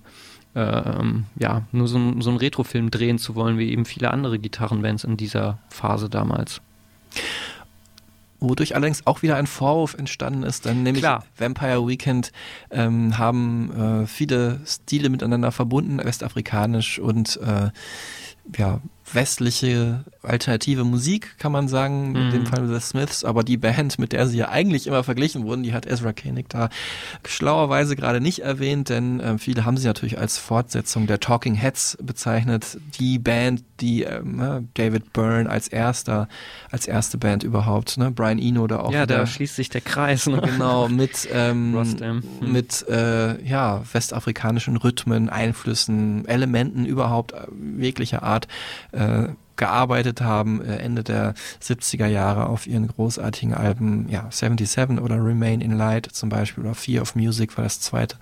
[0.54, 5.04] ähm, ja, nur so, so einen Retrofilm drehen zu wollen, wie eben viele andere Gitarrenbands
[5.04, 6.60] in dieser Phase damals.
[8.40, 11.24] Wodurch allerdings auch wieder ein Vorwurf entstanden ist, dann nämlich Klar.
[11.38, 12.32] Vampire Weekend
[12.70, 17.70] ähm, haben äh, viele Stile miteinander verbunden, westafrikanisch und äh,
[18.58, 18.80] ja,
[19.14, 22.30] westliche alternative Musik, kann man sagen, in Mhm.
[22.30, 25.62] dem Fall The Smiths, aber die Band, mit der sie ja eigentlich immer verglichen wurden,
[25.62, 26.68] die hat Ezra Koenig da
[27.26, 31.98] schlauerweise gerade nicht erwähnt, denn äh, viele haben sie natürlich als Fortsetzung der Talking Heads
[32.02, 36.28] bezeichnet, die Band, die ne, David Byrne als erster,
[36.70, 40.26] als erste Band überhaupt, ne, Brian Eno da auch ja, da schließt sich der Kreis.
[40.26, 40.40] Ne?
[40.52, 41.72] Genau, mit, ähm.
[41.74, 42.52] Hm.
[42.52, 47.46] mit äh, ja, westafrikanischen Rhythmen, Einflüssen, Elementen überhaupt äh,
[47.78, 48.48] jeglicher Art
[48.92, 49.01] äh,
[49.56, 55.60] gearbeitet haben, äh, Ende der 70er Jahre auf ihren großartigen Alben, ja, 77 oder Remain
[55.60, 58.16] in Light zum Beispiel oder Fear of Music war das zweite.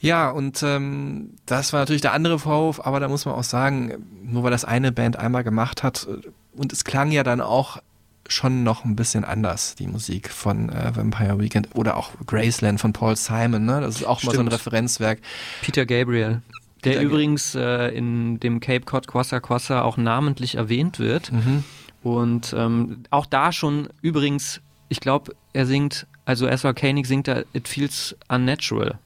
[0.00, 4.06] Ja, und ähm, das war natürlich der andere Vorwurf, aber da muss man auch sagen,
[4.22, 7.82] nur weil das eine Band einmal gemacht hat, äh, und es klang ja dann auch
[8.26, 12.92] schon noch ein bisschen anders, die Musik von äh, Vampire Weekend oder auch Graceland von
[12.92, 13.80] Paul Simon, ne?
[13.80, 14.52] Das ist auch mal so ein Stimmt.
[14.52, 15.20] Referenzwerk.
[15.62, 16.42] Peter Gabriel.
[16.84, 21.32] Der übrigens äh, in dem Cape Cod Quassa Quassa auch namentlich erwähnt wird.
[21.32, 21.64] Mhm.
[22.02, 27.42] Und ähm, auch da schon übrigens, ich glaube, er singt, also Ezra Koenig singt da
[27.52, 28.98] It Feels Unnatural.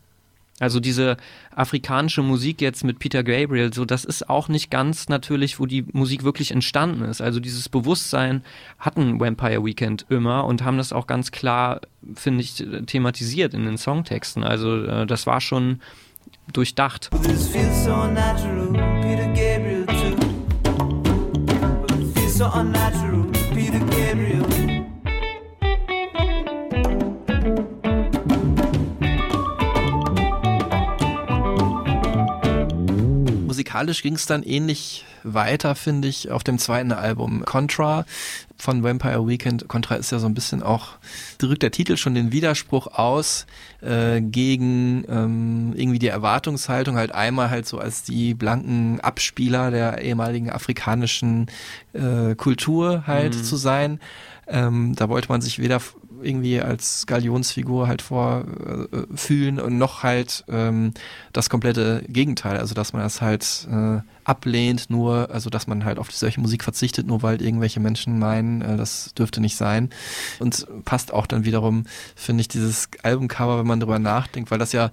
[0.60, 1.16] Also diese
[1.56, 5.84] afrikanische Musik jetzt mit Peter Gabriel, so das ist auch nicht ganz natürlich, wo die
[5.92, 7.20] Musik wirklich entstanden ist.
[7.20, 8.44] Also dieses Bewusstsein
[8.78, 11.80] hatten Vampire Weekend immer und haben das auch ganz klar,
[12.14, 14.44] finde ich, thematisiert in den Songtexten.
[14.44, 15.80] Also äh, das war schon
[16.52, 17.10] durchdacht.
[33.46, 37.44] Musikalisch ging es dann ähnlich weiter, finde ich, auf dem zweiten Album.
[37.44, 38.04] Contra
[38.56, 39.68] von Vampire Weekend.
[39.68, 40.90] Contra ist ja so ein bisschen auch,
[41.38, 43.46] drückt der Titel schon den Widerspruch aus
[43.82, 50.00] äh, gegen ähm, irgendwie die Erwartungshaltung, halt einmal halt so als die blanken Abspieler der
[50.02, 51.46] ehemaligen afrikanischen
[51.92, 53.42] äh, Kultur halt Mhm.
[53.44, 54.00] zu sein.
[54.46, 55.80] Ähm, da wollte man sich weder
[56.24, 60.92] irgendwie als Galionsfigur halt vorfühlen und noch halt ähm,
[61.32, 65.98] das komplette Gegenteil, also dass man das halt äh, ablehnt, nur, also dass man halt
[65.98, 69.90] auf solche Musik verzichtet, nur weil irgendwelche Menschen meinen, äh, das dürfte nicht sein.
[70.38, 71.84] Und passt auch dann wiederum,
[72.16, 74.90] finde ich, dieses Albumcover, wenn man drüber nachdenkt, weil das ja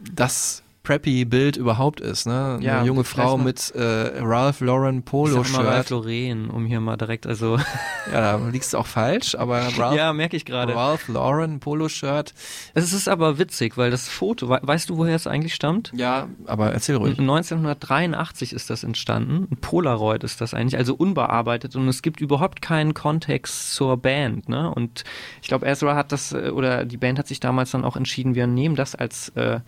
[0.00, 2.58] das preppy Bild überhaupt ist, ne?
[2.62, 5.90] Ja, Eine junge Frau mit äh, Ralph Lauren Ich Polo sag mal Ralph Shirt.
[5.90, 7.58] Lauren, um hier mal direkt, also
[8.12, 10.74] Ja, da liegst du auch falsch, aber Ralph, ja, merke ich gerade.
[10.74, 12.32] Ralph Lauren Polo Shirt.
[12.72, 15.92] Es ist aber witzig, weil das Foto, we weißt du, woher es eigentlich stammt?
[15.94, 17.18] Ja, aber erzähl ruhig.
[17.18, 19.46] 1983 ist das entstanden.
[19.50, 24.48] Ein Polaroid ist das eigentlich, also unbearbeitet und es gibt überhaupt keinen Kontext zur Band.
[24.48, 24.72] Ne?
[24.72, 25.04] Und
[25.42, 28.34] ich glaube, Ezra hat das, äh, oder die Band hat sich damals dann auch entschieden,
[28.34, 29.60] wir nehmen das als äh,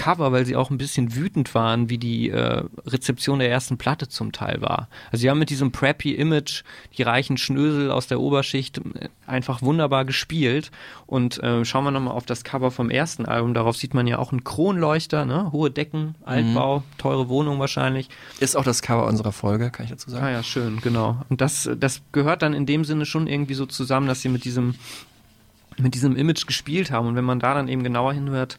[0.00, 4.08] Cover, weil sie auch ein bisschen wütend waren, wie die äh, Rezeption der ersten Platte
[4.08, 4.88] zum Teil war.
[5.12, 6.62] Also sie haben mit diesem preppy Image
[6.96, 10.70] die reichen Schnösel aus der Oberschicht äh, einfach wunderbar gespielt.
[11.06, 13.52] Und äh, schauen wir nochmal auf das Cover vom ersten Album.
[13.52, 15.52] Darauf sieht man ja auch einen Kronleuchter, ne?
[15.52, 18.08] hohe Decken, Altbau, teure Wohnung wahrscheinlich.
[18.38, 20.24] Ist auch das Cover unserer Folge, kann ich dazu sagen.
[20.24, 21.20] Ah ja, schön, genau.
[21.28, 24.46] Und das, das gehört dann in dem Sinne schon irgendwie so zusammen, dass sie mit
[24.46, 24.76] diesem,
[25.76, 27.06] mit diesem Image gespielt haben.
[27.06, 28.58] Und wenn man da dann eben genauer hinhört,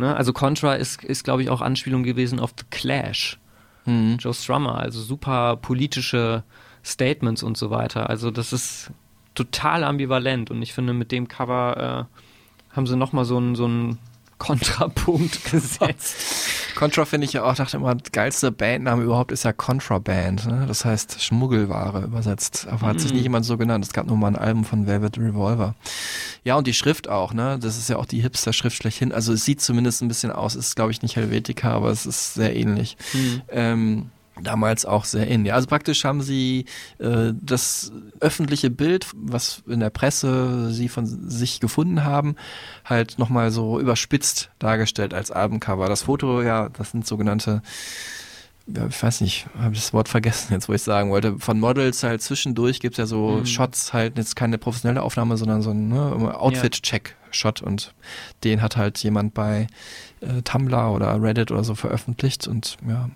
[0.00, 3.38] ne, also Contra ist, ist glaube ich, auch Anspielung gewesen auf The Clash.
[3.84, 4.16] Mhm.
[4.18, 6.42] Joe Strummer, also super politische
[6.84, 8.10] Statements und so weiter.
[8.10, 8.90] Also das ist
[9.34, 13.64] total ambivalent und ich finde, mit dem Cover äh, haben sie nochmal so einen so
[13.64, 13.98] einen
[14.40, 16.16] Kontrapunkt gesetzt.
[16.74, 20.46] Contra finde ich ja auch, dachte immer, geilste Bandname überhaupt ist ja Contraband.
[20.46, 20.64] Ne?
[20.66, 22.66] Das heißt Schmuggelware übersetzt.
[22.68, 23.16] Aber hat sich Mhm.
[23.18, 23.84] nie jemand so genannt.
[23.84, 25.74] Es gab nur mal ein Album von Velvet Revolver.
[26.42, 27.58] Ja, und die Schrift auch, ne?
[27.60, 29.12] Das ist ja auch die Hipster-Schrift schlechthin.
[29.12, 32.34] Also es sieht zumindest ein bisschen aus, ist glaube ich nicht Helvetica, aber es ist
[32.34, 32.96] sehr ähnlich.
[33.12, 33.42] Mhm.
[33.50, 34.10] Ähm,
[34.42, 35.52] damals auch sehr ähnlich.
[35.52, 36.66] Also praktisch haben sie
[36.98, 42.36] äh, das öffentliche Bild, was in der Presse sie von sich gefunden haben,
[42.84, 45.88] halt nochmal so überspitzt dargestellt als Albumcover.
[45.88, 47.62] Das Foto, ja, das sind sogenannte
[48.76, 51.38] ja, ich weiß nicht, habe ich das Wort vergessen jetzt, wo ich sagen wollte.
[51.38, 53.46] Von Models halt zwischendurch gibt's ja so Mhm.
[53.46, 56.14] Shots, halt jetzt keine professionelle Aufnahme, sondern so ein ne,
[57.30, 57.94] Outfit-Check-Shot und
[58.44, 59.66] den hat halt jemand bei
[60.20, 63.10] äh, Tumblr oder Reddit oder so veröffentlicht und ja,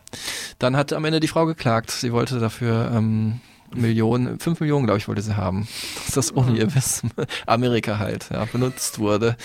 [0.59, 1.91] dann hat am Ende die Frau geklagt.
[1.91, 3.41] Sie wollte dafür ähm,
[3.75, 5.69] Millionen, fünf Millionen, glaube ich, wollte sie haben,
[6.07, 7.11] dass das ohne ihr Wissen
[7.47, 9.37] Amerika halt ja, benutzt wurde.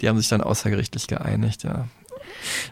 [0.00, 1.86] Die haben sich dann außergerichtlich geeinigt, ja.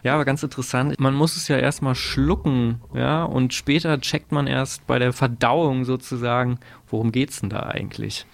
[0.03, 0.99] Ja, aber ganz interessant.
[0.99, 5.85] Man muss es ja erstmal schlucken, ja, und später checkt man erst bei der Verdauung
[5.85, 6.59] sozusagen,
[6.89, 8.25] worum geht's denn da eigentlich?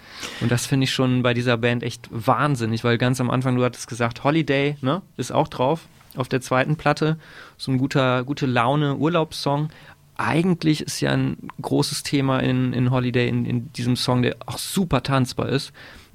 [0.41, 3.63] Und das finde ich schon bei dieser Band echt wahnsinnig, weil ganz am Anfang, du
[3.63, 5.81] hattest gesagt, Holiday, ne, ist auch drauf
[6.15, 7.17] auf der zweiten Platte.
[7.57, 9.69] So ein guter, gute Laune Urlaubssong.
[10.15, 14.59] Eigentlich ist ja ein großes Thema in, in Holiday, in, in diesem Song, der auch
[14.59, 15.73] super tanzbar ist,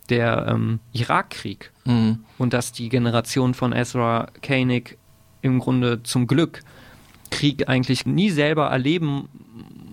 [0.08, 2.18] der ähm, Irakkrieg Mhm.
[2.36, 4.97] und dass die Generation von Ezra Koenig
[5.42, 6.60] im Grunde zum Glück
[7.30, 9.28] Krieg eigentlich nie selber erleben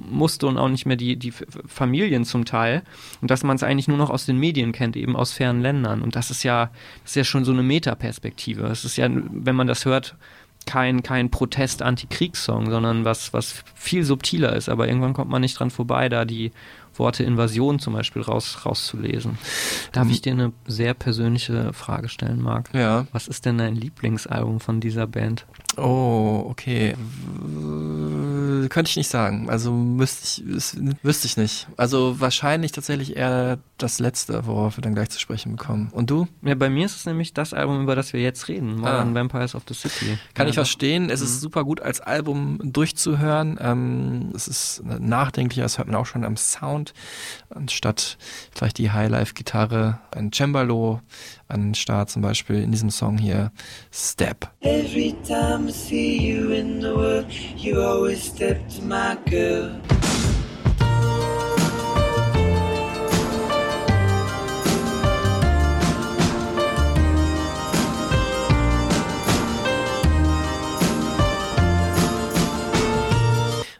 [0.10, 2.84] musste und auch nicht mehr die, die Familien zum Teil.
[3.22, 6.02] Und dass man es eigentlich nur noch aus den Medien kennt, eben aus fernen Ländern.
[6.02, 6.70] Und das ist ja,
[7.04, 8.68] das ist ja schon so eine Metaperspektive.
[8.68, 10.16] Es ist ja, wenn man das hört,
[10.66, 15.70] kein, kein Protest-Anti-Kriegssong, sondern was, was viel subtiler ist, aber irgendwann kommt man nicht dran
[15.70, 16.52] vorbei, da die
[16.98, 19.38] Worte Invasion zum Beispiel raus, rauszulesen.
[19.92, 22.70] Darf ich dir eine sehr persönliche Frage stellen, Marc?
[22.74, 23.06] Ja.
[23.12, 25.46] Was ist denn dein Lieblingsalbum von dieser Band?
[25.78, 26.96] Oh, okay.
[27.00, 29.50] W- Könnte ich nicht sagen.
[29.50, 31.68] Also müsste ich, es- wüsste ich nicht.
[31.78, 35.90] Also wahrscheinlich tatsächlich eher das letzte, worauf wir dann gleich zu sprechen bekommen.
[35.92, 36.28] Und du?
[36.42, 39.20] Ja, bei mir ist es nämlich das Album, über das wir jetzt reden, Modern Ah.
[39.20, 40.18] Vampires of the City.
[40.34, 41.10] Kann ja, ich verstehen.
[41.10, 43.58] Es ist super gut als Album durchzuhören.
[43.62, 46.85] Ähm, es ist nachdenklicher, das hört man auch schon am Sound.
[47.50, 48.18] Anstatt
[48.52, 51.02] vielleicht die Highlife-Gitarre, ein Cembalo
[51.48, 53.52] an den Start zum Beispiel in diesem Song hier.
[53.92, 54.50] Step.
[54.62, 57.26] Every time I see you in the world,
[57.56, 59.80] you always step to my girl.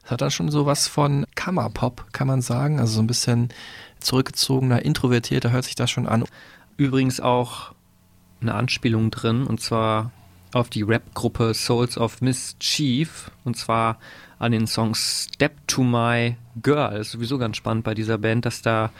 [0.06, 2.80] Es hat dann schon sowas von Kammerpop, kann man sagen.
[2.80, 3.50] Also so ein bisschen
[4.00, 6.24] zurückgezogener, introvertierter hört sich das schon an.
[6.78, 7.74] Übrigens auch
[8.40, 10.12] eine Anspielung drin, und zwar
[10.54, 13.98] auf die Rap-Gruppe Souls of Mischief und zwar
[14.38, 16.98] an den Song Step to My Girl.
[16.98, 18.92] Ist sowieso ganz spannend bei dieser Band, dass da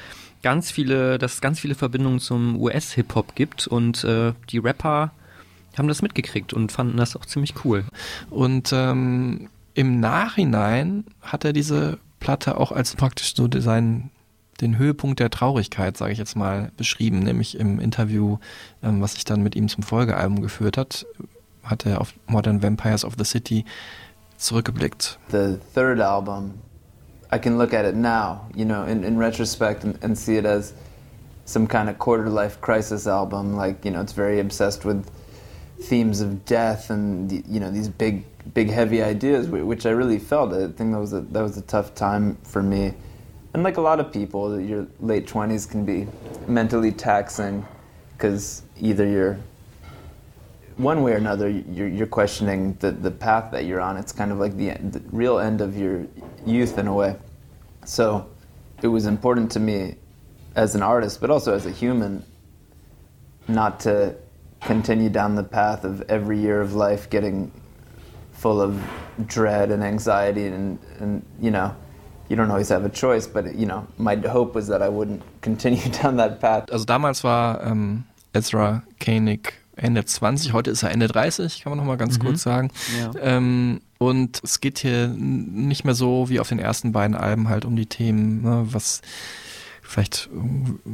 [0.42, 5.12] ganz viele, dass es ganz viele Verbindungen zum US-Hip-Hop gibt und äh, die Rapper
[5.78, 7.86] haben das mitgekriegt und fanden das auch ziemlich cool.
[8.30, 14.10] Und ähm, im Nachhinein hat er diese Platte auch als praktisch so seinen
[14.62, 18.38] den Höhepunkt der Traurigkeit, sage ich jetzt mal, beschrieben, nämlich im Interview,
[18.82, 21.06] ähm, was sich dann mit ihm zum Folgealbum geführt hat,
[21.64, 23.66] hat er auf Modern Vampires of the City
[24.38, 25.20] zurückgeblickt.
[25.30, 26.54] The third album,
[27.34, 30.46] I can look at it now, you know, in, in retrospect and, and see it
[30.46, 30.74] as
[31.46, 33.58] some kind of quarter life crisis album.
[33.58, 35.06] Like, you know, it's very obsessed with
[35.86, 40.54] themes of death and, you know, these big, big heavy ideas, which I really felt.
[40.54, 42.94] I think that was a, that was a tough time for me.
[43.54, 46.08] And like a lot of people, your late 20s can be
[46.48, 47.66] mentally taxing
[48.18, 49.38] because either you're
[50.78, 53.96] one way or another, you're, you're questioning the, the path that you're on.
[53.96, 56.06] It's kind of like the, the real end of your
[56.46, 57.16] youth in a way.
[57.86, 58.30] So
[58.82, 59.96] it was important to me
[60.56, 62.26] as an artist, but also as a human,
[63.48, 64.16] not to
[64.62, 67.52] continue down the path of every year of life getting
[68.32, 68.82] full of
[69.28, 71.76] dread and anxiety and, and you know,
[72.30, 75.22] you don't always have a choice, but you know, my hope was that I wouldn't
[75.42, 76.72] continue down that path.
[76.72, 78.04] Also damals war ähm,
[78.34, 82.24] Ezra Koenig Ende 20, heute ist er Ende 30, kann man noch mal ganz mhm.
[82.24, 82.72] kurz sagen.
[82.98, 83.12] Ja.
[83.22, 87.66] Ähm, und es geht hier nicht mehr so wie auf den ersten beiden Alben halt
[87.66, 89.02] um die Themen, ne, was
[89.86, 90.90] vielleicht äh,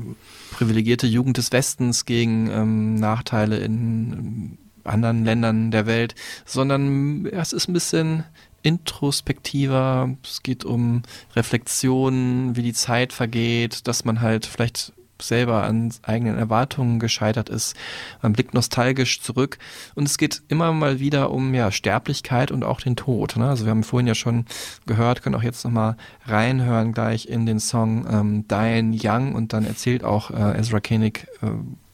[0.52, 6.16] privilegierte Jugend des Westens gegen ähm, Nachteile in anderen Ländern der Welt,
[6.46, 8.24] sondern es ist ein bisschen
[8.64, 11.04] introspektiver, es geht um
[11.36, 17.76] Reflexion, wie die Zeit vergeht, dass man halt vielleicht selber an eigenen Erwartungen gescheitert ist.
[18.22, 19.58] Man blickt nostalgisch zurück
[19.96, 23.38] und es geht immer mal wieder um ja, Sterblichkeit und auch den Tod.
[23.38, 23.48] Ne?
[23.48, 24.46] Also wir haben vorhin ja schon
[24.86, 29.66] gehört, können auch jetzt nochmal reinhören gleich in den Song ähm, Diane Young und dann
[29.66, 31.48] erzählt auch äh, Ezra Koenig, äh,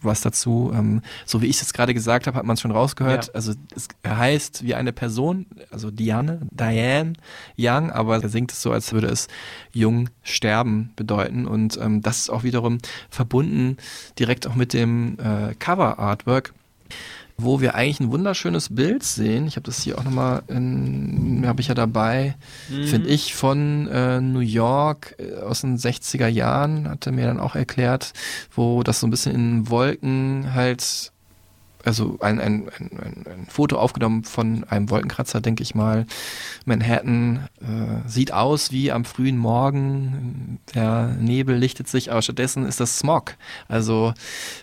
[0.07, 0.71] was dazu.
[0.73, 3.27] Ähm, so wie ich es gerade gesagt habe, hat man es schon rausgehört.
[3.27, 3.33] Ja.
[3.33, 7.13] Also es heißt wie eine Person, also Diane, Diane
[7.57, 9.27] Young, aber er singt es so, als würde es
[9.71, 11.45] jung sterben bedeuten.
[11.45, 12.79] Und ähm, das ist auch wiederum
[13.09, 13.77] verbunden
[14.17, 16.53] direkt auch mit dem äh, Cover-Artwork
[17.37, 19.47] wo wir eigentlich ein wunderschönes Bild sehen.
[19.47, 22.35] Ich habe das hier auch nochmal, habe ich ja dabei,
[22.69, 22.83] mhm.
[22.85, 27.39] finde ich, von äh, New York äh, aus den 60er Jahren, hat er mir dann
[27.39, 28.13] auch erklärt,
[28.51, 31.11] wo das so ein bisschen in Wolken halt
[31.87, 36.05] also ein, ein, ein, ein, Foto aufgenommen von einem Wolkenkratzer, denke ich mal.
[36.65, 40.59] Manhattan äh, sieht aus wie am frühen Morgen.
[40.75, 43.35] Der Nebel lichtet sich, aber stattdessen ist das Smog.
[43.67, 44.13] Also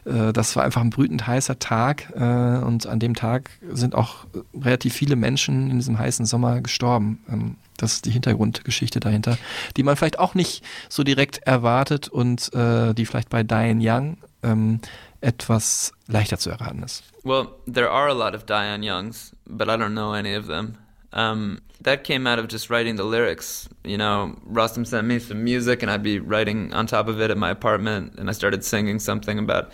[0.05, 4.27] äh, das war einfach ein brütend heißer Tag äh, und an dem Tag sind auch
[4.55, 7.21] relativ viele Menschen in diesem heißen Sommer gestorben.
[7.31, 9.37] Ähm, das ist die Hintergrundgeschichte dahinter,
[9.77, 14.17] die man vielleicht auch nicht so direkt erwartet und äh, die vielleicht bei Diane Young
[14.45, 14.81] ähm,
[15.25, 17.03] etwas leichter zu erraten ist.
[17.25, 20.77] Well, there are a lot of Diane Youngs, but I don't know any of them.
[21.13, 23.69] Um, that came out of just writing the lyrics.
[23.85, 27.31] You know, Rostam sent me some music, and I'd be writing on top of it
[27.31, 29.71] at my apartment, and I started singing something about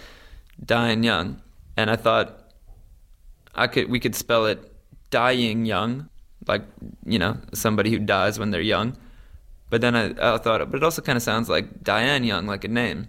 [0.65, 1.41] Diane Young,
[1.77, 2.53] and I thought
[3.55, 4.73] I could we could spell it
[5.11, 6.09] dying young,
[6.47, 6.63] like
[7.05, 8.97] you know somebody who dies when they're young.
[9.71, 12.65] But then I, I thought, but it also kind of sounds like Diane Young, like
[12.65, 13.07] a name.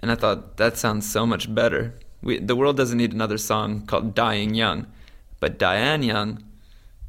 [0.00, 1.94] And I thought, that sounds so much better.
[2.22, 4.86] We, the world doesn't need another song called Dying Young.
[5.40, 6.44] But Diane Young,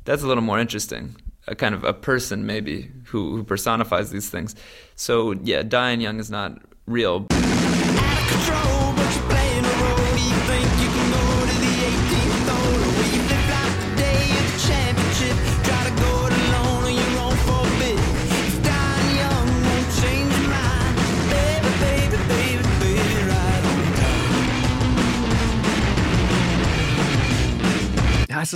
[0.06, 1.16] that's a little more interesting.
[1.48, 4.56] A kind of a person, maybe, who, who personifies these things.
[4.96, 7.28] So, yeah, Diane Young is not real.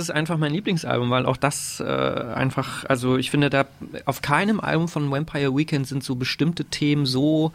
[0.04, 3.66] Ist einfach mein Lieblingsalbum, weil auch das äh, einfach, also ich finde, da
[4.04, 7.52] auf keinem Album von Vampire Weekend sind so bestimmte Themen so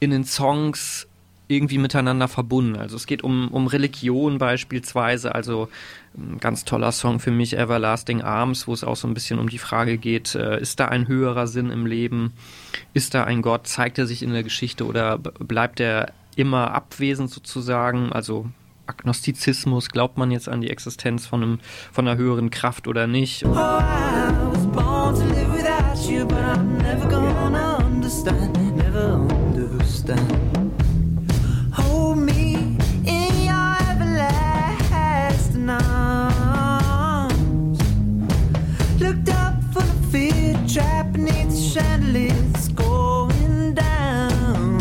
[0.00, 1.06] in den Songs
[1.48, 2.76] irgendwie miteinander verbunden.
[2.76, 5.68] Also es geht um, um Religion beispielsweise, also
[6.16, 9.48] ein ganz toller Song für mich, Everlasting Arms, wo es auch so ein bisschen um
[9.48, 12.32] die Frage geht, äh, ist da ein höherer Sinn im Leben?
[12.94, 13.66] Ist da ein Gott?
[13.66, 18.12] Zeigt er sich in der Geschichte oder bleibt er immer abwesend sozusagen?
[18.12, 18.46] Also
[18.92, 21.58] Agnostizismus, glaubt man jetzt an die Existenz von, einem,
[21.92, 23.44] von einer höheren Kraft oder nicht.
[23.44, 23.48] Oh,
[26.08, 27.08] you, never
[27.78, 30.20] understand, never understand.
[31.74, 32.76] Hold me
[33.06, 37.30] in your everlasting arms.
[39.00, 41.48] Looked up full of fear, trapped beneath
[42.76, 44.78] going down.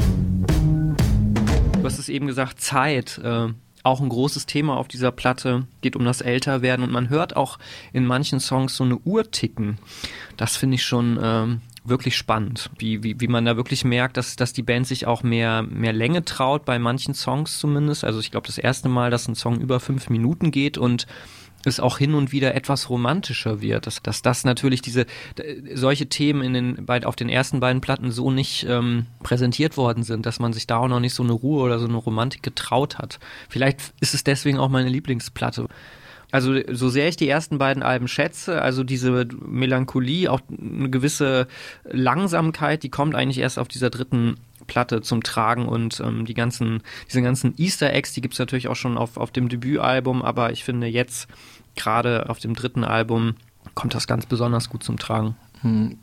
[1.74, 3.22] Du hast es eben gesagt, Zeit.
[3.24, 3.54] Äh
[3.84, 5.66] auch ein großes Thema auf dieser Platte.
[5.82, 7.60] Geht um das Älterwerden und man hört auch
[7.94, 9.78] in manchen Songs so eine Uhr ticken.
[10.38, 14.36] Das finde ich schon ähm, wirklich spannend, wie, wie, wie man da wirklich merkt, dass,
[14.36, 18.04] dass die Band sich auch mehr, mehr Länge traut, bei manchen Songs zumindest.
[18.04, 21.08] Also ich glaube, das erste Mal, dass ein Song über fünf Minuten geht und
[21.66, 25.06] es auch hin und wieder etwas romantischer wird, dass, dass das natürlich diese
[25.74, 30.04] solche Themen in den bei, auf den ersten beiden Platten so nicht ähm, präsentiert worden
[30.04, 32.44] sind, dass man sich da auch noch nicht so eine Ruhe oder so eine Romantik
[32.44, 33.20] getraut hat.
[33.50, 35.68] Vielleicht ist es deswegen auch meine Lieblingsplatte.
[36.32, 41.48] Also so sehr ich die ersten beiden Alben schätze, also diese Melancholie, auch eine gewisse
[41.84, 44.38] Langsamkeit, die kommt eigentlich erst auf dieser dritten
[44.72, 48.78] Platte zum Tragen und ähm, die ganzen, diese ganzen Easter Eggs, die gibt's natürlich auch
[48.78, 51.28] schon auf, auf dem Debütalbum, aber ich finde jetzt
[51.76, 53.36] gerade auf dem dritten Album
[53.76, 55.36] kommt das ganz besonders gut zum Tragen.
[55.60, 55.98] Hm.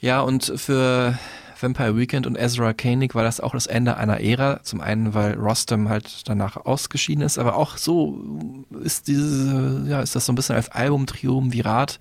[0.00, 1.16] Ja, und für
[1.60, 4.60] Vampire Weekend und Ezra Koenig war das auch das Ende einer Ära.
[4.64, 8.18] Zum einen, weil Rostam halt danach ausgeschieden ist, aber auch so
[8.82, 12.00] ist diese, ja, ist das so ein bisschen als Album-Triumvirat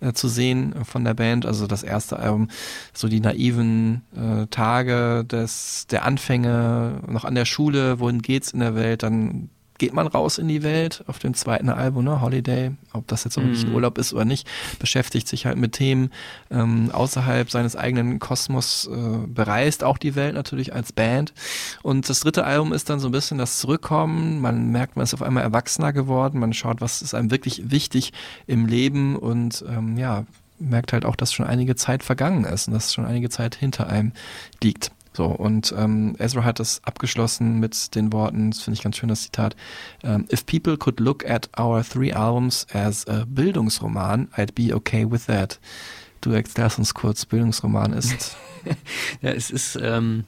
[0.00, 1.46] äh, zu sehen von der Band.
[1.46, 2.48] Also das erste Album,
[2.92, 8.60] so die naiven äh, Tage des, der Anfänge noch an der Schule, wohin geht's in
[8.60, 9.50] der Welt, dann
[9.80, 13.36] geht man raus in die Welt auf dem zweiten Album, ne, Holiday, ob das jetzt
[13.38, 13.74] wirklich ein Mhm.
[13.76, 14.46] Urlaub ist oder nicht,
[14.78, 16.10] beschäftigt sich halt mit Themen
[16.50, 21.32] ähm, außerhalb seines eigenen Kosmos, äh, bereist auch die Welt natürlich als Band.
[21.82, 24.40] Und das dritte Album ist dann so ein bisschen das Zurückkommen.
[24.40, 28.12] Man merkt, man ist auf einmal erwachsener geworden, man schaut, was ist einem wirklich wichtig
[28.46, 30.26] im Leben und ähm, ja,
[30.58, 33.88] merkt halt auch, dass schon einige Zeit vergangen ist und dass schon einige Zeit hinter
[33.88, 34.12] einem
[34.62, 34.92] liegt.
[35.12, 39.08] So, und ähm, Ezra hat das abgeschlossen mit den Worten, das finde ich ganz schön,
[39.08, 39.56] das Zitat,
[40.04, 45.10] ähm, If people could look at our three albums as a Bildungsroman, I'd be okay
[45.10, 45.58] with that.
[46.20, 48.36] Du erklärst uns kurz, Bildungsroman ist...
[49.22, 50.24] Ja, es ist, ähm,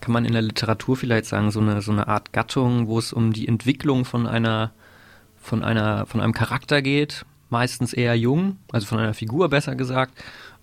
[0.00, 3.12] kann man in der Literatur vielleicht sagen, so eine, so eine Art Gattung, wo es
[3.12, 4.72] um die Entwicklung von einer,
[5.40, 10.12] von einer, von einem Charakter geht, meistens eher jung, also von einer Figur besser gesagt,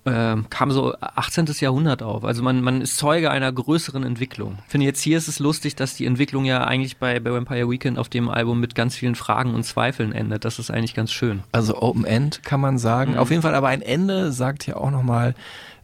[0.06, 1.47] ähm, kam so 18.
[1.60, 2.24] Jahrhundert auf.
[2.24, 4.60] Also man, man ist Zeuge einer größeren Entwicklung.
[4.66, 7.70] Ich finde jetzt hier ist es lustig, dass die Entwicklung ja eigentlich bei, bei Vampire
[7.70, 10.45] Weekend auf dem Album mit ganz vielen Fragen und Zweifeln endet.
[10.45, 11.43] Das ist eigentlich ganz schön.
[11.51, 13.14] Also Open End kann man sagen.
[13.14, 13.18] Mhm.
[13.18, 15.34] Auf jeden Fall aber ein Ende sagt ja auch nochmal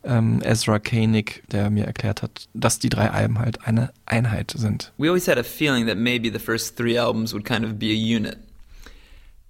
[0.04, 4.92] ähm, Ezra Koenig, der mir erklärt hat, dass die drei Alben halt eine Einheit sind.
[4.98, 7.88] We always had a feeling that maybe the first three albums would kind of be
[7.88, 8.38] a unit.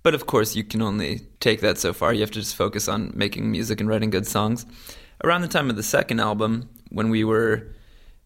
[0.03, 2.13] But of course, you can only take that so far.
[2.13, 4.65] You have to just focus on making music and writing good songs.
[5.23, 7.67] Around the time of the second album, when we were,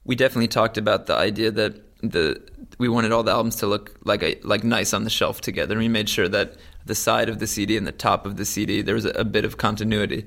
[0.05, 2.41] we definitely talked about the idea that the
[2.77, 5.77] we wanted all the albums to look like a, like nice on the shelf together.
[5.77, 6.55] We made sure that
[6.85, 9.23] the side of the CD and the top of the CD there was a, a
[9.23, 10.25] bit of continuity.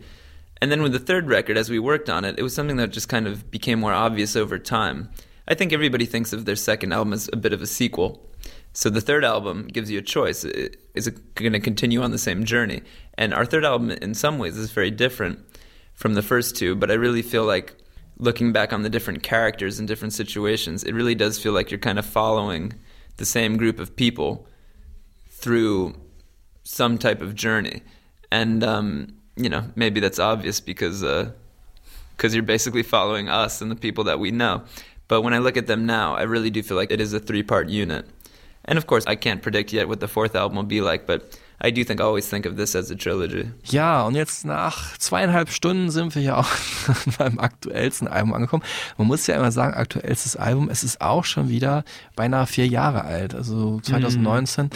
[0.61, 2.91] And then with the third record, as we worked on it, it was something that
[2.91, 5.09] just kind of became more obvious over time.
[5.47, 8.27] I think everybody thinks of their second album as a bit of a sequel.
[8.73, 10.45] So the third album gives you a choice.
[10.45, 12.83] Is it going to continue on the same journey?
[13.17, 15.41] And our third album, in some ways, is very different
[15.95, 17.75] from the first two, but I really feel like
[18.19, 21.79] looking back on the different characters and different situations, it really does feel like you're
[21.79, 22.73] kind of following
[23.17, 24.47] the same group of people
[25.29, 25.95] through
[26.63, 27.83] some type of journey.
[28.31, 31.33] And, um, you know, maybe that's obvious because uh,
[32.17, 34.65] cause you're basically following us and the people that we know.
[35.07, 37.21] But when I look at them now, I really do feel like it is a
[37.21, 38.07] three part unit.
[38.69, 41.39] And of course, I can't predict yet what the fourth album will be like, but
[41.61, 43.51] I do think I always think of this as a trilogy.
[43.65, 46.49] Ja, und jetzt nach zweieinhalb Stunden sind wir ja auch
[47.19, 48.63] beim aktuellsten Album angekommen.
[48.99, 51.83] Man muss ja immer sagen, aktuellstes Album, es ist auch schon wieder
[52.15, 54.71] beinahe vier Jahre alt, also 2019.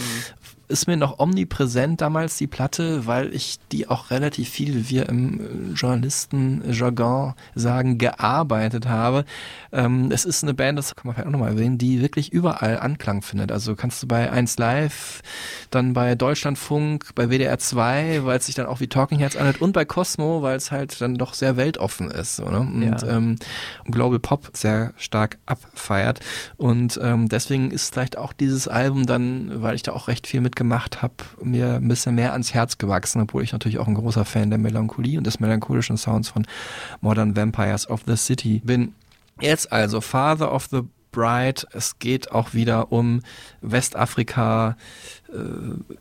[0.72, 5.08] Ist mir noch omnipräsent damals die Platte, weil ich die auch relativ viel, wie wir
[5.08, 9.24] im äh, Journalisten-Jargon sagen, gearbeitet habe.
[9.72, 12.78] Ähm, es ist eine Band, das kann man vielleicht auch nochmal erwähnen, die wirklich überall
[12.78, 13.52] Anklang findet.
[13.52, 15.22] Also kannst du bei 1 Live,
[15.70, 19.60] dann bei Deutschlandfunk, bei WDR 2, weil es sich dann auch wie Talking Heads anhört
[19.60, 22.36] und bei Cosmo, weil es halt dann doch sehr weltoffen ist.
[22.36, 22.60] So, ne?
[22.60, 23.08] Und Ja.
[23.08, 23.36] ähm,
[23.84, 26.20] Global Pop sehr stark abfeiert.
[26.56, 30.40] Und ähm, deswegen ist vielleicht auch dieses Album dann, weil ich da auch recht viel
[30.62, 34.24] mitgemacht habe, mir ein bisschen mehr ans Herz gewachsen, obwohl ich natürlich auch ein großer
[34.24, 36.46] Fan der Melancholie und des melancholischen Sounds von
[37.00, 38.94] Modern Vampires of the City bin.
[39.40, 41.62] Jetzt also Father of the Bride.
[41.72, 43.20] Es geht auch wieder um
[43.60, 44.76] Westafrika,
[45.32, 45.36] äh,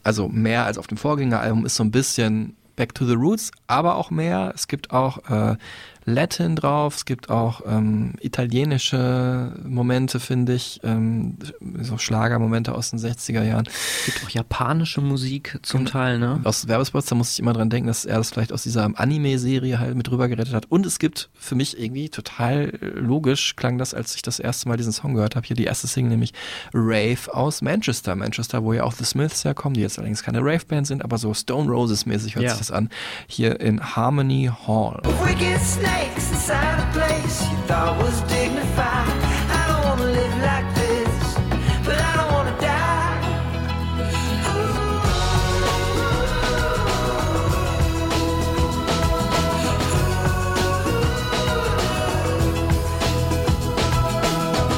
[0.03, 3.95] also mehr als auf dem Vorgängeralbum ist so ein bisschen Back to the Roots, aber
[3.95, 4.53] auch mehr.
[4.55, 5.57] Es gibt auch äh,
[6.05, 11.37] Latin drauf, es gibt auch ähm, italienische Momente, finde ich, ähm,
[11.81, 13.65] so Schlagermomente aus den 60er Jahren.
[13.67, 16.39] Es gibt auch japanische Musik zum Teil, ne?
[16.43, 19.79] Aus Werbespots, da muss ich immer dran denken, dass er das vielleicht aus dieser Anime-Serie
[19.79, 20.65] halt mit rüber gerettet hat.
[20.69, 24.77] Und es gibt für mich irgendwie total logisch, klang das, als ich das erste Mal
[24.77, 26.33] diesen Song gehört habe, hier die erste Single, nämlich
[26.73, 28.15] Rave aus Manchester.
[28.15, 31.33] Manchester, wo ja auch The Smiths herkommen, die jetzt allerdings keine Rave-Band sind, aber so
[31.33, 32.49] Stone Roses-mäßig hört Ja.
[32.51, 32.89] sich das an.
[33.27, 34.99] Hier in Harmony Hall.
[35.23, 39.30] Wicked snakes inside a place you thought was dignified.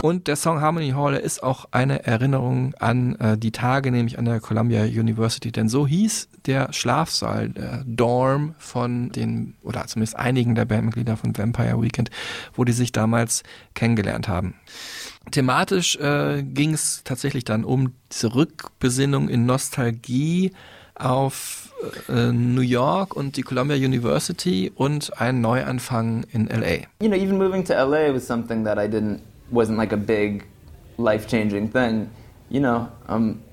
[0.03, 4.25] Und der Song Harmony Hall ist auch eine Erinnerung an äh, die Tage, nämlich an
[4.25, 5.49] der Columbia University.
[5.49, 11.37] Denn so hieß der Schlafsaal, der Dorm von den, oder zumindest einigen der Bandmitglieder von
[11.37, 12.09] Vampire Weekend,
[12.53, 13.43] wo die sich damals
[13.75, 14.55] kennengelernt haben.
[15.31, 20.51] Thematisch äh, ging es tatsächlich dann um diese Rückbesinnung in Nostalgie
[20.95, 21.73] auf
[22.09, 26.87] äh, New York und die Columbia University und einen Neuanfang in LA.
[27.01, 29.21] you know, even moving to LA was something that I didn't
[29.53, 30.47] wasn't like a big
[30.97, 32.09] life changing thing.
[32.49, 33.43] You know, um,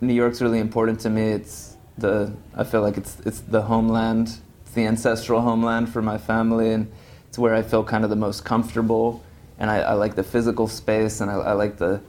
[0.00, 1.22] New York's really important to me.
[1.30, 6.18] It's the I feel like it's it's the homeland, it's the ancestral homeland for my
[6.18, 6.90] family, and
[7.28, 9.22] it's where I feel kind of the most comfortable.
[9.58, 12.00] And I, I like the physical space, and I, I like the,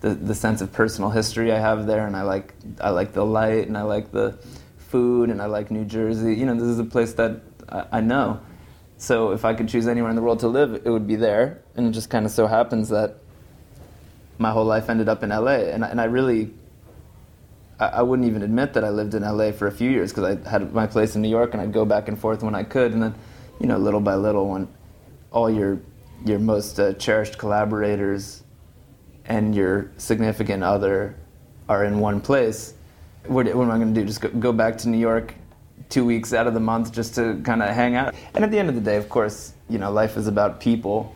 [0.00, 3.26] the the sense of personal history I have there, and I like I like the
[3.26, 4.38] light, and I like the
[4.78, 6.34] food, and I like New Jersey.
[6.34, 8.40] You know, this is a place that I, I know.
[8.96, 11.63] So if I could choose anywhere in the world to live, it would be there.
[11.76, 13.16] And it just kind of so happens that
[14.38, 15.56] my whole life ended up in LA.
[15.72, 16.50] And, I- and I really,
[17.80, 20.36] I, I wouldn't even admit that I lived in LA for a few years because
[20.46, 22.62] I had my place in New York and I'd go back and forth when I
[22.62, 22.92] could.
[22.92, 23.14] And then,
[23.60, 24.68] you know, little by little, when
[25.30, 25.80] all your,
[26.24, 28.42] your most uh, cherished collaborators
[29.26, 31.16] and your significant other
[31.68, 32.74] are in one place,
[33.26, 34.06] what, what am I going to do?
[34.06, 35.34] Just go, go back to New York
[35.88, 38.14] two weeks out of the month just to kind of hang out?
[38.34, 41.14] And at the end of the day, of course, you know, life is about people.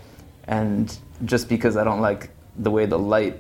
[0.49, 0.91] And
[1.25, 3.35] just because I don't like the way the light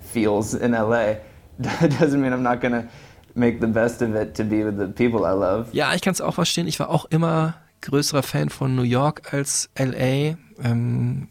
[0.00, 1.16] feels in LA
[1.60, 2.88] doesn't mean I'm not to
[3.34, 5.68] make the best of it to be with the people I love.
[5.72, 6.68] Ja, ich kann es auch verstehen.
[6.68, 10.36] Ich war auch immer größerer Fan von New York als LA.
[10.62, 11.28] Ähm,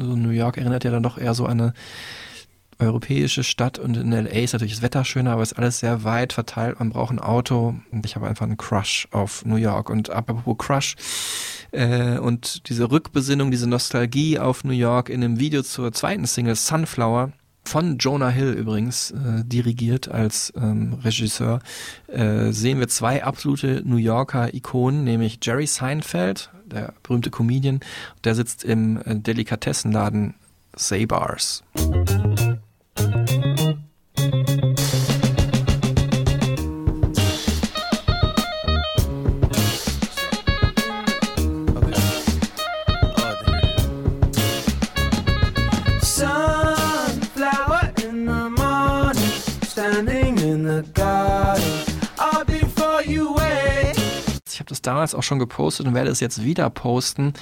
[0.00, 1.74] so New York erinnert ja dann doch eher so an eine
[2.78, 6.04] europäische Stadt und in LA ist natürlich das Wetter schöner, aber es ist alles sehr
[6.04, 6.78] weit verteilt.
[6.78, 9.90] Man braucht ein Auto und ich habe einfach einen Crush auf New York.
[9.90, 10.96] Und apropos Crush
[11.72, 16.54] äh, und diese Rückbesinnung, diese Nostalgie auf New York in dem Video zur zweiten Single
[16.54, 17.32] Sunflower
[17.64, 21.60] von Jonah Hill übrigens äh, dirigiert als ähm, Regisseur,
[22.06, 27.80] äh, sehen wir zwei absolute New Yorker Ikonen, nämlich Jerry Seinfeld, der berühmte Comedian,
[28.24, 30.34] der sitzt im äh, Delikatessenladen
[30.74, 31.62] Sabars.
[31.76, 32.17] Sunflower
[54.50, 57.32] Ich habe das damals auch schon gepostet und werde es jetzt wieder posten.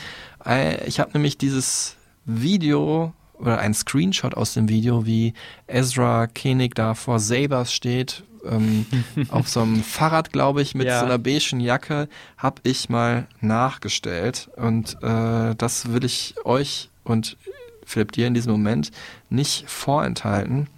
[0.44, 5.34] Äh, Ich habe nämlich dieses Video oder ein Screenshot aus dem Video, wie
[5.66, 8.86] Ezra Koenig da vor Sabers steht, ähm,
[9.30, 11.00] auf so einem Fahrrad, glaube ich, mit Ja.
[11.00, 12.08] so einer beigen Jacke,
[12.38, 14.48] habe ich mal nachgestellt.
[14.56, 17.36] Und äh, das will ich euch und
[17.84, 18.90] Philipp dir in diesem Moment
[19.30, 20.68] nicht vorenthalten.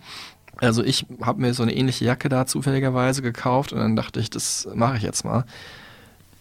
[0.61, 4.29] Also ich habe mir so eine ähnliche Jacke da zufälligerweise gekauft und dann dachte ich,
[4.29, 5.45] das mache ich jetzt mal.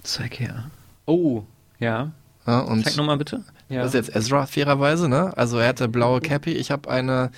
[0.03, 0.71] Zeig her.
[1.05, 1.43] Oh,
[1.79, 2.11] ja.
[2.47, 3.43] Ja, und Zeig nochmal bitte.
[3.69, 3.81] Ja.
[3.83, 5.35] Das ist jetzt Ezra fairerweise, ne?
[5.35, 7.31] Also er hatte blaue Cappy, ich habe eine,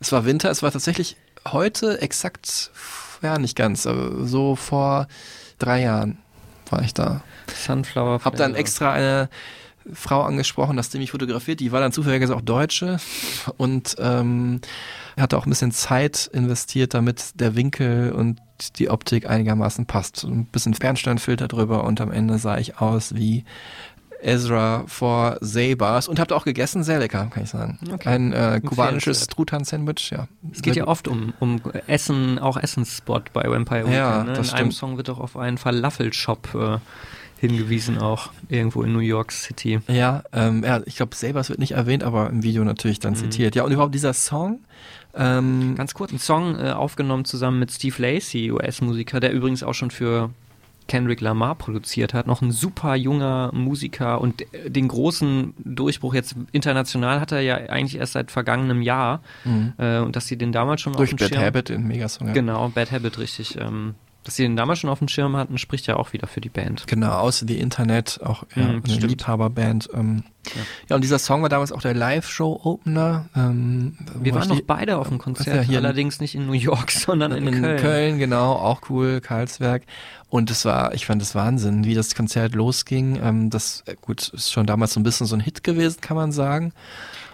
[0.00, 2.70] es war Winter, es war tatsächlich heute exakt,
[3.22, 5.06] ja nicht ganz, aber so vor
[5.58, 6.18] drei Jahren
[6.70, 7.22] war ich da.
[7.54, 8.20] Sunflower.
[8.24, 9.28] Hab dann extra eine
[9.92, 12.98] Frau angesprochen, dass die mich fotografiert, die war dann zufälligerweise auch Deutsche
[13.56, 14.60] und ähm,
[15.16, 18.40] hatte auch ein bisschen Zeit investiert, damit der Winkel und
[18.78, 20.24] die Optik einigermaßen passt.
[20.24, 23.44] Ein bisschen Fernstandfilter drüber und am Ende sah ich aus wie
[24.22, 27.78] Ezra vor Sabars und habt auch gegessen, sehr lecker, kann ich sagen.
[27.92, 28.08] Okay.
[28.08, 29.26] Ein äh, kubanisches.
[29.26, 30.28] Truthahn-Sandwich, ja.
[30.52, 33.94] Es geht ja oft um, um Essen, auch Essensspot bei Vampire Weekend.
[33.94, 34.38] Ja, ne?
[34.38, 34.72] In einem.
[34.72, 36.78] Song wird auch auf einen Falafel-Shop äh,
[37.38, 39.80] hingewiesen, auch irgendwo in New York City.
[39.88, 43.02] Ja, ähm, ja ich glaube, Sabers wird nicht erwähnt, aber im Video natürlich Mhm.
[43.02, 43.54] dann zitiert.
[43.54, 44.60] Ja, und überhaupt dieser Song,
[45.16, 49.72] ähm, Ganz kurz, ein Song äh, aufgenommen zusammen mit Steve Lacey, US-Musiker, der übrigens auch
[49.72, 50.30] schon für
[50.88, 56.36] Kendrick Lamar produziert hat, noch ein super junger Musiker und äh, den großen Durchbruch jetzt
[56.52, 59.72] international hat er ja eigentlich erst seit vergangenem Jahr Mhm.
[59.78, 62.28] äh, und dass sie den damals schon Durch auf dem Bad Schirm Habit in Megasong.
[62.28, 62.34] Ja.
[62.34, 63.58] Genau, Bad Habit, richtig.
[63.60, 63.94] Ähm,
[64.24, 66.48] dass sie den damals schon auf dem Schirm hatten, spricht ja auch wieder für die
[66.48, 66.88] Band.
[66.88, 69.10] Genau, außer die Internet, auch ja, Mhm, eine stimmt.
[69.10, 69.88] Liebhaberband.
[69.94, 70.52] Ähm, Ja.
[70.90, 70.96] ja.
[70.96, 71.94] und dieser Song war damals auch der
[72.50, 73.26] Live-Show-Opener.
[73.36, 76.46] Ähm, Wir waren noch die- beide auf dem ja Konzert, hier in- allerdings nicht in
[76.46, 77.80] New York, sondern in, in Köln.
[77.80, 78.18] Köln.
[78.18, 79.82] genau, auch cool, Karlsberg.
[80.28, 83.20] Und es war, ich fand es Wahnsinn, wie das Konzert losging.
[83.22, 86.16] Ähm, das, äh, gut, ist schon damals so ein bisschen so ein Hit gewesen, kann
[86.16, 86.72] man sagen.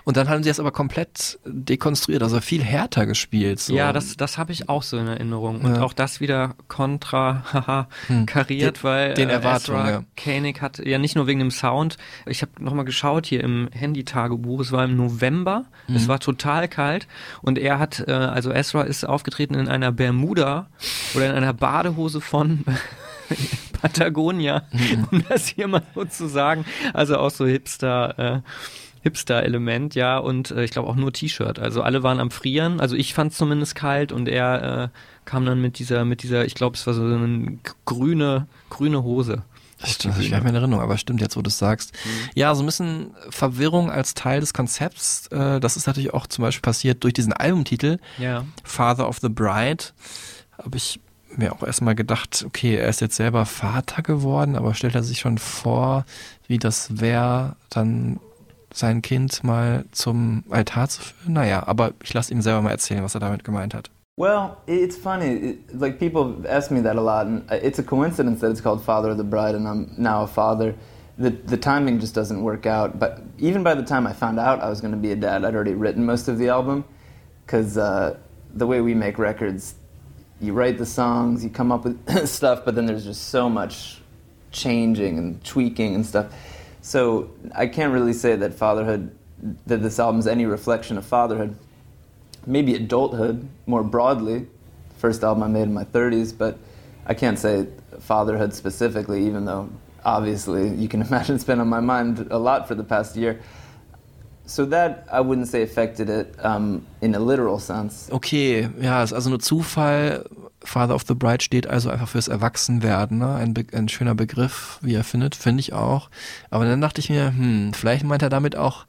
[0.04, 3.60] Und dann haben sie es aber komplett dekonstruiert, also viel härter gespielt.
[3.60, 3.74] So.
[3.74, 5.60] Ja, das, das habe ich auch so in Erinnerung.
[5.60, 5.82] Und Ja.
[5.82, 8.26] auch das wieder kontra haha, Hm.
[8.26, 10.04] kariert, Den- weil den äh, Erwartungen, Ezra ja.
[10.22, 11.98] Koenig hat ja nicht nur wegen dem Sound.
[12.26, 14.60] Ich habe nochmal geschaut hier im Handy-Tagebuch.
[14.60, 15.66] Es war im November.
[15.86, 15.96] Mhm.
[15.96, 17.06] Es war total kalt.
[17.40, 20.68] Und er hat, äh, also Ezra ist aufgetreten in einer Bermuda
[21.14, 22.64] oder in einer Badehose von
[23.80, 25.08] Patagonia, Mhm.
[25.10, 26.64] um das hier mal so zu sagen.
[26.92, 28.40] Also auch so Hipster, äh,
[29.02, 31.58] Hipster-Element, ja, und äh, ich glaube auch nur T-Shirt.
[31.58, 32.80] Also alle waren am Frieren.
[32.80, 34.88] Also ich fand es zumindest kalt und er äh,
[35.24, 39.42] kam dann mit dieser, mit dieser, ich glaube, es war so eine grüne, grüne Hose.
[39.80, 41.92] Das stimmt, gar nicht mehr in Erinnerung, aber stimmt jetzt, wo du es sagst.
[42.34, 45.26] Ja, so ein bisschen Verwirrung als Teil des Konzepts.
[45.28, 48.44] Äh, das ist natürlich auch zum Beispiel passiert durch diesen Albumtitel Ja.
[48.62, 49.84] Father of the Bride.
[50.62, 51.00] Habe ich
[51.34, 55.18] mir auch erstmal gedacht, okay, er ist jetzt selber Vater geworden, aber stellt er sich
[55.18, 56.04] schon vor,
[56.46, 58.20] wie das wäre, dann
[58.74, 61.34] sein Kind mal zum Altar zu führen?
[61.34, 63.90] Naja, aber ich lasse ihm selber mal erzählen, was er damit gemeint hat.
[64.16, 65.26] Well, it's funny.
[65.26, 68.60] It, like people ask me that a lot, and uh, it's a coincidence that it's
[68.60, 70.74] called Father of the Bride, and I'm now a father.
[71.16, 72.98] The the timing just doesn't work out.
[72.98, 75.44] But even by the time I found out I was going to be a dad,
[75.44, 76.84] I'd already written most of the album,
[77.46, 78.18] because uh,
[78.54, 79.76] the way we make records,
[80.40, 84.02] you write the songs, you come up with stuff, but then there's just so much
[84.50, 86.26] changing and tweaking and stuff.
[86.82, 89.16] So I can't really say that fatherhood,
[89.66, 91.56] that this album's any reflection of fatherhood
[92.46, 94.46] maybe adulthood more broadly.
[94.98, 96.58] First album I made in my 30s, but
[97.06, 97.66] I can't say
[98.00, 99.68] fatherhood specifically, even though
[100.04, 103.40] obviously you can imagine it's been on my mind a lot for the past year.
[104.44, 108.10] So that I wouldn't say affected it um, in a literal sense.
[108.10, 110.24] Okay, ja, ist also nur Zufall.
[110.64, 113.34] Father of the Bride steht also einfach fürs Erwachsenwerden, ne?
[113.34, 116.10] ein, ein schöner Begriff, wie er findet, finde ich auch.
[116.50, 118.86] Aber dann dachte ich mir, hm, vielleicht meint er damit auch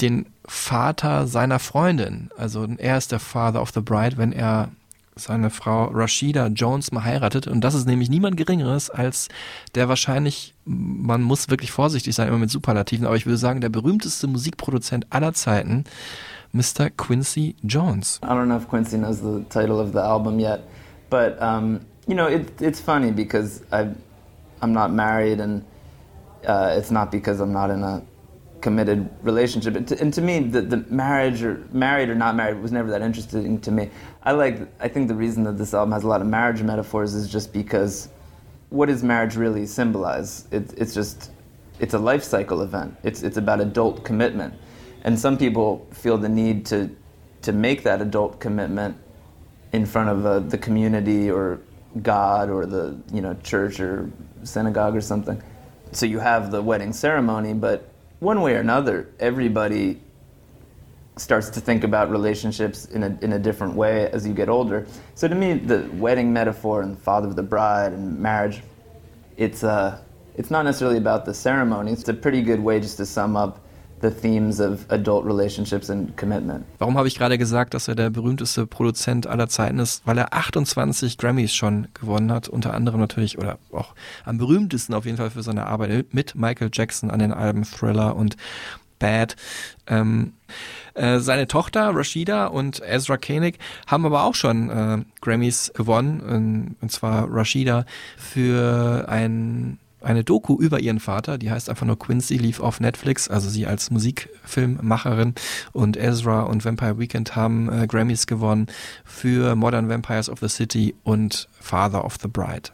[0.00, 2.30] den Vater seiner Freundin.
[2.36, 4.70] Also er ist der Father of the Bride, wenn er
[5.16, 7.46] seine Frau Rashida Jones mal heiratet.
[7.46, 9.28] Und das ist nämlich niemand Geringeres als
[9.74, 13.70] der wahrscheinlich, man muss wirklich vorsichtig sein immer mit Superlativen, aber ich würde sagen, der
[13.70, 15.84] berühmteste Musikproduzent aller Zeiten,
[16.56, 16.94] Mr.
[16.96, 18.18] Quincy Jones.
[18.22, 20.62] I don't know if Quincy knows the title of the album yet,
[21.10, 23.90] but um, you know, it, it's funny because I,
[24.62, 25.64] I'm not married, and
[26.46, 28.02] uh, it's not because I'm not in a
[28.62, 29.76] committed relationship.
[29.76, 32.90] And to, and to me, the, the marriage or married or not married was never
[32.90, 33.90] that interesting to me.
[34.22, 34.60] I like.
[34.80, 37.52] I think the reason that this album has a lot of marriage metaphors is just
[37.52, 38.08] because
[38.70, 40.48] what does marriage really symbolize?
[40.50, 41.30] It, it's just
[41.80, 42.96] it's a life cycle event.
[43.02, 44.54] It's it's about adult commitment,
[45.06, 46.94] and some people feel the need to
[47.42, 48.96] to make that adult commitment
[49.72, 51.60] in front of uh, the community or
[52.02, 54.10] God or the you know church or
[54.42, 55.42] synagogue or something.
[55.92, 57.88] So you have the wedding ceremony, but
[58.18, 60.00] one way or another, everybody
[61.16, 64.86] starts to think about relationships in a, in a different way as you get older.
[65.14, 68.62] So to me, the wedding metaphor and father of the bride and marriage,
[69.38, 70.02] it's, uh,
[70.34, 71.92] it's not necessarily about the ceremony.
[71.92, 73.65] It's a pretty good way just to sum up
[74.02, 76.64] the themes of adult relationships and commitment.
[76.78, 80.02] Warum habe ich gerade gesagt, dass er der berühmteste Produzent aller Zeiten ist?
[80.06, 83.94] Weil er 28 Grammys schon gewonnen hat, unter anderem natürlich, oder auch
[84.24, 88.16] am berühmtesten auf jeden Fall für seine Arbeit mit Michael Jackson an den Alben Thriller
[88.16, 88.36] und
[88.98, 89.36] Bad.
[89.86, 90.32] Ähm,
[90.94, 96.76] äh, seine Tochter Rashida und Ezra Koenig haben aber auch schon äh, Grammys gewonnen, ähm,
[96.80, 97.84] und zwar Rashida
[98.16, 103.28] für ein eine Doku über ihren Vater, die heißt einfach nur Quincy, lief auf Netflix,
[103.28, 105.34] also sie als Musikfilmmacherin
[105.72, 108.68] und Ezra und Vampire Weekend haben äh, Grammys gewonnen
[109.04, 112.70] für Modern Vampires of the City und Father of the Bride.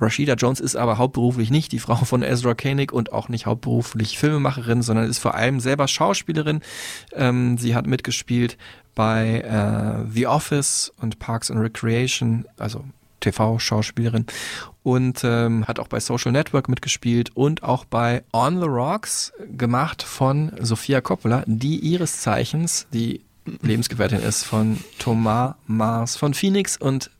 [0.00, 4.16] Rashida Jones ist aber hauptberuflich nicht die Frau von Ezra Koenig und auch nicht hauptberuflich
[4.16, 6.60] Filmemacherin, sondern ist vor allem selber Schauspielerin.
[7.12, 8.56] Ähm, sie hat mitgespielt
[8.94, 12.84] bei äh, The Office und Parks and Recreation, also
[13.20, 14.26] TV-Schauspielerin
[14.82, 20.02] und ähm, hat auch bei Social Network mitgespielt und auch bei On the Rocks gemacht
[20.02, 23.22] von Sofia Coppola, die ihres Zeichens die
[23.62, 27.10] Lebensgefährtin ist von Thomas Mars von Phoenix und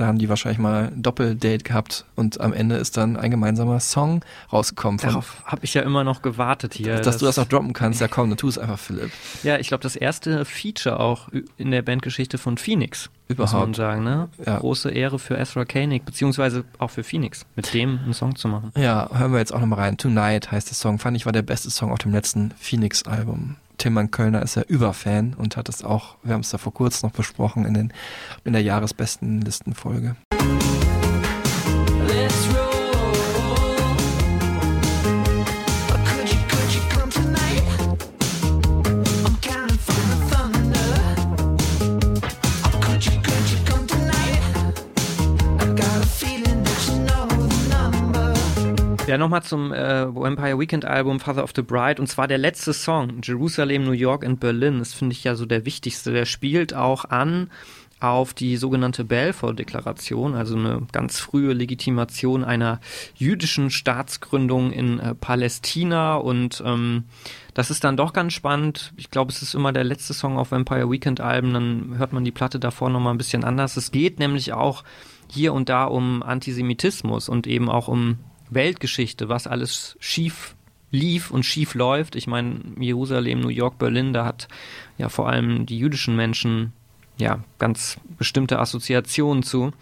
[0.00, 3.80] Da haben die wahrscheinlich mal ein Doppeldate gehabt und am Ende ist dann ein gemeinsamer
[3.80, 4.98] Song rausgekommen.
[4.98, 7.00] Darauf habe ich ja immer noch gewartet hier.
[7.00, 8.00] dass du das auch droppen kannst.
[8.00, 9.10] Ja komm, dann tu es einfach, Philipp.
[9.42, 11.28] Ja, ich glaube, das erste Feature auch
[11.58, 13.10] in der Bandgeschichte von Phoenix.
[13.28, 13.76] Muss man Überhaupt.
[13.76, 14.28] sagen, ne?
[14.46, 14.58] Ja.
[14.58, 18.72] Große Ehre für Ezra Koenig, beziehungsweise auch für Phoenix, mit dem einen Song zu machen.
[18.78, 19.98] Ja, hören wir jetzt auch nochmal rein.
[19.98, 20.98] Tonight heißt der Song.
[20.98, 23.56] Fand ich war der beste Song auf dem letzten Phoenix-Album.
[23.80, 27.08] Tillmann Kölner ist ja Überfan und hat es auch, wir haben es da vor kurzem
[27.08, 27.92] noch besprochen, in, den,
[28.44, 29.40] in der Jahresbesten
[49.10, 52.72] Ja, nochmal zum äh, Vampire Weekend Album Father of the Bride und zwar der letzte
[52.72, 54.78] Song, Jerusalem, New York and Berlin.
[54.78, 56.12] Das finde ich ja so der wichtigste.
[56.12, 57.50] Der spielt auch an
[57.98, 62.78] auf die sogenannte Balfour-Deklaration, also eine ganz frühe Legitimation einer
[63.16, 67.02] jüdischen Staatsgründung in äh, Palästina und ähm,
[67.54, 68.92] das ist dann doch ganz spannend.
[68.96, 72.24] Ich glaube, es ist immer der letzte Song auf Vampire Weekend Alben, dann hört man
[72.24, 73.76] die Platte davor nochmal ein bisschen anders.
[73.76, 74.84] Es geht nämlich auch
[75.28, 78.18] hier und da um Antisemitismus und eben auch um
[78.50, 80.54] Weltgeschichte, was alles schief
[80.90, 82.16] lief und schief läuft.
[82.16, 84.48] Ich meine, Jerusalem, New York, Berlin, da hat
[84.98, 86.72] ja vor allem die jüdischen Menschen
[87.18, 89.72] ja ganz bestimmte Assoziationen zu.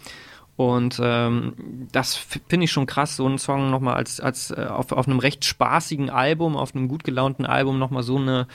[0.55, 1.53] Und ähm,
[1.93, 5.19] das finde ich schon krass, so einen Song nochmal als, als äh, auf, auf einem
[5.19, 8.45] recht spaßigen Album, auf einem gut gelaunten Album nochmal so eine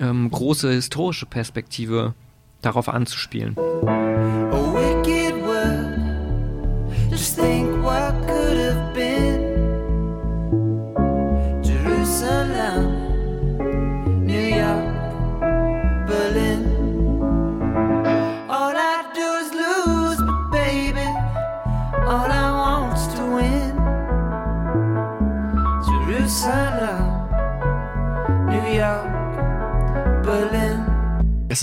[0.00, 2.14] ähm, große historische Perspektive
[2.62, 3.56] darauf anzuspielen.
[3.86, 5.25] A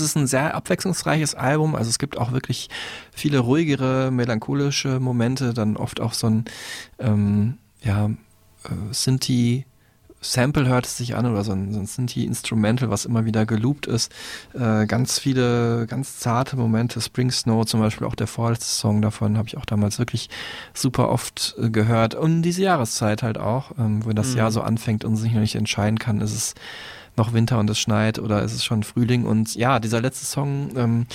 [0.00, 2.68] ist ein sehr abwechslungsreiches Album, also es gibt auch wirklich
[3.12, 6.44] viele ruhigere, melancholische Momente, dann oft auch so ein
[6.98, 9.66] ähm, ja, äh, Sinti
[10.24, 13.86] Sample hört es sich an oder so ein, so ein Sinti-Instrumental, was immer wieder geloopt
[13.86, 14.10] ist.
[14.54, 17.00] Äh, ganz viele, ganz zarte Momente.
[17.00, 20.30] Spring Snow zum Beispiel, auch der vorletzte Song davon, habe ich auch damals wirklich
[20.72, 22.14] super oft äh, gehört.
[22.14, 24.38] Und diese Jahreszeit halt auch, ähm, wo das Mhm.
[24.38, 26.54] Jahr so anfängt und sich noch nicht entscheiden kann, ist es
[27.16, 29.24] noch Winter und es schneit oder ist es schon Frühling.
[29.24, 31.06] Und ja, dieser letzte Song, ähm,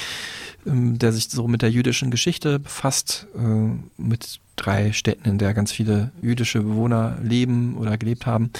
[0.66, 5.54] ähm, der sich so mit der jüdischen Geschichte befasst, äh, mit drei Städten, in der
[5.54, 8.52] ganz viele jüdische Bewohner leben oder gelebt haben,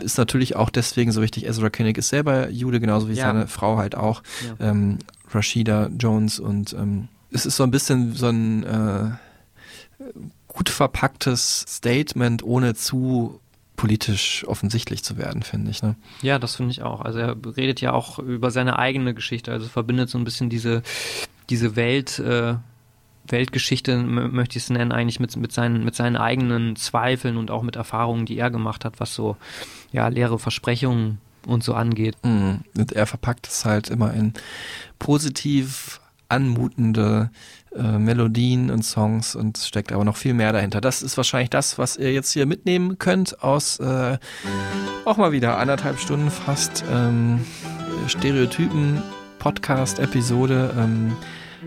[0.00, 1.46] ist natürlich auch deswegen so wichtig.
[1.46, 3.26] Ezra Koenig ist selber Jude, genauso wie Ja.
[3.26, 4.22] seine Frau halt auch,
[4.58, 4.70] Ja.
[4.70, 4.98] ähm,
[5.32, 6.38] Rashida Jones.
[6.40, 9.10] Und ähm, es ist so ein bisschen so ein äh,
[10.48, 13.40] gut verpacktes Statement, ohne zu
[13.76, 15.82] politisch offensichtlich zu werden, finde ich.
[15.82, 15.96] Ne?
[16.22, 17.00] Ja, das finde ich auch.
[17.02, 20.82] Also er redet ja auch über seine eigene Geschichte, also verbindet so ein bisschen diese,
[21.50, 22.54] diese Welt, äh,
[23.28, 27.62] Weltgeschichte, möchte ich es nennen, eigentlich mit, mit, seinen, mit seinen eigenen Zweifeln und auch
[27.62, 29.36] mit Erfahrungen, die er gemacht hat, was so
[29.92, 32.16] ja, leere Versprechungen und so angeht.
[32.24, 32.60] Mhm.
[32.76, 34.32] Und er verpackt es halt immer in
[34.98, 37.30] positiv anmutende
[37.78, 40.80] äh, Melodien und Songs und es steckt aber noch viel mehr dahinter.
[40.80, 44.18] Das ist wahrscheinlich das, was ihr jetzt hier mitnehmen könnt aus äh,
[45.04, 47.44] auch mal wieder anderthalb Stunden fast ähm,
[48.08, 49.02] Stereotypen
[49.38, 50.74] Podcast-Episode.
[50.76, 51.16] Ähm,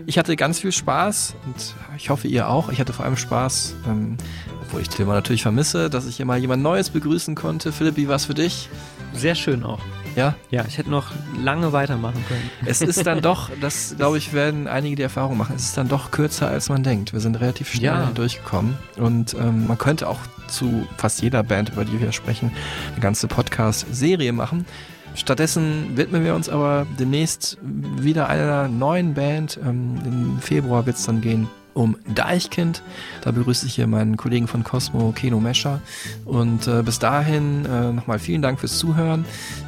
[0.06, 2.70] ich hatte ganz viel Spaß und ich hoffe ihr auch.
[2.70, 4.16] Ich hatte vor allem Spaß, ähm,
[4.62, 7.72] obwohl ich Tilman natürlich vermisse, dass ich mal jemand Neues begrüßen konnte.
[7.72, 8.68] Philipp, wie war's für dich?
[9.14, 9.80] Sehr schön auch.
[10.20, 10.34] Ja?
[10.50, 11.06] Ja, ich hätte noch
[11.42, 12.50] lange weitermachen können.
[12.66, 15.88] Es ist dann doch, das glaube ich, werden einige die Erfahrung machen, es ist dann
[15.88, 17.12] doch kürzer, als man denkt.
[17.12, 18.10] Wir sind relativ schnell Ja.
[18.14, 22.52] durchgekommen und ähm, man könnte auch zu fast jeder Band, über die wir sprechen,
[22.92, 24.66] eine ganze Podcast-Serie machen.
[25.14, 29.58] Stattdessen widmen wir uns aber demnächst wieder einer neuen Band.
[29.64, 31.48] Ähm, Im Februar wird es dann gehen
[31.80, 32.82] um Deichkind.
[33.22, 35.80] Da begrüße ich hier meinen Kollegen von Cosmo, Keno Mescher.
[36.26, 39.24] Und äh, bis dahin äh, nochmal vielen Dank fürs Zuhören.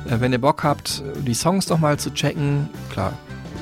[0.06, 3.14] Äh, wenn ihr Bock habt, die Songs nochmal zu checken, klar,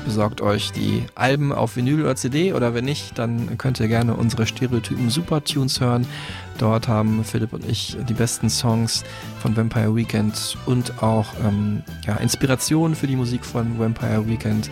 [0.03, 4.15] besorgt euch die Alben auf Vinyl oder CD oder wenn nicht, dann könnt ihr gerne
[4.15, 6.05] unsere Stereotypen Supertunes hören.
[6.61, 9.03] Dort haben Philipp und ich die besten Songs
[9.41, 14.69] von Vampire Weekend und auch ähm, ja, Inspirationen für die Musik von Vampire Weekend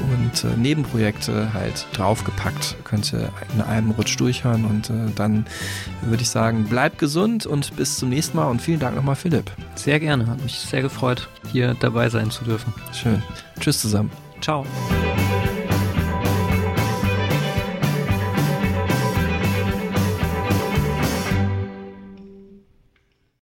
[0.00, 2.76] und äh, Nebenprojekte halt draufgepackt.
[2.84, 5.44] Könnt ihr in einem Rutsch durchhören und äh, dann
[6.00, 9.50] würde ich sagen, bleibt gesund und bis zum nächsten Mal und vielen Dank nochmal Philipp.
[9.74, 12.72] Sehr gerne, hat mich sehr gefreut, hier dabei sein zu dürfen.
[12.94, 13.22] Schön.
[13.60, 14.10] Tschüss zusammen.
[14.40, 14.64] Ciao.